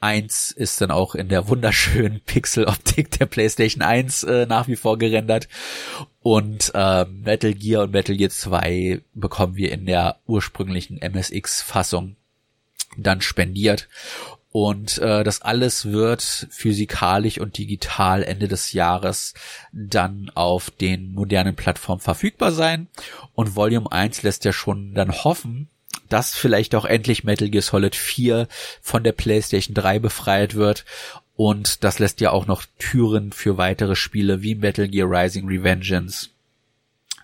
1 0.00 0.52
ist 0.52 0.80
dann 0.80 0.90
auch 0.90 1.14
in 1.14 1.28
der 1.28 1.48
wunderschönen 1.48 2.20
Pixel-Optik 2.26 3.10
der 3.12 3.26
PlayStation 3.26 3.82
1 3.82 4.24
äh, 4.24 4.46
nach 4.46 4.68
wie 4.68 4.76
vor 4.76 4.98
gerendert. 4.98 5.48
Und 6.20 6.72
äh, 6.74 7.04
Metal 7.06 7.54
Gear 7.54 7.84
und 7.84 7.92
Metal 7.92 8.16
Gear 8.16 8.30
2 8.30 9.02
bekommen 9.14 9.56
wir 9.56 9.72
in 9.72 9.86
der 9.86 10.18
ursprünglichen 10.26 10.98
MSX-Fassung 10.98 12.16
dann 12.96 13.20
spendiert. 13.20 13.88
Und 14.50 14.98
äh, 14.98 15.24
das 15.24 15.42
alles 15.42 15.86
wird 15.92 16.48
physikalisch 16.50 17.38
und 17.38 17.58
digital 17.58 18.22
Ende 18.22 18.48
des 18.48 18.72
Jahres 18.72 19.34
dann 19.72 20.30
auf 20.34 20.70
den 20.70 21.12
modernen 21.12 21.54
Plattformen 21.54 22.00
verfügbar 22.00 22.52
sein. 22.52 22.88
Und 23.34 23.56
Volume 23.56 23.92
1 23.92 24.22
lässt 24.22 24.44
ja 24.44 24.52
schon 24.52 24.94
dann 24.94 25.12
hoffen, 25.12 25.68
dass 26.08 26.34
vielleicht 26.34 26.74
auch 26.74 26.86
endlich 26.86 27.24
Metal 27.24 27.50
Gear 27.50 27.62
Solid 27.62 27.94
4 27.94 28.48
von 28.80 29.04
der 29.04 29.12
PlayStation 29.12 29.74
3 29.74 29.98
befreit 29.98 30.54
wird. 30.54 30.86
Und 31.36 31.84
das 31.84 31.98
lässt 31.98 32.20
ja 32.20 32.30
auch 32.30 32.46
noch 32.46 32.64
Türen 32.78 33.32
für 33.32 33.58
weitere 33.58 33.96
Spiele 33.96 34.42
wie 34.42 34.54
Metal 34.54 34.88
Gear 34.88 35.08
Rising 35.10 35.46
Revengeance 35.46 36.30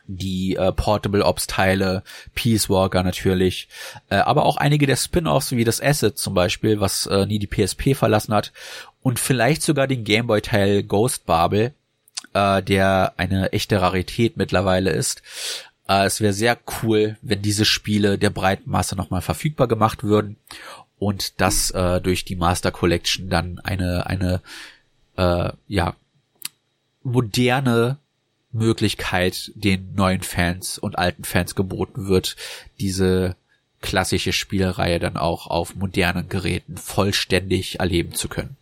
die 0.06 0.56
äh, 0.56 0.72
Portable 0.72 1.24
Ops 1.24 1.46
Teile, 1.46 2.02
Peace 2.34 2.68
Walker 2.68 3.02
natürlich, 3.02 3.68
äh, 4.10 4.16
aber 4.16 4.44
auch 4.44 4.56
einige 4.56 4.86
der 4.86 4.96
Spin-offs 4.96 5.52
wie 5.52 5.64
das 5.64 5.80
Asset 5.80 6.18
zum 6.18 6.34
Beispiel, 6.34 6.80
was 6.80 7.06
äh, 7.06 7.26
nie 7.26 7.38
die 7.38 7.46
PSP 7.46 7.94
verlassen 7.94 8.34
hat 8.34 8.52
und 9.02 9.18
vielleicht 9.18 9.62
sogar 9.62 9.86
den 9.86 10.04
Gameboy 10.04 10.40
Teil 10.40 10.82
Ghost 10.82 11.26
Babel, 11.26 11.72
äh, 12.32 12.62
der 12.62 13.14
eine 13.16 13.52
echte 13.52 13.80
Rarität 13.80 14.36
mittlerweile 14.36 14.90
ist. 14.90 15.22
Äh, 15.88 16.06
es 16.06 16.20
wäre 16.20 16.32
sehr 16.32 16.58
cool, 16.82 17.16
wenn 17.22 17.42
diese 17.42 17.64
Spiele 17.64 18.18
der 18.18 18.30
breiten 18.30 18.70
Masse 18.70 18.96
nochmal 18.96 19.22
verfügbar 19.22 19.68
gemacht 19.68 20.02
würden 20.02 20.36
und 20.98 21.40
das 21.40 21.70
äh, 21.70 22.00
durch 22.00 22.24
die 22.24 22.36
Master 22.36 22.70
Collection 22.70 23.28
dann 23.28 23.58
eine 23.58 24.06
eine 24.06 24.40
äh, 25.16 25.50
ja 25.68 25.94
moderne 27.02 27.98
Möglichkeit 28.54 29.52
den 29.54 29.94
neuen 29.94 30.22
Fans 30.22 30.78
und 30.78 30.98
alten 30.98 31.24
Fans 31.24 31.54
geboten 31.54 32.08
wird, 32.08 32.36
diese 32.80 33.36
klassische 33.80 34.32
Spielreihe 34.32 34.98
dann 34.98 35.16
auch 35.18 35.46
auf 35.46 35.74
modernen 35.74 36.28
Geräten 36.28 36.78
vollständig 36.78 37.80
erleben 37.80 38.14
zu 38.14 38.28
können. 38.28 38.56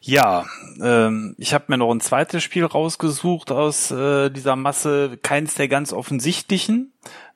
Ja, 0.00 0.46
ähm, 0.82 1.34
ich 1.38 1.54
habe 1.54 1.64
mir 1.68 1.78
noch 1.78 1.90
ein 1.90 2.00
zweites 2.00 2.42
Spiel 2.42 2.64
rausgesucht 2.64 3.50
aus 3.50 3.90
äh, 3.90 4.30
dieser 4.30 4.54
Masse, 4.54 5.18
keins 5.22 5.54
der 5.54 5.68
ganz 5.68 5.94
offensichtlichen, 5.94 6.92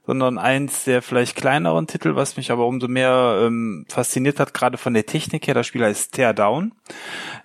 sondern 0.06 0.38
eins 0.38 0.84
der 0.84 1.00
vielleicht 1.02 1.36
kleineren 1.36 1.86
Titel, 1.86 2.14
was 2.14 2.36
mich 2.36 2.50
aber 2.50 2.66
umso 2.66 2.88
mehr 2.88 3.42
ähm, 3.42 3.86
fasziniert 3.88 4.38
hat, 4.38 4.52
gerade 4.52 4.76
von 4.76 4.94
der 4.94 5.06
Technik 5.06 5.46
her. 5.46 5.54
Das 5.54 5.66
Spiel 5.66 5.84
heißt 5.84 6.12
Teardown. 6.12 6.72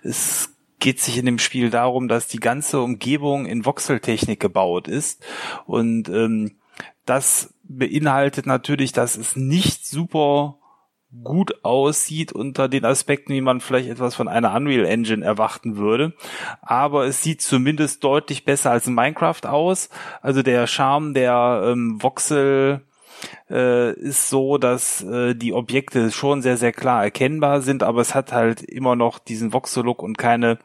Es 0.02 0.53
geht 0.78 1.00
sich 1.00 1.18
in 1.18 1.26
dem 1.26 1.38
Spiel 1.38 1.70
darum, 1.70 2.08
dass 2.08 2.28
die 2.28 2.40
ganze 2.40 2.80
Umgebung 2.80 3.46
in 3.46 3.64
Voxeltechnik 3.64 4.40
gebaut 4.40 4.88
ist 4.88 5.24
und 5.66 6.08
ähm, 6.08 6.56
das 7.06 7.54
beinhaltet 7.62 8.46
natürlich, 8.46 8.92
dass 8.92 9.16
es 9.16 9.36
nicht 9.36 9.86
super 9.86 10.58
gut 11.22 11.64
aussieht 11.64 12.32
unter 12.32 12.68
den 12.68 12.84
Aspekten, 12.84 13.34
wie 13.34 13.40
man 13.40 13.60
vielleicht 13.60 13.88
etwas 13.88 14.14
von 14.14 14.26
einer 14.26 14.54
Unreal 14.54 14.84
Engine 14.84 15.24
erwarten 15.24 15.76
würde. 15.76 16.14
Aber 16.60 17.06
es 17.06 17.22
sieht 17.22 17.40
zumindest 17.40 18.02
deutlich 18.02 18.44
besser 18.44 18.72
als 18.72 18.86
in 18.86 18.94
Minecraft 18.94 19.44
aus. 19.44 19.90
Also 20.22 20.42
der 20.42 20.66
Charme 20.66 21.14
der 21.14 21.62
ähm, 21.66 22.02
Voxel 22.02 22.80
äh, 23.50 23.92
ist 23.92 24.30
so, 24.30 24.58
dass 24.58 25.02
äh, 25.02 25.34
die 25.34 25.52
Objekte 25.52 26.10
schon 26.10 26.42
sehr, 26.42 26.56
sehr 26.56 26.72
klar 26.72 27.04
erkennbar 27.04 27.60
sind, 27.60 27.82
aber 27.82 28.00
es 28.00 28.14
hat 28.14 28.32
halt 28.32 28.62
immer 28.62 28.96
noch 28.96 29.18
diesen 29.18 29.52
Voxel-Look 29.52 30.02
und 30.02 30.16
keine 30.16 30.58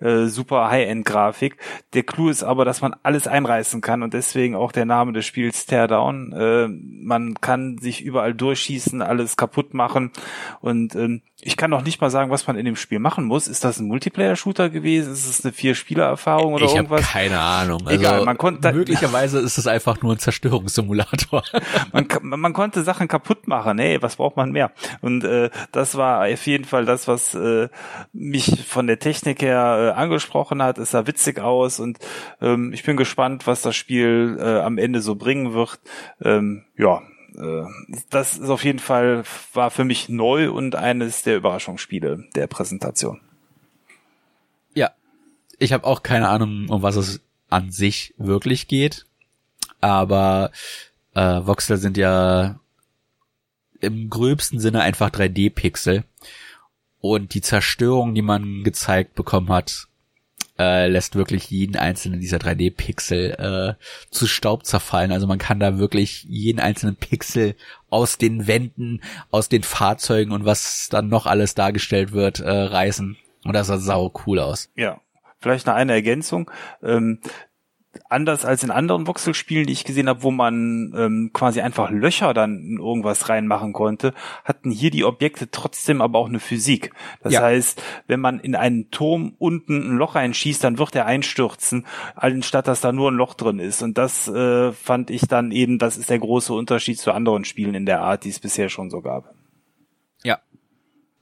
äh, 0.00 0.26
super 0.26 0.70
High-End-Grafik. 0.70 1.56
Der 1.94 2.02
Clou 2.02 2.28
ist 2.28 2.42
aber, 2.42 2.64
dass 2.64 2.82
man 2.82 2.94
alles 3.02 3.26
einreißen 3.26 3.80
kann 3.80 4.02
und 4.02 4.12
deswegen 4.12 4.54
auch 4.54 4.72
der 4.72 4.84
Name 4.84 5.12
des 5.12 5.24
Spiels 5.24 5.66
Teardown. 5.66 6.32
Äh, 6.32 6.68
man 6.68 7.34
kann 7.40 7.78
sich 7.78 8.02
überall 8.02 8.34
durchschießen, 8.34 9.00
alles 9.02 9.36
kaputt 9.36 9.72
machen 9.72 10.10
und 10.60 10.94
ähm, 10.94 11.22
ich 11.42 11.56
kann 11.56 11.70
noch 11.70 11.82
nicht 11.82 12.00
mal 12.00 12.10
sagen, 12.10 12.30
was 12.30 12.46
man 12.46 12.56
in 12.56 12.66
dem 12.66 12.76
Spiel 12.76 12.98
machen 12.98 13.24
muss. 13.24 13.48
Ist 13.48 13.64
das 13.64 13.78
ein 13.78 13.88
Multiplayer-Shooter 13.88 14.68
gewesen? 14.68 15.12
Ist 15.12 15.26
es 15.26 15.44
eine 15.44 15.52
Vier-Spieler-Erfahrung 15.52 16.52
oder 16.52 16.66
ich 16.66 16.74
irgendwas? 16.74 17.00
Ich 17.00 17.14
habe 17.14 17.28
keine 17.28 17.40
Ahnung. 17.40 17.80
Also 17.86 17.98
Egal, 17.98 18.24
man 18.24 18.36
konnte 18.36 18.72
möglicherweise 18.72 19.38
ist 19.38 19.56
es 19.56 19.66
einfach 19.66 20.02
nur 20.02 20.12
ein 20.12 20.18
Zerstörungssimulator. 20.18 21.42
man, 21.92 22.08
man 22.22 22.52
konnte 22.52 22.82
Sachen 22.82 23.08
kaputt 23.08 23.48
machen. 23.48 23.78
Hey, 23.78 24.02
was 24.02 24.16
braucht 24.16 24.36
man 24.36 24.52
mehr? 24.52 24.72
Und 25.00 25.24
äh, 25.24 25.50
das 25.72 25.96
war 25.96 26.26
auf 26.26 26.46
jeden 26.46 26.64
Fall 26.64 26.84
das, 26.84 27.08
was 27.08 27.34
äh, 27.34 27.68
mich 28.12 28.64
von 28.66 28.86
der 28.86 28.98
Technik 28.98 29.42
her 29.42 29.94
äh, 29.96 30.00
angesprochen 30.00 30.62
hat. 30.62 30.78
Es 30.78 30.92
sah 30.92 31.06
witzig 31.06 31.40
aus 31.40 31.80
und 31.80 31.98
ähm, 32.40 32.72
ich 32.72 32.84
bin 32.84 32.96
gespannt, 32.96 33.46
was 33.46 33.62
das 33.62 33.76
Spiel 33.76 34.38
äh, 34.40 34.60
am 34.60 34.78
Ende 34.78 35.00
so 35.00 35.14
bringen 35.14 35.52
wird. 35.52 35.80
Ähm, 36.22 36.64
ja, 36.76 37.02
äh, 37.36 37.64
das 38.10 38.38
ist 38.38 38.50
auf 38.50 38.64
jeden 38.64 38.78
Fall, 38.78 39.24
war 39.52 39.70
für 39.70 39.84
mich 39.84 40.08
neu 40.08 40.50
und 40.50 40.74
eines 40.74 41.22
der 41.22 41.36
Überraschungsspiele 41.36 42.24
der 42.34 42.46
Präsentation. 42.46 43.20
Ja, 44.74 44.90
ich 45.58 45.72
habe 45.72 45.86
auch 45.86 46.02
keine 46.02 46.28
Ahnung, 46.28 46.68
um 46.68 46.82
was 46.82 46.96
es 46.96 47.20
an 47.48 47.70
sich 47.70 48.14
wirklich 48.16 48.68
geht, 48.68 49.06
aber 49.80 50.50
äh, 51.14 51.46
Voxel 51.46 51.76
sind 51.76 51.96
ja 51.96 52.60
im 53.80 54.10
gröbsten 54.10 54.60
Sinne 54.60 54.82
einfach 54.82 55.10
3D-Pixel 55.10 56.04
und 57.00 57.34
die 57.34 57.40
Zerstörung, 57.40 58.14
die 58.14 58.22
man 58.22 58.62
gezeigt 58.62 59.14
bekommen 59.14 59.48
hat, 59.48 59.86
äh, 60.58 60.88
lässt 60.88 61.16
wirklich 61.16 61.50
jeden 61.50 61.76
einzelnen 61.76 62.20
dieser 62.20 62.36
3D-Pixel 62.36 63.30
äh, 63.30 63.74
zu 64.10 64.26
Staub 64.26 64.66
zerfallen. 64.66 65.10
Also 65.10 65.26
man 65.26 65.38
kann 65.38 65.58
da 65.58 65.78
wirklich 65.78 66.24
jeden 66.24 66.60
einzelnen 66.60 66.96
Pixel 66.96 67.54
aus 67.88 68.18
den 68.18 68.46
Wänden, 68.46 69.00
aus 69.30 69.48
den 69.48 69.62
Fahrzeugen 69.62 70.32
und 70.32 70.44
was 70.44 70.88
dann 70.90 71.08
noch 71.08 71.24
alles 71.24 71.54
dargestellt 71.54 72.12
wird, 72.12 72.40
äh, 72.40 72.50
reißen. 72.50 73.16
Und 73.44 73.52
das 73.54 73.68
sah 73.68 73.78
sau 73.78 74.12
cool 74.26 74.38
aus. 74.38 74.70
Ja. 74.76 75.00
Vielleicht 75.42 75.66
noch 75.66 75.74
eine 75.74 75.94
Ergänzung. 75.94 76.50
Ähm, 76.82 77.20
anders 78.08 78.44
als 78.44 78.62
in 78.62 78.70
anderen 78.70 79.06
Voxelspielen, 79.06 79.66
die 79.66 79.72
ich 79.72 79.84
gesehen 79.84 80.08
habe, 80.08 80.22
wo 80.22 80.30
man 80.30 80.92
ähm, 80.96 81.30
quasi 81.32 81.60
einfach 81.60 81.90
Löcher 81.90 82.34
dann 82.34 82.58
in 82.58 82.78
irgendwas 82.78 83.28
reinmachen 83.28 83.72
konnte, 83.72 84.14
hatten 84.44 84.70
hier 84.70 84.90
die 84.90 85.04
Objekte 85.04 85.50
trotzdem 85.50 86.00
aber 86.00 86.18
auch 86.18 86.28
eine 86.28 86.38
Physik. 86.38 86.92
Das 87.22 87.32
ja. 87.32 87.42
heißt, 87.42 87.82
wenn 88.06 88.20
man 88.20 88.38
in 88.38 88.54
einen 88.54 88.90
Turm 88.90 89.34
unten 89.38 89.94
ein 89.94 89.96
Loch 89.96 90.14
reinschießt, 90.14 90.62
dann 90.62 90.78
wird 90.78 90.94
er 90.94 91.06
einstürzen, 91.06 91.86
anstatt 92.14 92.68
dass 92.68 92.80
da 92.80 92.92
nur 92.92 93.10
ein 93.10 93.16
Loch 93.16 93.34
drin 93.34 93.58
ist. 93.58 93.82
Und 93.82 93.98
das 93.98 94.28
äh, 94.28 94.72
fand 94.72 95.10
ich 95.10 95.22
dann 95.22 95.50
eben, 95.50 95.78
das 95.78 95.96
ist 95.96 96.10
der 96.10 96.20
große 96.20 96.52
Unterschied 96.52 96.98
zu 96.98 97.12
anderen 97.12 97.44
Spielen 97.44 97.74
in 97.74 97.86
der 97.86 98.02
Art, 98.02 98.24
die 98.24 98.30
es 98.30 98.38
bisher 98.38 98.68
schon 98.68 98.90
so 98.90 99.00
gab. 99.00 99.34
Ja. 100.22 100.38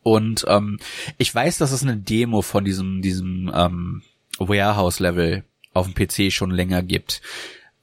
Und 0.03 0.45
ähm, 0.49 0.79
ich 1.17 1.35
weiß, 1.35 1.59
dass 1.59 1.73
es 1.73 1.83
eine 1.83 1.97
Demo 1.97 2.43
von 2.43 2.65
diesem, 2.65 3.01
diesem 3.01 3.51
ähm, 3.55 4.03
Warehouse-Level 4.39 5.45
auf 5.79 5.89
dem 5.91 5.95
PC 5.95 6.33
schon 6.33 6.51
länger 6.51 6.83
gibt. 6.83 7.23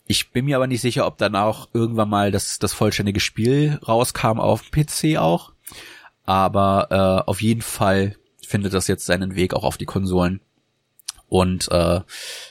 Ich 0.07 0.31
bin 0.31 0.45
mir 0.45 0.55
aber 0.55 0.67
nicht 0.67 0.81
sicher, 0.81 1.07
ob 1.07 1.17
dann 1.17 1.35
auch 1.35 1.69
irgendwann 1.73 2.09
mal 2.09 2.31
das, 2.31 2.59
das 2.59 2.73
vollständige 2.73 3.19
Spiel 3.19 3.79
rauskam 3.87 4.39
auf 4.39 4.61
dem 4.61 4.85
PC 4.85 5.17
auch. 5.17 5.53
Aber 6.25 6.87
äh, 7.25 7.29
auf 7.29 7.41
jeden 7.41 7.61
Fall 7.61 8.15
findet 8.45 8.73
das 8.73 8.87
jetzt 8.87 9.05
seinen 9.05 9.35
Weg 9.35 9.53
auch 9.53 9.63
auf 9.63 9.77
die 9.77 9.85
Konsolen. 9.85 10.41
Und 11.27 11.71
äh, 11.71 12.01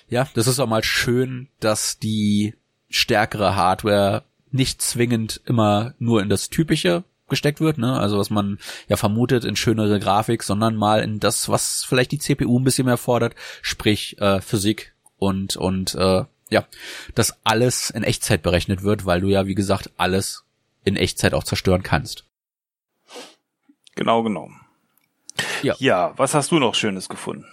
ja, 0.08 0.28
das 0.34 0.46
ist 0.46 0.58
auch 0.58 0.66
mal 0.66 0.82
schön, 0.82 1.48
dass 1.60 1.98
die 1.98 2.54
stärkere 2.88 3.56
Hardware 3.56 4.24
nicht 4.50 4.82
zwingend 4.82 5.40
immer 5.46 5.94
nur 5.98 6.22
in 6.22 6.28
das 6.28 6.50
Typische 6.50 7.04
gesteckt 7.28 7.60
wird, 7.60 7.78
ne? 7.78 7.98
Also 7.98 8.18
was 8.18 8.30
man 8.30 8.58
ja 8.88 8.96
vermutet 8.96 9.44
in 9.44 9.56
schönere 9.56 9.98
Grafik, 9.98 10.42
sondern 10.42 10.76
mal 10.76 11.00
in 11.00 11.20
das, 11.20 11.48
was 11.48 11.84
vielleicht 11.88 12.12
die 12.12 12.18
CPU 12.18 12.58
ein 12.58 12.64
bisschen 12.64 12.86
mehr 12.86 12.96
fordert, 12.96 13.34
sprich 13.62 14.20
äh, 14.20 14.40
Physik, 14.40 14.93
und 15.24 15.56
und 15.56 15.94
äh, 15.94 16.24
ja, 16.50 16.64
dass 17.14 17.38
alles 17.44 17.90
in 17.90 18.04
Echtzeit 18.04 18.42
berechnet 18.42 18.82
wird, 18.82 19.06
weil 19.06 19.20
du 19.20 19.28
ja 19.28 19.46
wie 19.46 19.54
gesagt 19.54 19.90
alles 19.96 20.44
in 20.84 20.96
Echtzeit 20.96 21.34
auch 21.34 21.44
zerstören 21.44 21.82
kannst. 21.82 22.24
Genau, 23.94 24.22
genau. 24.22 24.50
Ja. 25.62 25.74
ja, 25.78 26.12
was 26.16 26.34
hast 26.34 26.50
du 26.52 26.58
noch 26.58 26.74
Schönes 26.74 27.08
gefunden? 27.08 27.46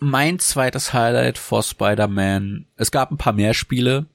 Mein 0.00 0.38
zweites 0.38 0.92
Highlight 0.92 1.38
vor 1.38 1.62
Spider-Man. 1.62 2.66
Es 2.76 2.90
gab 2.90 3.10
ein 3.10 3.18
paar 3.18 3.32
mehr 3.32 3.54
Spiele, 3.54 4.06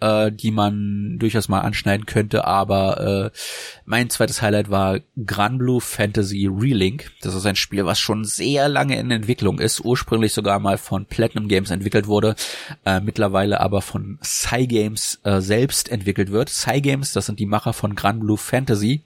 äh, 0.00 0.30
die 0.32 0.50
man 0.50 1.18
durchaus 1.18 1.48
mal 1.48 1.60
anschneiden 1.60 2.06
könnte, 2.06 2.46
aber 2.46 3.32
äh, 3.32 3.38
mein 3.84 4.10
zweites 4.10 4.42
Highlight 4.42 4.70
war 4.70 5.00
Granblue 5.24 5.80
Fantasy 5.80 6.48
Relink. 6.50 7.10
Das 7.22 7.34
ist 7.34 7.46
ein 7.46 7.56
Spiel, 7.56 7.84
was 7.84 7.98
schon 7.98 8.24
sehr 8.24 8.68
lange 8.68 8.98
in 8.98 9.10
Entwicklung 9.10 9.58
ist, 9.58 9.80
ursprünglich 9.80 10.32
sogar 10.32 10.58
mal 10.58 10.78
von 10.78 11.06
Platinum 11.06 11.48
Games 11.48 11.70
entwickelt 11.70 12.06
wurde, 12.06 12.36
äh, 12.84 13.00
mittlerweile 13.00 13.60
aber 13.60 13.82
von 13.82 14.18
Cygames 14.22 15.20
äh, 15.24 15.40
selbst 15.40 15.90
entwickelt 15.90 16.30
wird. 16.30 16.48
Cygames, 16.48 17.12
das 17.12 17.26
sind 17.26 17.38
die 17.40 17.46
Macher 17.46 17.72
von 17.72 17.94
Granblue 17.94 18.36
Fantasy. 18.36 19.02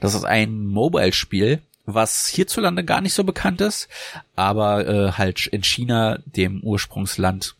Das 0.00 0.14
ist 0.14 0.24
ein 0.24 0.66
Mobile-Spiel, 0.66 1.60
was 1.86 2.28
hierzulande 2.28 2.84
gar 2.84 3.00
nicht 3.00 3.14
so 3.14 3.24
bekannt 3.24 3.60
ist, 3.60 3.88
aber 4.36 4.86
äh, 4.86 5.12
halt 5.12 5.46
in 5.46 5.62
China, 5.62 6.18
dem 6.24 6.62
Ursprungsland 6.62 7.56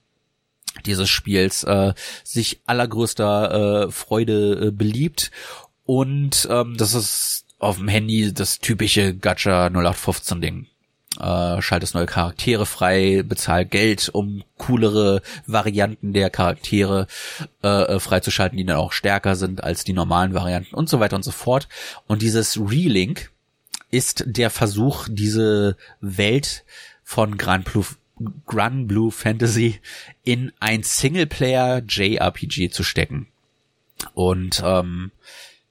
dieses 0.86 1.08
Spiels 1.08 1.64
äh, 1.64 1.94
sich 2.24 2.60
allergrößter 2.66 3.86
äh, 3.86 3.90
Freude 3.90 4.68
äh, 4.68 4.70
beliebt 4.70 5.30
und 5.84 6.46
ähm, 6.50 6.76
das 6.76 6.94
ist 6.94 7.44
auf 7.58 7.76
dem 7.76 7.88
Handy 7.88 8.32
das 8.32 8.58
typische 8.58 9.14
Gacha 9.14 9.66
0815 9.66 10.40
Ding. 10.40 10.66
Äh, 11.18 11.60
schaltest 11.60 11.94
neue 11.94 12.06
Charaktere 12.06 12.66
frei, 12.66 13.24
bezahl 13.26 13.66
Geld, 13.66 14.08
um 14.10 14.44
coolere 14.56 15.22
Varianten 15.46 16.12
der 16.12 16.30
Charaktere 16.30 17.08
äh, 17.64 17.68
äh, 17.68 18.00
freizuschalten, 18.00 18.56
die 18.56 18.64
dann 18.64 18.76
auch 18.76 18.92
stärker 18.92 19.34
sind 19.34 19.64
als 19.64 19.82
die 19.82 19.92
normalen 19.92 20.34
Varianten 20.34 20.74
und 20.74 20.88
so 20.88 21.00
weiter 21.00 21.16
und 21.16 21.24
so 21.24 21.32
fort. 21.32 21.68
Und 22.06 22.22
dieses 22.22 22.56
Relink 22.56 23.32
ist 23.90 24.22
der 24.26 24.50
Versuch, 24.50 25.08
diese 25.10 25.76
Welt 26.00 26.64
von 27.02 27.36
Grand 27.36 27.64
Blue, 27.64 27.84
Grand 28.46 28.88
Blue 28.88 29.10
Fantasy 29.10 29.80
in 30.22 30.52
ein 30.60 30.82
Singleplayer 30.82 31.82
JRPG 31.86 32.70
zu 32.70 32.82
stecken. 32.82 33.28
Und 34.14 34.62
ähm, 34.64 35.10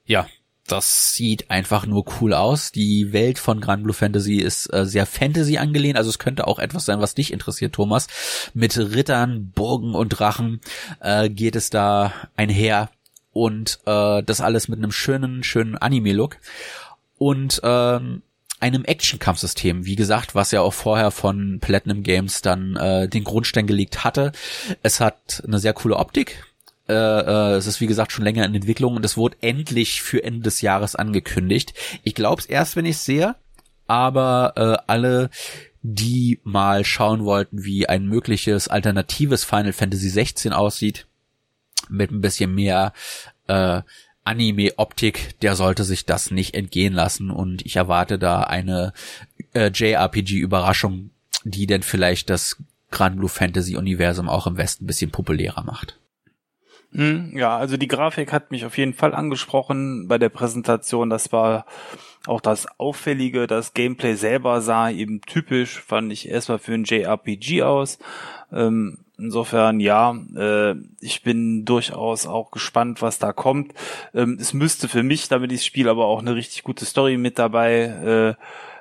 ja, 0.06 0.28
das 0.68 1.14
sieht 1.14 1.50
einfach 1.50 1.86
nur 1.86 2.06
cool 2.20 2.34
aus. 2.34 2.72
Die 2.72 3.12
Welt 3.12 3.39
von 3.39 3.60
Grand 3.60 3.84
Blue 3.84 3.93
Fantasy 3.93 4.38
ist 4.38 4.72
äh, 4.74 4.86
sehr 4.86 5.06
Fantasy 5.06 5.58
angelehnt, 5.58 5.97
also 5.97 6.10
es 6.10 6.20
könnte 6.20 6.47
auch 6.47 6.60
etwas 6.60 6.86
sein, 6.86 7.02
was 7.02 7.16
dich 7.16 7.34
interessiert, 7.34 7.74
Thomas. 7.74 8.08
Mit 8.54 8.78
Rittern, 8.78 9.52
Burgen 9.52 9.95
und 9.95 10.10
Drachen 10.10 10.62
äh, 11.00 11.30
geht 11.30 11.56
es 11.56 11.70
da 11.70 12.14
einher 12.36 12.89
und 13.32 13.80
äh, 13.86 14.22
das 14.24 14.41
alles 14.41 14.68
mit 14.68 14.80
einem 14.80 14.91
schönen, 14.91 15.43
schönen 15.43 15.78
Anime-Look. 15.78 16.38
Und 17.18 17.60
ähm, 17.64 18.22
einem 18.60 18.84
Action-Kampfsystem, 18.84 19.86
wie 19.86 19.95
gesagt, 19.95 20.36
was 20.36 20.51
ja 20.51 20.62
auch 20.62 20.74
vorher 20.74 21.12
von 21.12 21.60
Platinum 21.60 22.03
Games 22.03 22.41
dann 22.41 22.76
äh, 22.76 23.07
den 23.07 23.24
Grundstein 23.24 23.68
gelegt 23.68 24.03
hatte. 24.03 24.32
Es 24.84 24.99
hat 24.99 25.43
eine 25.45 25.60
sehr 25.60 25.74
coole 25.74 25.97
Optik. 25.97 26.43
Äh, 26.88 26.93
äh, 26.93 27.55
es 27.55 27.68
ist 27.68 27.82
wie 27.82 27.88
gesagt 27.88 28.12
schon 28.12 28.26
länger 28.26 28.45
in 28.45 28.55
Entwicklung 28.55 28.95
und 28.95 29.05
es 29.05 29.16
wurde 29.16 29.38
endlich 29.41 30.01
für 30.01 30.24
Ende 30.24 30.41
des 30.41 30.62
Jahres 30.62 30.95
angekündigt. 30.95 31.74
Ich 32.03 32.16
glaube 32.16 32.41
es 32.41 32.47
erst, 32.47 32.76
wenn 32.76 32.86
ich 32.86 32.95
es 32.95 33.05
sehe, 33.05 33.36
aber 33.88 34.53
äh, 34.55 34.84
alle 34.88 35.30
die 35.82 36.39
mal 36.43 36.84
schauen 36.84 37.24
wollten, 37.24 37.64
wie 37.64 37.88
ein 37.88 38.05
mögliches 38.05 38.68
alternatives 38.68 39.45
Final 39.45 39.72
Fantasy 39.72 40.10
16 40.10 40.51
aussieht, 40.51 41.07
mit 41.89 42.12
ein 42.12 42.22
bisschen 42.22 42.53
mehr 42.53 42.91
äh, 43.47 43.82
Anime-Optik, 44.30 45.39
der 45.41 45.55
sollte 45.55 45.84
sich 45.84 46.05
das 46.05 46.30
nicht 46.30 46.53
entgehen 46.53 46.93
lassen 46.93 47.32
und 47.32 47.65
ich 47.65 47.75
erwarte 47.75 48.19
da 48.19 48.41
eine 48.41 48.93
äh, 49.53 49.71
JRPG-Überraschung, 49.73 51.09
die 51.43 51.65
denn 51.65 51.82
vielleicht 51.82 52.30
das 52.30 52.57
Grand 52.91 53.17
Blue 53.17 53.30
Fantasy 53.30 53.75
Universum 53.75 54.30
auch 54.30 54.45
im 54.45 54.57
Westen 54.57 54.84
ein 54.84 54.88
bisschen 54.88 55.11
populärer 55.11 55.63
macht. 55.63 55.99
Hm, 56.91 57.38
ja, 57.38 57.57
also 57.57 57.77
die 57.77 57.88
Grafik 57.88 58.32
hat 58.32 58.51
mich 58.51 58.65
auf 58.65 58.77
jeden 58.77 58.93
Fall 58.93 59.13
angesprochen 59.13 60.07
bei 60.07 60.17
der 60.17 60.30
Präsentation. 60.30 61.09
Das 61.09 61.32
war 61.32 61.65
auch 62.25 62.41
das 62.41 62.67
Auffällige, 62.80 63.47
das 63.47 63.73
Gameplay 63.73 64.15
selber 64.15 64.61
sah 64.61 64.89
eben 64.89 65.21
typisch, 65.21 65.80
fand 65.82 66.11
ich 66.11 66.30
erstmal 66.30 66.59
für 66.59 66.73
ein 66.73 66.84
JRPG 66.84 67.63
aus. 67.63 67.99
Ähm, 68.51 68.99
Insofern 69.20 69.80
ja, 69.80 70.15
äh, 70.36 70.76
ich 70.99 71.24
bin 71.24 71.65
durchaus 71.65 72.26
auch 72.26 72.51
gespannt, 72.51 73.01
was 73.01 73.20
da 73.20 73.34
kommt. 73.34 73.74
Ähm, 74.13 74.38
es 74.39 74.53
müsste 74.53 74.88
für 74.88 75.03
mich, 75.03 75.28
damit 75.28 75.51
ich 75.51 75.65
Spiel 75.65 75.89
aber 75.89 76.05
auch 76.05 76.20
eine 76.20 76.36
richtig 76.36 76.63
gute 76.63 76.86
Story 76.86 77.17
mit 77.17 77.38
dabei 77.38 78.36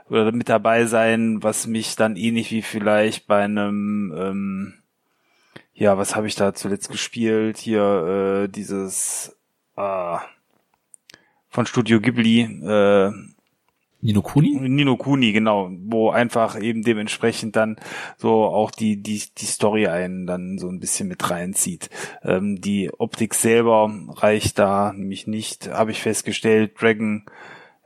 äh, 0.08 0.12
oder 0.12 0.32
mit 0.32 0.48
dabei 0.48 0.86
sein, 0.86 1.42
was 1.42 1.66
mich 1.66 1.96
dann 1.96 2.16
ähnlich 2.16 2.50
wie 2.50 2.62
vielleicht 2.62 3.26
bei 3.26 3.44
einem 3.44 4.14
ähm, 4.16 4.74
ja, 5.78 5.96
was 5.96 6.16
habe 6.16 6.26
ich 6.26 6.34
da 6.34 6.54
zuletzt 6.54 6.90
gespielt? 6.90 7.56
Hier 7.56 8.44
äh, 8.44 8.48
dieses 8.48 9.36
äh, 9.76 10.16
von 11.48 11.66
Studio 11.66 12.00
Ghibli 12.00 12.40
äh, 12.40 13.12
Nino 14.00 14.22
Kuni? 14.22 14.56
Nino 14.60 14.96
Kuni, 14.96 15.32
genau, 15.32 15.70
wo 15.72 16.10
einfach 16.10 16.60
eben 16.60 16.82
dementsprechend 16.82 17.56
dann 17.56 17.76
so 18.16 18.44
auch 18.44 18.70
die, 18.70 19.02
die, 19.02 19.22
die 19.36 19.46
Story 19.46 19.88
einen 19.88 20.26
dann 20.26 20.58
so 20.58 20.68
ein 20.68 20.78
bisschen 20.78 21.08
mit 21.08 21.28
reinzieht. 21.30 21.90
Ähm, 22.22 22.60
die 22.60 22.92
Optik 22.96 23.34
selber 23.34 23.92
reicht 24.08 24.58
da 24.58 24.92
nämlich 24.92 25.26
nicht, 25.26 25.70
habe 25.70 25.90
ich 25.90 26.00
festgestellt. 26.00 26.80
Dragon 26.80 27.24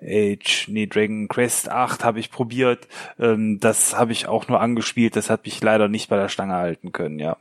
Age, 0.03 0.69
nee, 0.69 0.87
Dragon 0.87 1.29
Quest 1.29 1.71
8 1.71 2.05
habe 2.05 2.21
ich 2.21 2.31
probiert. 2.31 2.89
Ähm, 3.19 3.59
das 3.61 3.97
habe 3.97 4.13
ich 4.13 4.27
auch 4.27 4.49
nur 4.49 4.61
angespielt. 4.61 5.17
Das 5.17 5.31
hat 5.31 5.45
mich 5.45 5.63
leider 5.63 5.89
nicht 5.89 6.11
bei 6.11 6.17
der 6.17 6.29
Stange 6.29 6.55
halten 6.55 6.93
können, 6.93 7.19
ja. 7.19 7.37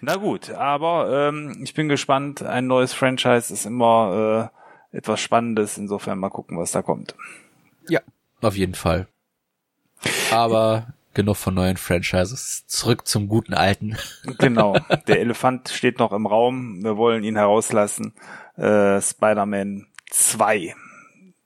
Na 0.00 0.16
gut, 0.16 0.50
aber 0.50 1.28
ähm, 1.28 1.60
ich 1.62 1.74
bin 1.74 1.88
gespannt. 1.88 2.42
Ein 2.42 2.66
neues 2.66 2.92
Franchise 2.92 3.52
ist 3.52 3.66
immer 3.66 4.50
äh, 4.92 4.96
etwas 4.96 5.20
Spannendes. 5.20 5.76
Insofern 5.76 6.18
mal 6.18 6.30
gucken, 6.30 6.58
was 6.58 6.70
da 6.70 6.82
kommt. 6.82 7.14
Ja, 7.90 8.00
auf 8.40 8.56
jeden 8.56 8.74
Fall. 8.74 9.06
Aber 10.30 10.94
genug 11.14 11.36
von 11.36 11.54
neuen 11.54 11.76
Franchises. 11.76 12.64
Zurück 12.66 13.06
zum 13.06 13.28
guten 13.28 13.54
alten. 13.54 13.96
Genau. 14.38 14.76
Der 15.08 15.20
Elefant 15.20 15.68
steht 15.68 15.98
noch 15.98 16.12
im 16.12 16.26
Raum. 16.26 16.82
Wir 16.82 16.96
wollen 16.96 17.24
ihn 17.24 17.36
herauslassen. 17.36 18.14
Äh, 18.56 19.00
Spider-Man 19.00 19.86
2 20.10 20.74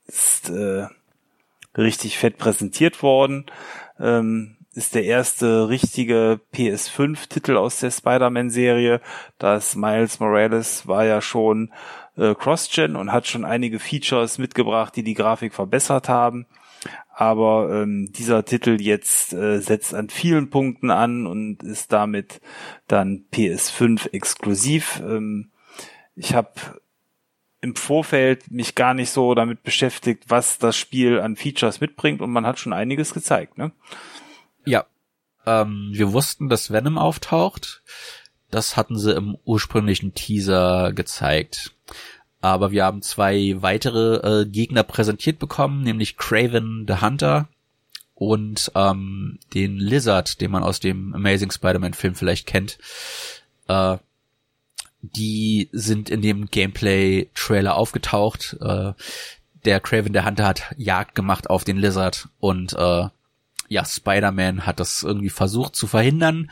ist 0.07 0.51
äh, 0.51 0.87
richtig 1.77 2.19
fett 2.19 2.39
präsentiert 2.39 3.03
worden. 3.03 3.47
Ähm, 3.99 4.57
ist 4.75 4.95
der 4.97 5.05
erste 5.05 5.69
richtige 5.69 6.41
PS5-Titel 6.53 7.57
aus 7.57 7.79
der 7.79 7.93
Spider-Man-Serie. 7.93 9.01
Das 9.39 9.77
Miles 9.77 10.19
Morales 10.19 10.87
war 10.89 11.05
ja 11.05 11.21
schon 11.21 11.73
äh, 12.17 12.35
Cross-Gen 12.35 12.97
und 12.97 13.13
hat 13.13 13.27
schon 13.27 13.45
einige 13.45 13.79
Features 13.79 14.39
mitgebracht, 14.39 14.95
die 14.97 15.03
die 15.03 15.15
Grafik 15.15 15.55
verbessert 15.55 16.09
haben. 16.09 16.47
Aber 17.15 17.71
ähm, 17.73 18.13
dieser 18.13 18.45
Titel 18.45 18.81
jetzt 18.81 19.33
äh, 19.33 19.61
setzt 19.61 19.95
an 19.95 20.11
vielen 20.11 20.51
Punkten 20.51 20.91
an 20.91 21.27
und 21.27 21.63
ist 21.63 21.93
damit 21.93 22.41
dann 22.89 23.25
PS5 23.33 24.13
exklusiv. 24.13 25.01
Ähm, 25.05 25.51
ich 26.17 26.35
habe 26.35 26.53
im 27.61 27.77
Vorfeld 27.77 28.51
mich 28.51 28.75
gar 28.75 28.93
nicht 28.93 29.11
so 29.11 29.35
damit 29.35 29.63
beschäftigt, 29.63 30.25
was 30.29 30.59
das 30.59 30.77
Spiel 30.77 31.21
an 31.21 31.37
Features 31.37 31.81
mitbringt 31.81 32.21
und 32.21 32.31
man 32.31 32.47
hat 32.47 32.59
schon 32.59 32.75
einiges 32.75 33.15
gezeigt, 33.15 33.57
ne? 33.57 33.73
Ja. 34.67 34.85
Ähm, 35.47 35.91
wir 35.93 36.13
wussten, 36.13 36.49
dass 36.49 36.71
Venom 36.71 36.99
auftaucht. 36.99 37.83
Das 38.51 38.77
hatten 38.77 38.99
sie 38.99 39.15
im 39.15 39.37
ursprünglichen 39.45 40.15
Teaser 40.15 40.93
gezeigt. 40.93 41.74
Aber 42.41 42.71
wir 42.71 42.85
haben 42.85 43.01
zwei 43.03 43.55
weitere 43.59 44.43
äh, 44.43 44.47
Gegner 44.47 44.83
präsentiert 44.83 45.39
bekommen, 45.39 45.83
nämlich 45.83 46.17
Craven 46.17 46.85
the 46.87 47.01
Hunter 47.01 47.49
und 48.15 48.71
ähm, 48.75 49.39
den 49.55 49.77
Lizard, 49.79 50.41
den 50.41 50.51
man 50.51 50.63
aus 50.63 50.79
dem 50.79 51.15
Amazing 51.15 51.51
Spider-Man 51.51 51.95
Film 51.95 52.15
vielleicht 52.15 52.47
kennt. 52.47 52.79
Äh, 53.67 53.97
die 55.01 55.69
sind 55.73 56.11
in 56.11 56.23
dem 56.23 56.47
Gameplay-Trailer 56.47 57.75
aufgetaucht. 57.75 58.57
Äh, 58.61 58.93
der 59.65 59.81
Craven 59.81 60.13
der 60.13 60.25
Hunter 60.25 60.47
hat 60.47 60.63
Jagd 60.77 61.15
gemacht 61.15 61.51
auf 61.51 61.65
den 61.65 61.77
Lizard 61.77 62.29
und 62.39 62.75
äh, 62.75 63.09
ja, 63.69 63.85
Spider-Man 63.85 64.67
hat 64.67 64.81
das 64.81 65.03
irgendwie 65.03 65.31
versucht 65.31 65.75
zu 65.75 65.87
verhindern. 65.87 66.51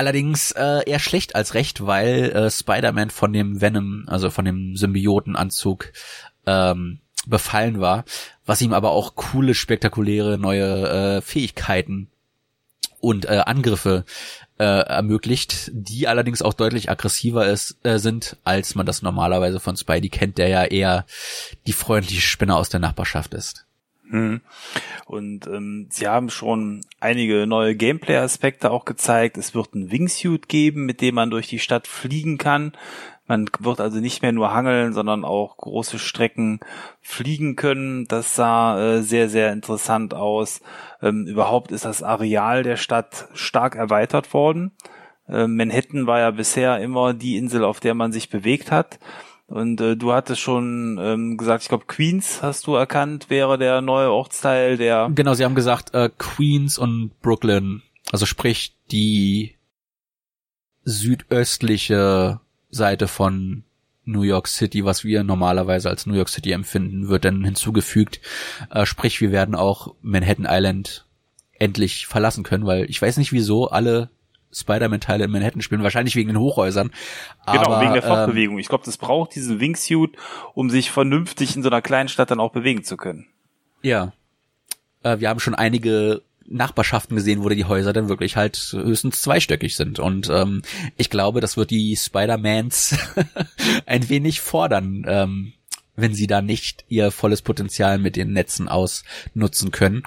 Allerdings 0.00 0.52
äh, 0.52 0.82
eher 0.86 0.98
schlecht 0.98 1.34
als 1.34 1.52
recht, 1.52 1.84
weil 1.84 2.30
äh, 2.30 2.50
Spider-Man 2.50 3.10
von 3.10 3.34
dem 3.34 3.60
Venom, 3.60 4.04
also 4.06 4.30
von 4.30 4.46
dem 4.46 4.74
Symbiotenanzug, 4.74 5.92
ähm, 6.46 7.00
befallen 7.26 7.82
war, 7.82 8.06
was 8.46 8.62
ihm 8.62 8.72
aber 8.72 8.92
auch 8.92 9.14
coole, 9.14 9.54
spektakuläre 9.54 10.38
neue 10.38 10.88
äh, 10.88 11.20
Fähigkeiten 11.20 12.08
und 13.00 13.26
äh, 13.26 13.42
Angriffe 13.44 14.06
äh, 14.58 14.64
ermöglicht, 14.64 15.70
die 15.74 16.08
allerdings 16.08 16.40
auch 16.40 16.54
deutlich 16.54 16.88
aggressiver 16.88 17.46
ist, 17.46 17.76
äh, 17.82 17.98
sind, 17.98 18.38
als 18.42 18.74
man 18.74 18.86
das 18.86 19.02
normalerweise 19.02 19.60
von 19.60 19.76
Spidey 19.76 20.08
kennt, 20.08 20.38
der 20.38 20.48
ja 20.48 20.64
eher 20.64 21.04
die 21.66 21.74
freundliche 21.74 22.22
Spinne 22.22 22.56
aus 22.56 22.70
der 22.70 22.80
Nachbarschaft 22.80 23.34
ist. 23.34 23.66
Hm. 24.10 24.40
Und 25.06 25.46
ähm, 25.46 25.86
sie 25.90 26.08
haben 26.08 26.30
schon 26.30 26.82
einige 26.98 27.46
neue 27.46 27.76
Gameplay-Aspekte 27.76 28.70
auch 28.70 28.84
gezeigt. 28.84 29.38
Es 29.38 29.54
wird 29.54 29.74
ein 29.74 29.90
Wingsuit 29.90 30.48
geben, 30.48 30.84
mit 30.84 31.00
dem 31.00 31.14
man 31.14 31.30
durch 31.30 31.46
die 31.46 31.60
Stadt 31.60 31.86
fliegen 31.86 32.36
kann. 32.36 32.72
Man 33.30 33.48
wird 33.60 33.80
also 33.80 34.00
nicht 34.00 34.22
mehr 34.22 34.32
nur 34.32 34.52
hangeln, 34.52 34.92
sondern 34.92 35.24
auch 35.24 35.56
große 35.56 36.00
Strecken 36.00 36.58
fliegen 37.00 37.54
können. 37.54 38.06
Das 38.08 38.34
sah 38.34 38.96
äh, 38.96 39.02
sehr, 39.02 39.28
sehr 39.28 39.52
interessant 39.52 40.14
aus. 40.14 40.60
Ähm, 41.00 41.28
überhaupt 41.28 41.70
ist 41.70 41.84
das 41.84 42.02
Areal 42.02 42.64
der 42.64 42.76
Stadt 42.76 43.28
stark 43.34 43.76
erweitert 43.76 44.34
worden. 44.34 44.72
Äh, 45.28 45.46
Manhattan 45.46 46.08
war 46.08 46.18
ja 46.18 46.32
bisher 46.32 46.80
immer 46.80 47.14
die 47.14 47.36
Insel, 47.36 47.62
auf 47.62 47.78
der 47.78 47.94
man 47.94 48.10
sich 48.10 48.30
bewegt 48.30 48.72
hat. 48.72 48.98
Und 49.50 49.80
äh, 49.80 49.96
du 49.96 50.12
hattest 50.12 50.40
schon 50.40 50.96
ähm, 51.02 51.36
gesagt, 51.36 51.64
ich 51.64 51.68
glaube 51.68 51.86
Queens 51.86 52.40
hast 52.40 52.68
du 52.68 52.76
erkannt, 52.76 53.30
wäre 53.30 53.58
der 53.58 53.80
neue 53.80 54.12
Ortsteil 54.12 54.76
der. 54.76 55.10
Genau, 55.12 55.34
sie 55.34 55.44
haben 55.44 55.56
gesagt 55.56 55.92
äh, 55.92 56.08
Queens 56.18 56.78
und 56.78 57.10
Brooklyn, 57.20 57.82
also 58.12 58.26
sprich 58.26 58.76
die 58.92 59.56
südöstliche 60.84 62.38
Seite 62.70 63.08
von 63.08 63.64
New 64.04 64.22
York 64.22 64.46
City, 64.46 64.84
was 64.84 65.02
wir 65.02 65.24
normalerweise 65.24 65.90
als 65.90 66.06
New 66.06 66.14
York 66.14 66.28
City 66.28 66.52
empfinden, 66.52 67.08
wird 67.08 67.24
dann 67.24 67.44
hinzugefügt. 67.44 68.20
Äh, 68.70 68.86
sprich, 68.86 69.20
wir 69.20 69.32
werden 69.32 69.56
auch 69.56 69.96
Manhattan 70.00 70.46
Island 70.48 71.06
endlich 71.58 72.06
verlassen 72.06 72.44
können, 72.44 72.66
weil 72.66 72.88
ich 72.88 73.02
weiß 73.02 73.16
nicht 73.16 73.32
wieso 73.32 73.68
alle 73.68 74.10
Spider-Man-Teile 74.52 75.24
in 75.24 75.30
Manhattan 75.30 75.62
spielen, 75.62 75.82
wahrscheinlich 75.82 76.16
wegen 76.16 76.28
den 76.28 76.38
Hochhäusern. 76.38 76.90
Genau, 77.46 77.72
aber, 77.72 77.80
wegen 77.80 77.92
der 77.92 78.02
Fortbewegung. 78.02 78.56
Ähm, 78.56 78.60
ich 78.60 78.68
glaube, 78.68 78.84
das 78.84 78.98
braucht 78.98 79.34
diesen 79.34 79.60
Wingsuit, 79.60 80.16
um 80.54 80.70
sich 80.70 80.90
vernünftig 80.90 81.56
in 81.56 81.62
so 81.62 81.68
einer 81.68 81.82
kleinen 81.82 82.08
Stadt 82.08 82.30
dann 82.30 82.40
auch 82.40 82.52
bewegen 82.52 82.84
zu 82.84 82.96
können. 82.96 83.26
Ja. 83.82 84.12
Äh, 85.02 85.20
wir 85.20 85.28
haben 85.28 85.40
schon 85.40 85.54
einige 85.54 86.22
Nachbarschaften 86.50 87.16
gesehen, 87.16 87.42
wo 87.42 87.48
die 87.48 87.64
Häuser 87.64 87.92
dann 87.92 88.08
wirklich 88.08 88.36
halt 88.36 88.56
höchstens 88.72 89.22
zweistöckig 89.22 89.76
sind. 89.76 89.98
Und 89.98 90.28
ähm, 90.28 90.62
ich 90.96 91.08
glaube, 91.08 91.40
das 91.40 91.56
wird 91.56 91.70
die 91.70 91.96
Spider-Mans 91.96 92.98
ein 93.86 94.08
wenig 94.08 94.40
fordern, 94.40 95.04
ähm, 95.06 95.52
wenn 95.94 96.14
sie 96.14 96.26
da 96.26 96.42
nicht 96.42 96.84
ihr 96.88 97.12
volles 97.12 97.42
Potenzial 97.42 97.98
mit 97.98 98.16
den 98.16 98.32
Netzen 98.32 98.68
ausnutzen 98.68 99.70
können. 99.70 100.02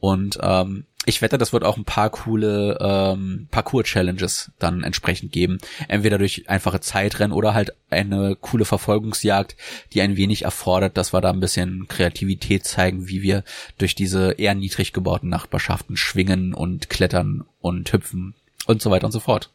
Und 0.00 0.38
ähm, 0.40 0.86
ich 1.04 1.20
wette, 1.20 1.38
das 1.38 1.52
wird 1.52 1.64
auch 1.64 1.76
ein 1.76 1.84
paar 1.84 2.10
coole 2.10 2.78
ähm, 2.80 3.48
Parcours-Challenges 3.50 4.52
dann 4.58 4.84
entsprechend 4.84 5.32
geben. 5.32 5.58
Entweder 5.88 6.18
durch 6.18 6.48
einfache 6.48 6.80
Zeitrennen 6.80 7.32
oder 7.32 7.54
halt 7.54 7.72
eine 7.90 8.36
coole 8.36 8.64
Verfolgungsjagd, 8.64 9.56
die 9.92 10.00
ein 10.02 10.16
wenig 10.16 10.42
erfordert, 10.42 10.96
dass 10.96 11.12
wir 11.12 11.20
da 11.20 11.30
ein 11.30 11.40
bisschen 11.40 11.88
Kreativität 11.88 12.64
zeigen, 12.64 13.08
wie 13.08 13.22
wir 13.22 13.42
durch 13.78 13.94
diese 13.94 14.32
eher 14.32 14.54
niedrig 14.54 14.92
gebauten 14.92 15.28
Nachbarschaften 15.28 15.96
schwingen 15.96 16.54
und 16.54 16.88
klettern 16.88 17.44
und 17.60 17.92
hüpfen 17.92 18.34
und 18.66 18.80
so 18.80 18.90
weiter 18.90 19.06
und 19.06 19.12
so 19.12 19.20
fort. 19.20 19.50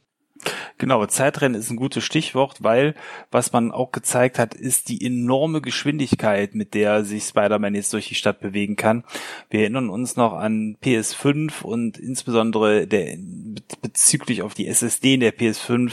Genau, 0.77 1.05
Zeitrennen 1.05 1.59
ist 1.59 1.71
ein 1.71 1.77
gutes 1.77 2.03
Stichwort, 2.03 2.57
weil 2.61 2.93
was 3.31 3.51
man 3.51 3.71
auch 3.71 3.91
gezeigt 3.91 4.37
hat, 4.37 4.53
ist 4.53 4.89
die 4.89 5.03
enorme 5.03 5.61
Geschwindigkeit, 5.61 6.53
mit 6.53 6.73
der 6.73 7.03
sich 7.03 7.23
Spider-Man 7.23 7.75
jetzt 7.75 7.93
durch 7.93 8.07
die 8.07 8.15
Stadt 8.15 8.39
bewegen 8.39 8.75
kann. 8.75 9.03
Wir 9.49 9.61
erinnern 9.61 9.89
uns 9.89 10.15
noch 10.15 10.33
an 10.33 10.77
PS5 10.83 11.63
und 11.63 11.97
insbesondere 11.97 12.85
der 12.85 13.17
bezüglich 13.81 14.41
auf 14.43 14.53
die 14.53 14.67
SSD 14.67 15.15
in 15.15 15.21
der 15.21 15.35
PS5 15.35 15.91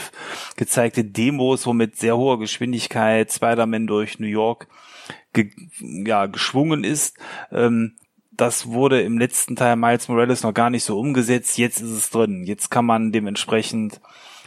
gezeigte 0.56 1.04
Demos, 1.04 1.66
wo 1.66 1.72
mit 1.72 1.96
sehr 1.96 2.16
hoher 2.16 2.38
Geschwindigkeit 2.38 3.32
Spider-Man 3.32 3.86
durch 3.86 4.18
New 4.18 4.26
York 4.26 4.68
ge 5.32 5.50
ja, 5.80 6.26
geschwungen 6.26 6.84
ist. 6.84 7.16
Ähm, 7.50 7.94
das 8.36 8.66
wurde 8.66 9.02
im 9.02 9.18
letzten 9.18 9.56
Teil 9.56 9.76
Miles 9.76 10.08
Morales 10.08 10.42
noch 10.42 10.54
gar 10.54 10.70
nicht 10.70 10.84
so 10.84 10.98
umgesetzt. 10.98 11.58
Jetzt 11.58 11.80
ist 11.80 11.90
es 11.90 12.10
drin. 12.10 12.44
Jetzt 12.44 12.70
kann 12.70 12.84
man 12.84 13.12
dementsprechend 13.12 14.00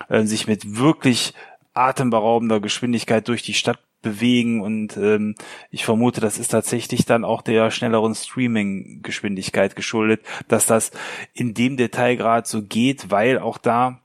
äh, 0.10 0.24
sich 0.24 0.48
mit 0.48 0.78
wirklich 0.78 1.34
atemberaubender 1.74 2.60
Geschwindigkeit 2.60 3.28
durch 3.28 3.44
die 3.44 3.54
Stadt 3.54 3.80
bewegen 4.02 4.62
und 4.62 4.96
ähm, 4.98 5.36
ich 5.72 5.84
vermute, 5.84 6.22
das 6.22 6.38
ist 6.38 6.50
tatsächlich 6.50 7.06
dann 7.06 7.26
auch 7.26 7.42
der 7.42 7.72
schnelleren 7.72 8.14
Streaming-Geschwindigkeit 8.14 9.76
geschuldet, 9.76 10.22
dass 10.48 10.66
das 10.66 10.92
in 11.34 11.54
dem 11.54 11.78
Detailgrad 11.78 12.48
so 12.48 12.62
geht, 12.62 13.10
weil 13.10 13.40
auch 13.40 13.58
da 13.58 14.02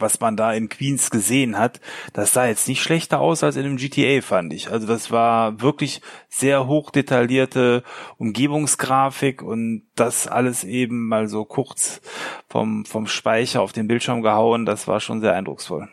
was 0.00 0.20
man 0.20 0.36
da 0.36 0.52
in 0.52 0.68
Queens 0.68 1.10
gesehen 1.10 1.58
hat, 1.58 1.80
das 2.12 2.32
sah 2.32 2.46
jetzt 2.46 2.68
nicht 2.68 2.82
schlechter 2.82 3.20
aus 3.20 3.42
als 3.42 3.56
in 3.56 3.64
einem 3.64 3.76
GTA, 3.76 4.20
fand 4.22 4.52
ich. 4.52 4.70
Also 4.70 4.86
das 4.86 5.10
war 5.10 5.60
wirklich 5.60 6.00
sehr 6.28 6.66
hoch 6.66 6.90
detaillierte 6.90 7.82
Umgebungsgrafik 8.18 9.42
und 9.42 9.82
das 9.94 10.26
alles 10.26 10.64
eben 10.64 11.08
mal 11.08 11.28
so 11.28 11.44
kurz 11.44 12.00
vom, 12.48 12.84
vom 12.84 13.06
Speicher 13.06 13.62
auf 13.62 13.72
den 13.72 13.88
Bildschirm 13.88 14.22
gehauen, 14.22 14.66
das 14.66 14.88
war 14.88 15.00
schon 15.00 15.20
sehr 15.20 15.34
eindrucksvoll. 15.34 15.88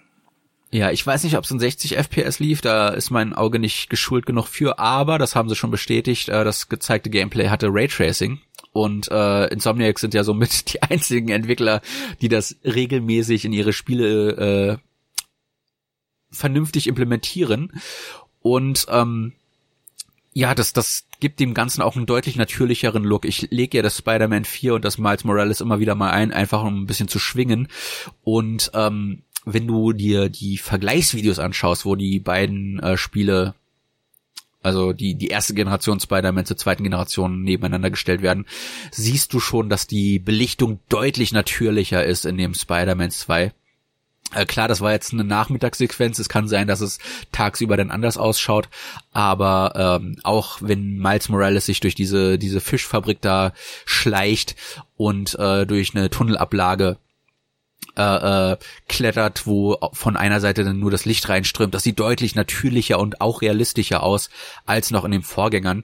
Ja, 0.73 0.89
ich 0.89 1.05
weiß 1.05 1.23
nicht, 1.23 1.37
ob 1.37 1.43
es 1.43 1.51
in 1.51 1.59
60 1.59 1.97
FPS 1.97 2.39
lief, 2.39 2.61
da 2.61 2.89
ist 2.89 3.11
mein 3.11 3.33
Auge 3.33 3.59
nicht 3.59 3.91
geschult 3.91 4.25
genug 4.25 4.47
für, 4.47 4.79
aber 4.79 5.19
das 5.19 5.35
haben 5.35 5.47
sie 5.47 5.55
schon 5.55 5.69
bestätigt, 5.69 6.29
äh, 6.29 6.43
das 6.43 6.67
gezeigte 6.67 7.11
Gameplay 7.11 7.49
hatte 7.49 7.67
Raytracing 7.69 8.39
und 8.74 9.09
äh, 9.11 9.45
Insomniac 9.47 9.99
sind 9.99 10.13
ja 10.15 10.24
somit 10.24 10.74
die 10.74 10.82
einzigen 10.82 11.30
Entwickler, 11.30 11.82
die 12.21 12.28
das 12.28 12.57
regelmäßig 12.65 13.45
in 13.45 13.53
ihre 13.53 13.71
Spiele 13.71 14.32
äh, 14.32 14.78
vernünftig 16.32 16.88
implementieren. 16.88 17.71
Und 18.41 18.88
ähm, 18.89 19.34
ja, 20.34 20.55
das, 20.55 20.74
das 20.74 21.05
gibt 21.19 21.39
dem 21.39 21.53
Ganzen 21.53 21.84
auch 21.84 21.95
einen 21.95 22.07
deutlich 22.07 22.36
natürlicheren 22.36 23.03
Look. 23.03 23.26
Ich 23.26 23.51
lege 23.51 23.78
ja 23.78 23.84
das 23.84 23.99
Spider-Man 23.99 24.43
4 24.43 24.74
und 24.74 24.84
das 24.84 24.97
Miles 24.97 25.24
Morales 25.24 25.61
immer 25.61 25.80
wieder 25.80 25.93
mal 25.93 26.09
ein, 26.09 26.34
einfach 26.34 26.63
um 26.63 26.82
ein 26.82 26.88
bisschen 26.88 27.07
zu 27.07 27.19
schwingen. 27.19 27.67
Und 28.24 28.71
ähm, 28.74 29.21
wenn 29.45 29.67
du 29.67 29.93
dir 29.93 30.30
die 30.30 30.57
Vergleichsvideos 30.57 31.38
anschaust, 31.38 31.86
wo 31.86 31.95
die 31.95 32.19
beiden 32.19 32.80
äh, 32.80 32.97
Spiele 32.97 33.53
also 34.64 34.93
die, 34.93 35.16
die 35.16 35.28
erste 35.28 35.53
Generation 35.53 35.99
Spider-Man 35.99 36.45
zur 36.45 36.57
zweiten 36.57 36.84
Generation 36.84 37.43
nebeneinander 37.43 37.91
gestellt 37.91 38.22
werden, 38.22 38.45
siehst 38.91 39.34
du 39.34 39.39
schon, 39.39 39.70
dass 39.70 39.88
die 39.88 40.20
Belichtung 40.20 40.80
deutlich 40.89 41.34
natürlicher 41.34 42.03
ist 42.03 42.26
in 42.26 42.38
dem 42.38 42.53
Spider-Man 42.53 43.11
2. 43.11 43.51
Äh, 44.34 44.45
klar, 44.45 44.68
das 44.68 44.82
war 44.82 44.91
jetzt 44.91 45.14
eine 45.14 45.24
Nachmittagssequenz. 45.24 46.20
Es 46.20 46.30
kann 46.30 46.47
sein, 46.47 46.68
dass 46.68 46.82
es 46.82 46.99
tagsüber 47.32 47.78
dann 47.78 47.91
anders 47.91 48.18
ausschaut. 48.18 48.70
Aber 49.11 49.99
ähm, 50.01 50.18
auch 50.24 50.57
wenn 50.61 50.97
Miles 50.97 51.30
Morales 51.30 51.66
sich 51.66 51.80
durch 51.80 51.95
diese, 51.95 52.38
diese 52.38 52.61
Fischfabrik 52.61 53.22
da 53.22 53.53
schleicht 53.86 54.55
und 54.95 55.38
äh, 55.38 55.66
durch 55.66 55.95
eine 55.95 56.09
Tunnelablage 56.09 56.97
äh, 57.97 58.51
äh, 58.53 58.57
klettert, 58.88 59.45
wo 59.45 59.77
von 59.93 60.17
einer 60.17 60.39
Seite 60.39 60.63
dann 60.63 60.79
nur 60.79 60.91
das 60.91 61.05
Licht 61.05 61.29
reinströmt. 61.29 61.73
Das 61.73 61.84
sieht 61.84 61.99
deutlich 61.99 62.36
natürlicher 62.36 62.99
und 62.99 63.21
auch 63.21 63.41
realistischer 63.41 64.03
aus 64.03 64.29
als 64.65 64.91
noch 64.91 65.05
in 65.05 65.11
den 65.11 65.23
Vorgängern. 65.23 65.84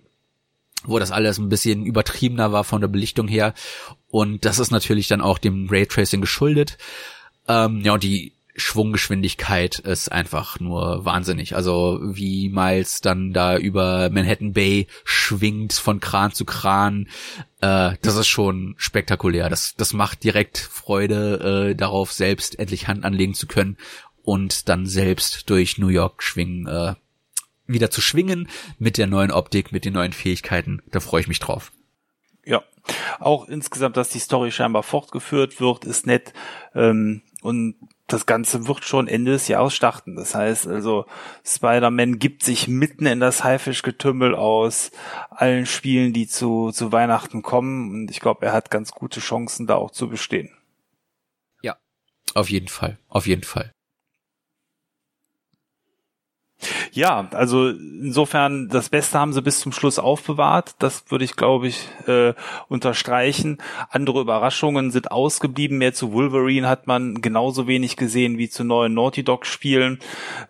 wo 0.86 0.97
das 0.97 1.12
alles 1.12 1.38
ein 1.38 1.50
bisschen 1.50 1.86
übertriebener 1.86 2.52
war 2.52 2.64
von 2.64 2.82
der 2.82 2.88
Belichtung 2.88 3.28
her. 3.28 3.54
Und 4.10 4.45
das 4.45 4.60
ist 4.60 4.72
natürlich 4.72 5.08
dann 5.08 5.22
auch 5.22 5.38
dem 5.38 5.68
Raytracing 5.70 6.22
geschuldet. 6.22 6.78
Ähm, 7.47 7.82
ja, 7.82 7.93
und 7.93 8.04
die 8.04 8.34
Schwunggeschwindigkeit 8.60 9.80
ist 9.80 10.12
einfach 10.12 10.60
nur 10.60 11.05
wahnsinnig. 11.05 11.55
Also 11.55 11.99
wie 12.01 12.49
Miles 12.49 13.01
dann 13.01 13.34
da 13.34 13.57
über 13.57 14.10
Manhattan 14.10 14.53
Bay 14.53 14.88
schwingt 15.03 15.74
von 15.74 15.99
Kran 15.99 16.32
zu 16.32 16.45
Kran, 16.45 17.07
äh, 17.62 17.93
das 18.01 18.16
ist 18.16 18.28
schon 18.28 18.76
spektakulär. 18.78 19.49
Das, 19.49 19.76
das 19.76 19.93
macht 19.93 20.24
direkt 20.24 20.57
Freude 20.57 21.70
äh, 21.70 21.76
darauf, 21.76 22.12
selbst 22.12 22.60
endlich 22.60 22.88
Hand 22.88 23.05
anlegen 23.05 23.34
zu 23.34 23.47
können 23.47 23.78
und 24.24 24.70
dann 24.70 24.86
selbst 24.86 25.49
durch 25.49 25.78
New 25.78 25.88
York 25.88 26.22
schwingen, 26.22 26.68
äh, 26.68 26.95
wieder 27.66 27.89
zu 27.89 28.01
schwingen 28.01 28.47
mit 28.78 28.97
der 28.97 29.07
neuen 29.07 29.32
Optik, 29.32 29.72
mit 29.72 29.86
den 29.86 29.93
neuen 29.93 30.14
Fähigkeiten. 30.14 30.82
Da 30.91 30.99
freue 30.99 31.22
ich 31.22 31.28
mich 31.28 31.39
drauf. 31.39 31.72
Ja, 32.45 32.64
auch 33.20 33.47
insgesamt, 33.47 33.97
dass 33.97 34.10
die 34.10 34.20
Story 34.20 34.51
scheinbar 34.51 34.84
fortgeführt 34.84 35.60
wird, 35.62 35.86
ist 35.86 36.07
nett. 36.07 36.34
Ähm, 36.74 37.22
und 37.41 37.76
das 38.14 38.26
Ganze 38.26 38.68
wird 38.68 38.84
schon 38.84 39.07
Ende 39.07 39.32
des 39.32 39.47
Jahres 39.47 39.74
starten. 39.74 40.16
Das 40.16 40.36
heißt 40.36 40.68
also, 40.68 41.05
Spider-Man 41.45 42.20
gibt 42.20 42.43
sich 42.43 42.68
mitten 42.68 43.05
in 43.05 43.20
das 43.20 43.43
Haifischgetümmel 43.43 44.36
aus 44.36 44.91
allen 45.30 45.66
Spielen, 45.66 46.14
die 46.14 46.28
zu, 46.28 46.72
zu 46.72 46.91
Weihnachten 46.91 47.41
kommen. 47.41 47.91
Und 47.91 48.12
ich 48.12 48.20
glaube, 48.20 48.45
er 48.45 48.53
hat 48.53 48.72
ganz 48.72 48.91
gute 48.91 49.20
Chancen, 49.20 49.68
da 49.68 49.76
auch 49.76 49.91
zu 49.91 50.10
bestehen. 50.10 50.49
Ja, 51.62 51.78
auf 52.34 52.49
jeden 52.49 52.68
Fall. 52.68 52.97
Auf 53.07 53.28
jeden 53.28 53.43
Fall. 53.43 53.72
Ja, 56.92 57.28
also 57.32 57.70
insofern 57.70 58.68
das 58.68 58.90
Beste 58.90 59.20
haben 59.20 59.34
sie 59.34 59.42
bis 59.42 59.60
zum 59.60 59.72
Schluss 59.72 60.00
aufbewahrt. 60.00 60.76
Das 60.80 61.04
würde 61.10 61.26
ich, 61.26 61.36
glaube 61.36 61.68
ich, 61.68 61.88
äh, 62.08 62.34
unterstreichen. 62.68 63.60
Andere 63.90 64.22
Überraschungen 64.22 64.92
sind 64.92 65.12
ausgeblieben. 65.12 65.78
Mehr 65.78 65.94
zu 65.94 66.14
Wolverine 66.14 66.68
hat 66.68 66.88
man 66.88 67.22
genauso 67.22 67.68
wenig 67.68 67.96
gesehen 67.96 68.38
wie 68.38 68.50
zu 68.50 68.64
neuen 68.64 68.94
Naughty 68.94 69.24
Dog 69.24 69.46
Spielen. 69.46 70.00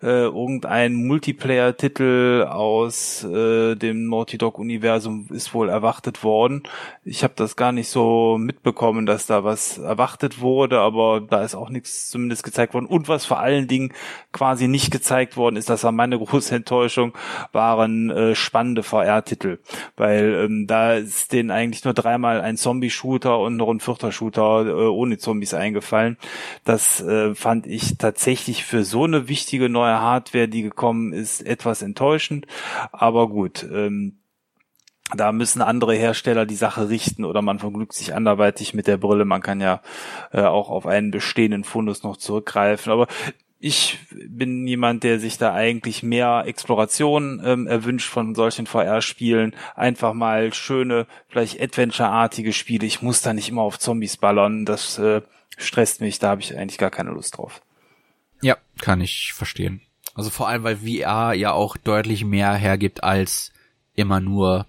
Äh, 0.02 0.24
irgendein 0.24 0.94
Multiplayer-Titel 0.94 2.46
aus 2.48 3.24
äh, 3.24 3.74
dem 3.76 4.08
Naughty 4.08 4.38
Dog 4.38 4.58
Universum 4.58 5.28
ist 5.30 5.52
wohl 5.54 5.68
erwartet 5.68 6.24
worden. 6.24 6.62
Ich 7.04 7.22
habe 7.22 7.34
das 7.36 7.56
gar 7.56 7.72
nicht 7.72 7.88
so 7.88 8.38
mitbekommen, 8.38 9.06
dass 9.06 9.26
da 9.26 9.44
was 9.44 9.78
erwartet 9.78 10.40
wurde, 10.40 10.80
aber 10.80 11.20
da 11.20 11.42
ist 11.42 11.54
auch 11.54 11.70
nichts 11.70 12.10
zumindest 12.10 12.42
gezeigt 12.44 12.74
worden. 12.74 12.86
Und 12.86 13.08
was 13.08 13.26
vor 13.26 13.40
allen 13.40 13.68
Dingen 13.68 13.92
quasi 14.32 14.68
nicht 14.68 14.90
gezeigt 14.90 15.36
worden 15.36 15.56
ist, 15.56 15.68
dass 15.70 15.84
er 15.84 15.92
meine 15.92 16.18
große 16.30 16.54
Enttäuschung 16.54 17.12
waren 17.52 18.10
äh, 18.10 18.34
spannende 18.34 18.82
VR-Titel, 18.82 19.58
weil 19.96 20.44
ähm, 20.44 20.66
da 20.66 20.94
ist 20.94 21.32
denen 21.32 21.50
eigentlich 21.50 21.84
nur 21.84 21.94
dreimal 21.94 22.40
ein 22.40 22.56
Zombie-Shooter 22.56 23.38
und 23.38 23.60
ein 23.60 23.80
vierter 23.80 24.12
Shooter 24.12 24.66
äh, 24.66 24.72
ohne 24.72 25.18
Zombies 25.18 25.54
eingefallen. 25.54 26.16
Das 26.64 27.00
äh, 27.00 27.34
fand 27.34 27.66
ich 27.66 27.98
tatsächlich 27.98 28.64
für 28.64 28.84
so 28.84 29.04
eine 29.04 29.28
wichtige 29.28 29.68
neue 29.68 30.00
Hardware, 30.00 30.48
die 30.48 30.62
gekommen 30.62 31.12
ist, 31.12 31.42
etwas 31.42 31.82
enttäuschend. 31.82 32.46
Aber 32.92 33.28
gut, 33.28 33.66
ähm, 33.70 34.20
da 35.16 35.32
müssen 35.32 35.60
andere 35.60 35.94
Hersteller 35.94 36.46
die 36.46 36.54
Sache 36.54 36.88
richten 36.88 37.24
oder 37.24 37.42
man 37.42 37.58
vergnügt 37.58 37.94
sich 37.94 38.14
anderweitig 38.14 38.74
mit 38.74 38.86
der 38.86 38.96
Brille. 38.96 39.24
Man 39.24 39.42
kann 39.42 39.60
ja 39.60 39.82
äh, 40.32 40.42
auch 40.42 40.70
auf 40.70 40.86
einen 40.86 41.10
bestehenden 41.10 41.64
Fundus 41.64 42.02
noch 42.02 42.16
zurückgreifen. 42.16 42.92
Aber 42.92 43.08
ich 43.62 43.98
bin 44.10 44.66
jemand, 44.66 45.04
der 45.04 45.20
sich 45.20 45.36
da 45.36 45.52
eigentlich 45.52 46.02
mehr 46.02 46.44
Exploration 46.46 47.42
ähm, 47.44 47.66
erwünscht 47.66 48.08
von 48.08 48.34
solchen 48.34 48.66
VR-Spielen. 48.66 49.54
Einfach 49.76 50.14
mal 50.14 50.54
schöne, 50.54 51.06
vielleicht 51.28 51.60
Adventure-artige 51.60 52.54
Spiele. 52.54 52.86
Ich 52.86 53.02
muss 53.02 53.20
da 53.20 53.34
nicht 53.34 53.50
immer 53.50 53.60
auf 53.60 53.78
Zombies 53.78 54.16
ballern. 54.16 54.64
Das 54.64 54.98
äh, 54.98 55.20
stresst 55.58 56.00
mich. 56.00 56.18
Da 56.18 56.30
habe 56.30 56.40
ich 56.40 56.56
eigentlich 56.56 56.78
gar 56.78 56.90
keine 56.90 57.10
Lust 57.10 57.36
drauf. 57.36 57.60
Ja, 58.40 58.56
kann 58.80 59.02
ich 59.02 59.34
verstehen. 59.34 59.82
Also 60.14 60.30
vor 60.30 60.48
allem, 60.48 60.62
weil 60.62 60.78
VR 60.78 61.34
ja 61.34 61.52
auch 61.52 61.76
deutlich 61.76 62.24
mehr 62.24 62.54
hergibt, 62.54 63.04
als 63.04 63.52
immer 63.94 64.20
nur 64.20 64.66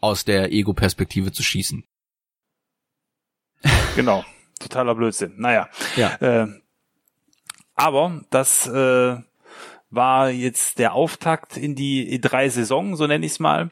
aus 0.00 0.26
der 0.26 0.52
Ego-Perspektive 0.52 1.32
zu 1.32 1.42
schießen. 1.42 1.84
Genau. 3.96 4.26
Totaler 4.58 4.94
Blödsinn. 4.94 5.32
Naja. 5.38 5.70
Ja. 5.96 6.16
Äh, 6.16 6.48
aber 7.80 8.20
das 8.28 8.66
äh, 8.66 9.16
war 9.90 10.30
jetzt 10.30 10.78
der 10.78 10.92
Auftakt 10.94 11.56
in 11.56 11.74
die 11.74 12.20
E3-Saison, 12.20 12.94
so 12.94 13.06
nenne 13.06 13.24
ich 13.24 13.32
es 13.32 13.40
mal, 13.40 13.70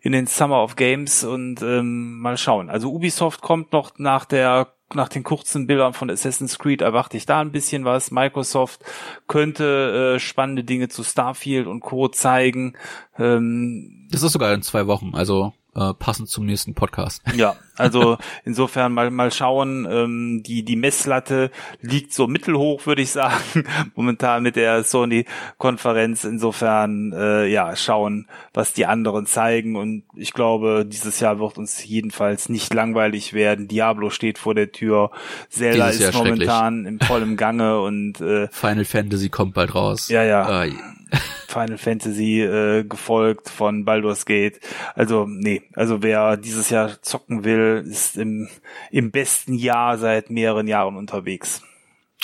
in 0.00 0.12
den 0.12 0.28
Summer 0.28 0.62
of 0.62 0.76
Games 0.76 1.24
und 1.24 1.60
ähm, 1.60 2.20
mal 2.20 2.36
schauen. 2.38 2.70
Also 2.70 2.92
Ubisoft 2.92 3.40
kommt 3.40 3.72
noch 3.72 3.98
nach 3.98 4.24
der 4.24 4.68
nach 4.94 5.08
den 5.08 5.24
kurzen 5.24 5.66
Bildern 5.66 5.94
von 5.94 6.08
Assassin's 6.10 6.60
Creed 6.60 6.80
erwarte 6.80 7.16
ich 7.16 7.26
da 7.26 7.40
ein 7.40 7.50
bisschen 7.50 7.84
was. 7.84 8.12
Microsoft 8.12 8.84
könnte 9.26 10.14
äh, 10.14 10.20
spannende 10.20 10.62
Dinge 10.62 10.88
zu 10.88 11.02
Starfield 11.02 11.66
und 11.66 11.80
Co. 11.80 12.06
zeigen. 12.06 12.76
Ähm, 13.18 14.06
das 14.12 14.22
ist 14.22 14.30
sogar 14.30 14.54
in 14.54 14.62
zwei 14.62 14.86
Wochen, 14.86 15.16
also 15.16 15.52
äh, 15.76 15.94
passend 15.94 16.28
zum 16.28 16.46
nächsten 16.46 16.74
Podcast. 16.74 17.22
Ja, 17.36 17.54
also 17.76 18.16
insofern 18.46 18.92
mal 18.92 19.10
mal 19.10 19.30
schauen. 19.30 19.86
Ähm, 19.90 20.42
die 20.42 20.62
die 20.62 20.76
Messlatte 20.76 21.50
liegt 21.82 22.14
so 22.14 22.26
mittelhoch, 22.26 22.86
würde 22.86 23.02
ich 23.02 23.10
sagen, 23.10 23.64
momentan 23.94 24.42
mit 24.42 24.56
der 24.56 24.84
Sony-Konferenz. 24.84 26.24
Insofern 26.24 27.12
äh, 27.12 27.46
ja 27.46 27.76
schauen, 27.76 28.26
was 28.54 28.72
die 28.72 28.86
anderen 28.86 29.26
zeigen. 29.26 29.76
Und 29.76 30.04
ich 30.14 30.32
glaube, 30.32 30.86
dieses 30.86 31.20
Jahr 31.20 31.38
wird 31.38 31.58
uns 31.58 31.84
jedenfalls 31.84 32.48
nicht 32.48 32.72
langweilig 32.72 33.34
werden. 33.34 33.68
Diablo 33.68 34.08
steht 34.08 34.38
vor 34.38 34.54
der 34.54 34.72
Tür. 34.72 35.10
Zelda 35.50 35.90
ist 35.90 36.14
momentan 36.14 36.86
im 36.86 37.00
vollen 37.00 37.36
Gange 37.36 37.80
und 37.80 38.20
äh, 38.22 38.48
Final 38.50 38.86
Fantasy 38.86 39.28
kommt 39.28 39.52
bald 39.52 39.74
raus. 39.74 40.08
Ja, 40.08 40.22
ja. 40.22 40.64
Äh, 40.64 40.72
Final 41.48 41.78
Fantasy 41.78 42.40
äh, 42.40 42.84
gefolgt 42.84 43.48
von 43.48 43.84
Baldur's 43.84 44.26
Gate. 44.26 44.60
Also 44.94 45.26
nee, 45.26 45.62
also 45.74 46.02
wer 46.02 46.36
dieses 46.36 46.70
Jahr 46.70 47.00
zocken 47.02 47.44
will, 47.44 47.84
ist 47.88 48.16
im, 48.16 48.48
im 48.90 49.10
besten 49.10 49.54
Jahr 49.54 49.98
seit 49.98 50.30
mehreren 50.30 50.66
Jahren 50.66 50.96
unterwegs. 50.96 51.62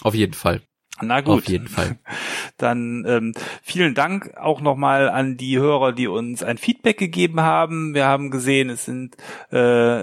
Auf 0.02 0.14
jeden 0.14 0.34
Fall. 0.34 0.62
Na 1.00 1.20
gut. 1.20 1.44
Auf 1.44 1.48
jeden 1.48 1.68
Fall. 1.68 1.98
Dann 2.58 3.04
ähm, 3.06 3.32
vielen 3.62 3.94
Dank 3.94 4.36
auch 4.36 4.60
nochmal 4.60 5.08
an 5.08 5.36
die 5.36 5.58
Hörer, 5.58 5.92
die 5.92 6.06
uns 6.06 6.42
ein 6.42 6.58
Feedback 6.58 6.98
gegeben 6.98 7.40
haben. 7.40 7.94
Wir 7.94 8.06
haben 8.06 8.30
gesehen, 8.30 8.70
es 8.70 8.84
sind 8.84 9.16
äh, 9.50 10.00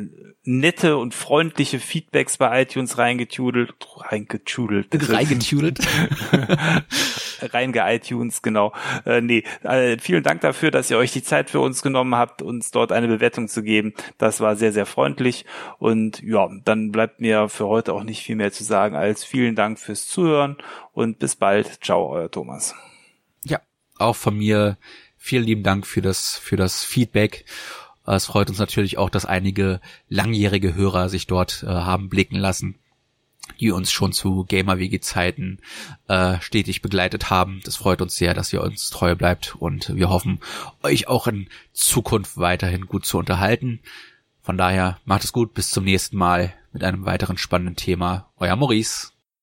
äh, 0.00 0.08
nette 0.44 0.98
und 0.98 1.14
freundliche 1.14 1.80
Feedbacks 1.80 2.36
bei 2.36 2.62
iTunes 2.62 2.98
reingetudelt, 2.98 3.74
reingetudelt, 3.96 4.88
reingetudelt, 5.10 5.78
reinge 7.52 7.80
iTunes, 7.94 8.42
genau. 8.42 8.72
Äh, 9.06 9.22
nee, 9.22 9.44
äh, 9.62 9.98
vielen 9.98 10.22
Dank 10.22 10.42
dafür, 10.42 10.70
dass 10.70 10.90
ihr 10.90 10.98
euch 10.98 11.12
die 11.12 11.22
Zeit 11.22 11.50
für 11.50 11.60
uns 11.60 11.80
genommen 11.80 12.14
habt, 12.14 12.42
uns 12.42 12.70
dort 12.70 12.92
eine 12.92 13.08
Bewertung 13.08 13.48
zu 13.48 13.62
geben. 13.62 13.94
Das 14.18 14.40
war 14.40 14.56
sehr, 14.56 14.72
sehr 14.72 14.86
freundlich. 14.86 15.46
Und 15.78 16.22
ja, 16.22 16.48
dann 16.64 16.92
bleibt 16.92 17.20
mir 17.20 17.48
für 17.48 17.66
heute 17.66 17.94
auch 17.94 18.04
nicht 18.04 18.22
viel 18.22 18.36
mehr 18.36 18.52
zu 18.52 18.64
sagen 18.64 18.96
als 18.96 19.24
vielen 19.24 19.54
Dank 19.54 19.78
fürs 19.78 20.06
Zuhören 20.06 20.58
und 20.92 21.18
bis 21.18 21.36
bald. 21.36 21.82
Ciao, 21.82 22.10
euer 22.10 22.30
Thomas. 22.30 22.74
Ja, 23.44 23.60
auch 23.98 24.16
von 24.16 24.36
mir 24.36 24.76
vielen 25.16 25.44
lieben 25.44 25.62
Dank 25.62 25.86
für 25.86 26.02
das, 26.02 26.36
für 26.36 26.56
das 26.56 26.84
Feedback. 26.84 27.46
Es 28.06 28.26
freut 28.26 28.50
uns 28.50 28.58
natürlich 28.58 28.98
auch, 28.98 29.10
dass 29.10 29.24
einige 29.24 29.80
langjährige 30.08 30.74
Hörer 30.74 31.08
sich 31.08 31.26
dort 31.26 31.62
äh, 31.62 31.68
haben 31.68 32.08
blicken 32.08 32.36
lassen, 32.36 32.78
die 33.60 33.70
uns 33.70 33.90
schon 33.90 34.12
zu 34.12 34.44
Gamer-WG-Zeiten 34.44 35.60
äh, 36.08 36.40
stetig 36.40 36.82
begleitet 36.82 37.30
haben. 37.30 37.60
Das 37.64 37.76
freut 37.76 38.02
uns 38.02 38.16
sehr, 38.16 38.34
dass 38.34 38.52
ihr 38.52 38.62
uns 38.62 38.90
treu 38.90 39.14
bleibt 39.14 39.56
und 39.56 39.94
wir 39.94 40.10
hoffen, 40.10 40.40
euch 40.82 41.08
auch 41.08 41.26
in 41.26 41.48
Zukunft 41.72 42.36
weiterhin 42.36 42.86
gut 42.86 43.06
zu 43.06 43.18
unterhalten. 43.18 43.80
Von 44.42 44.58
daher 44.58 44.98
macht 45.06 45.24
es 45.24 45.32
gut, 45.32 45.54
bis 45.54 45.70
zum 45.70 45.84
nächsten 45.84 46.18
Mal 46.18 46.52
mit 46.72 46.84
einem 46.84 47.06
weiteren 47.06 47.38
spannenden 47.38 47.76
Thema. 47.76 48.30
Euer 48.36 48.56
Maurice. 48.56 49.13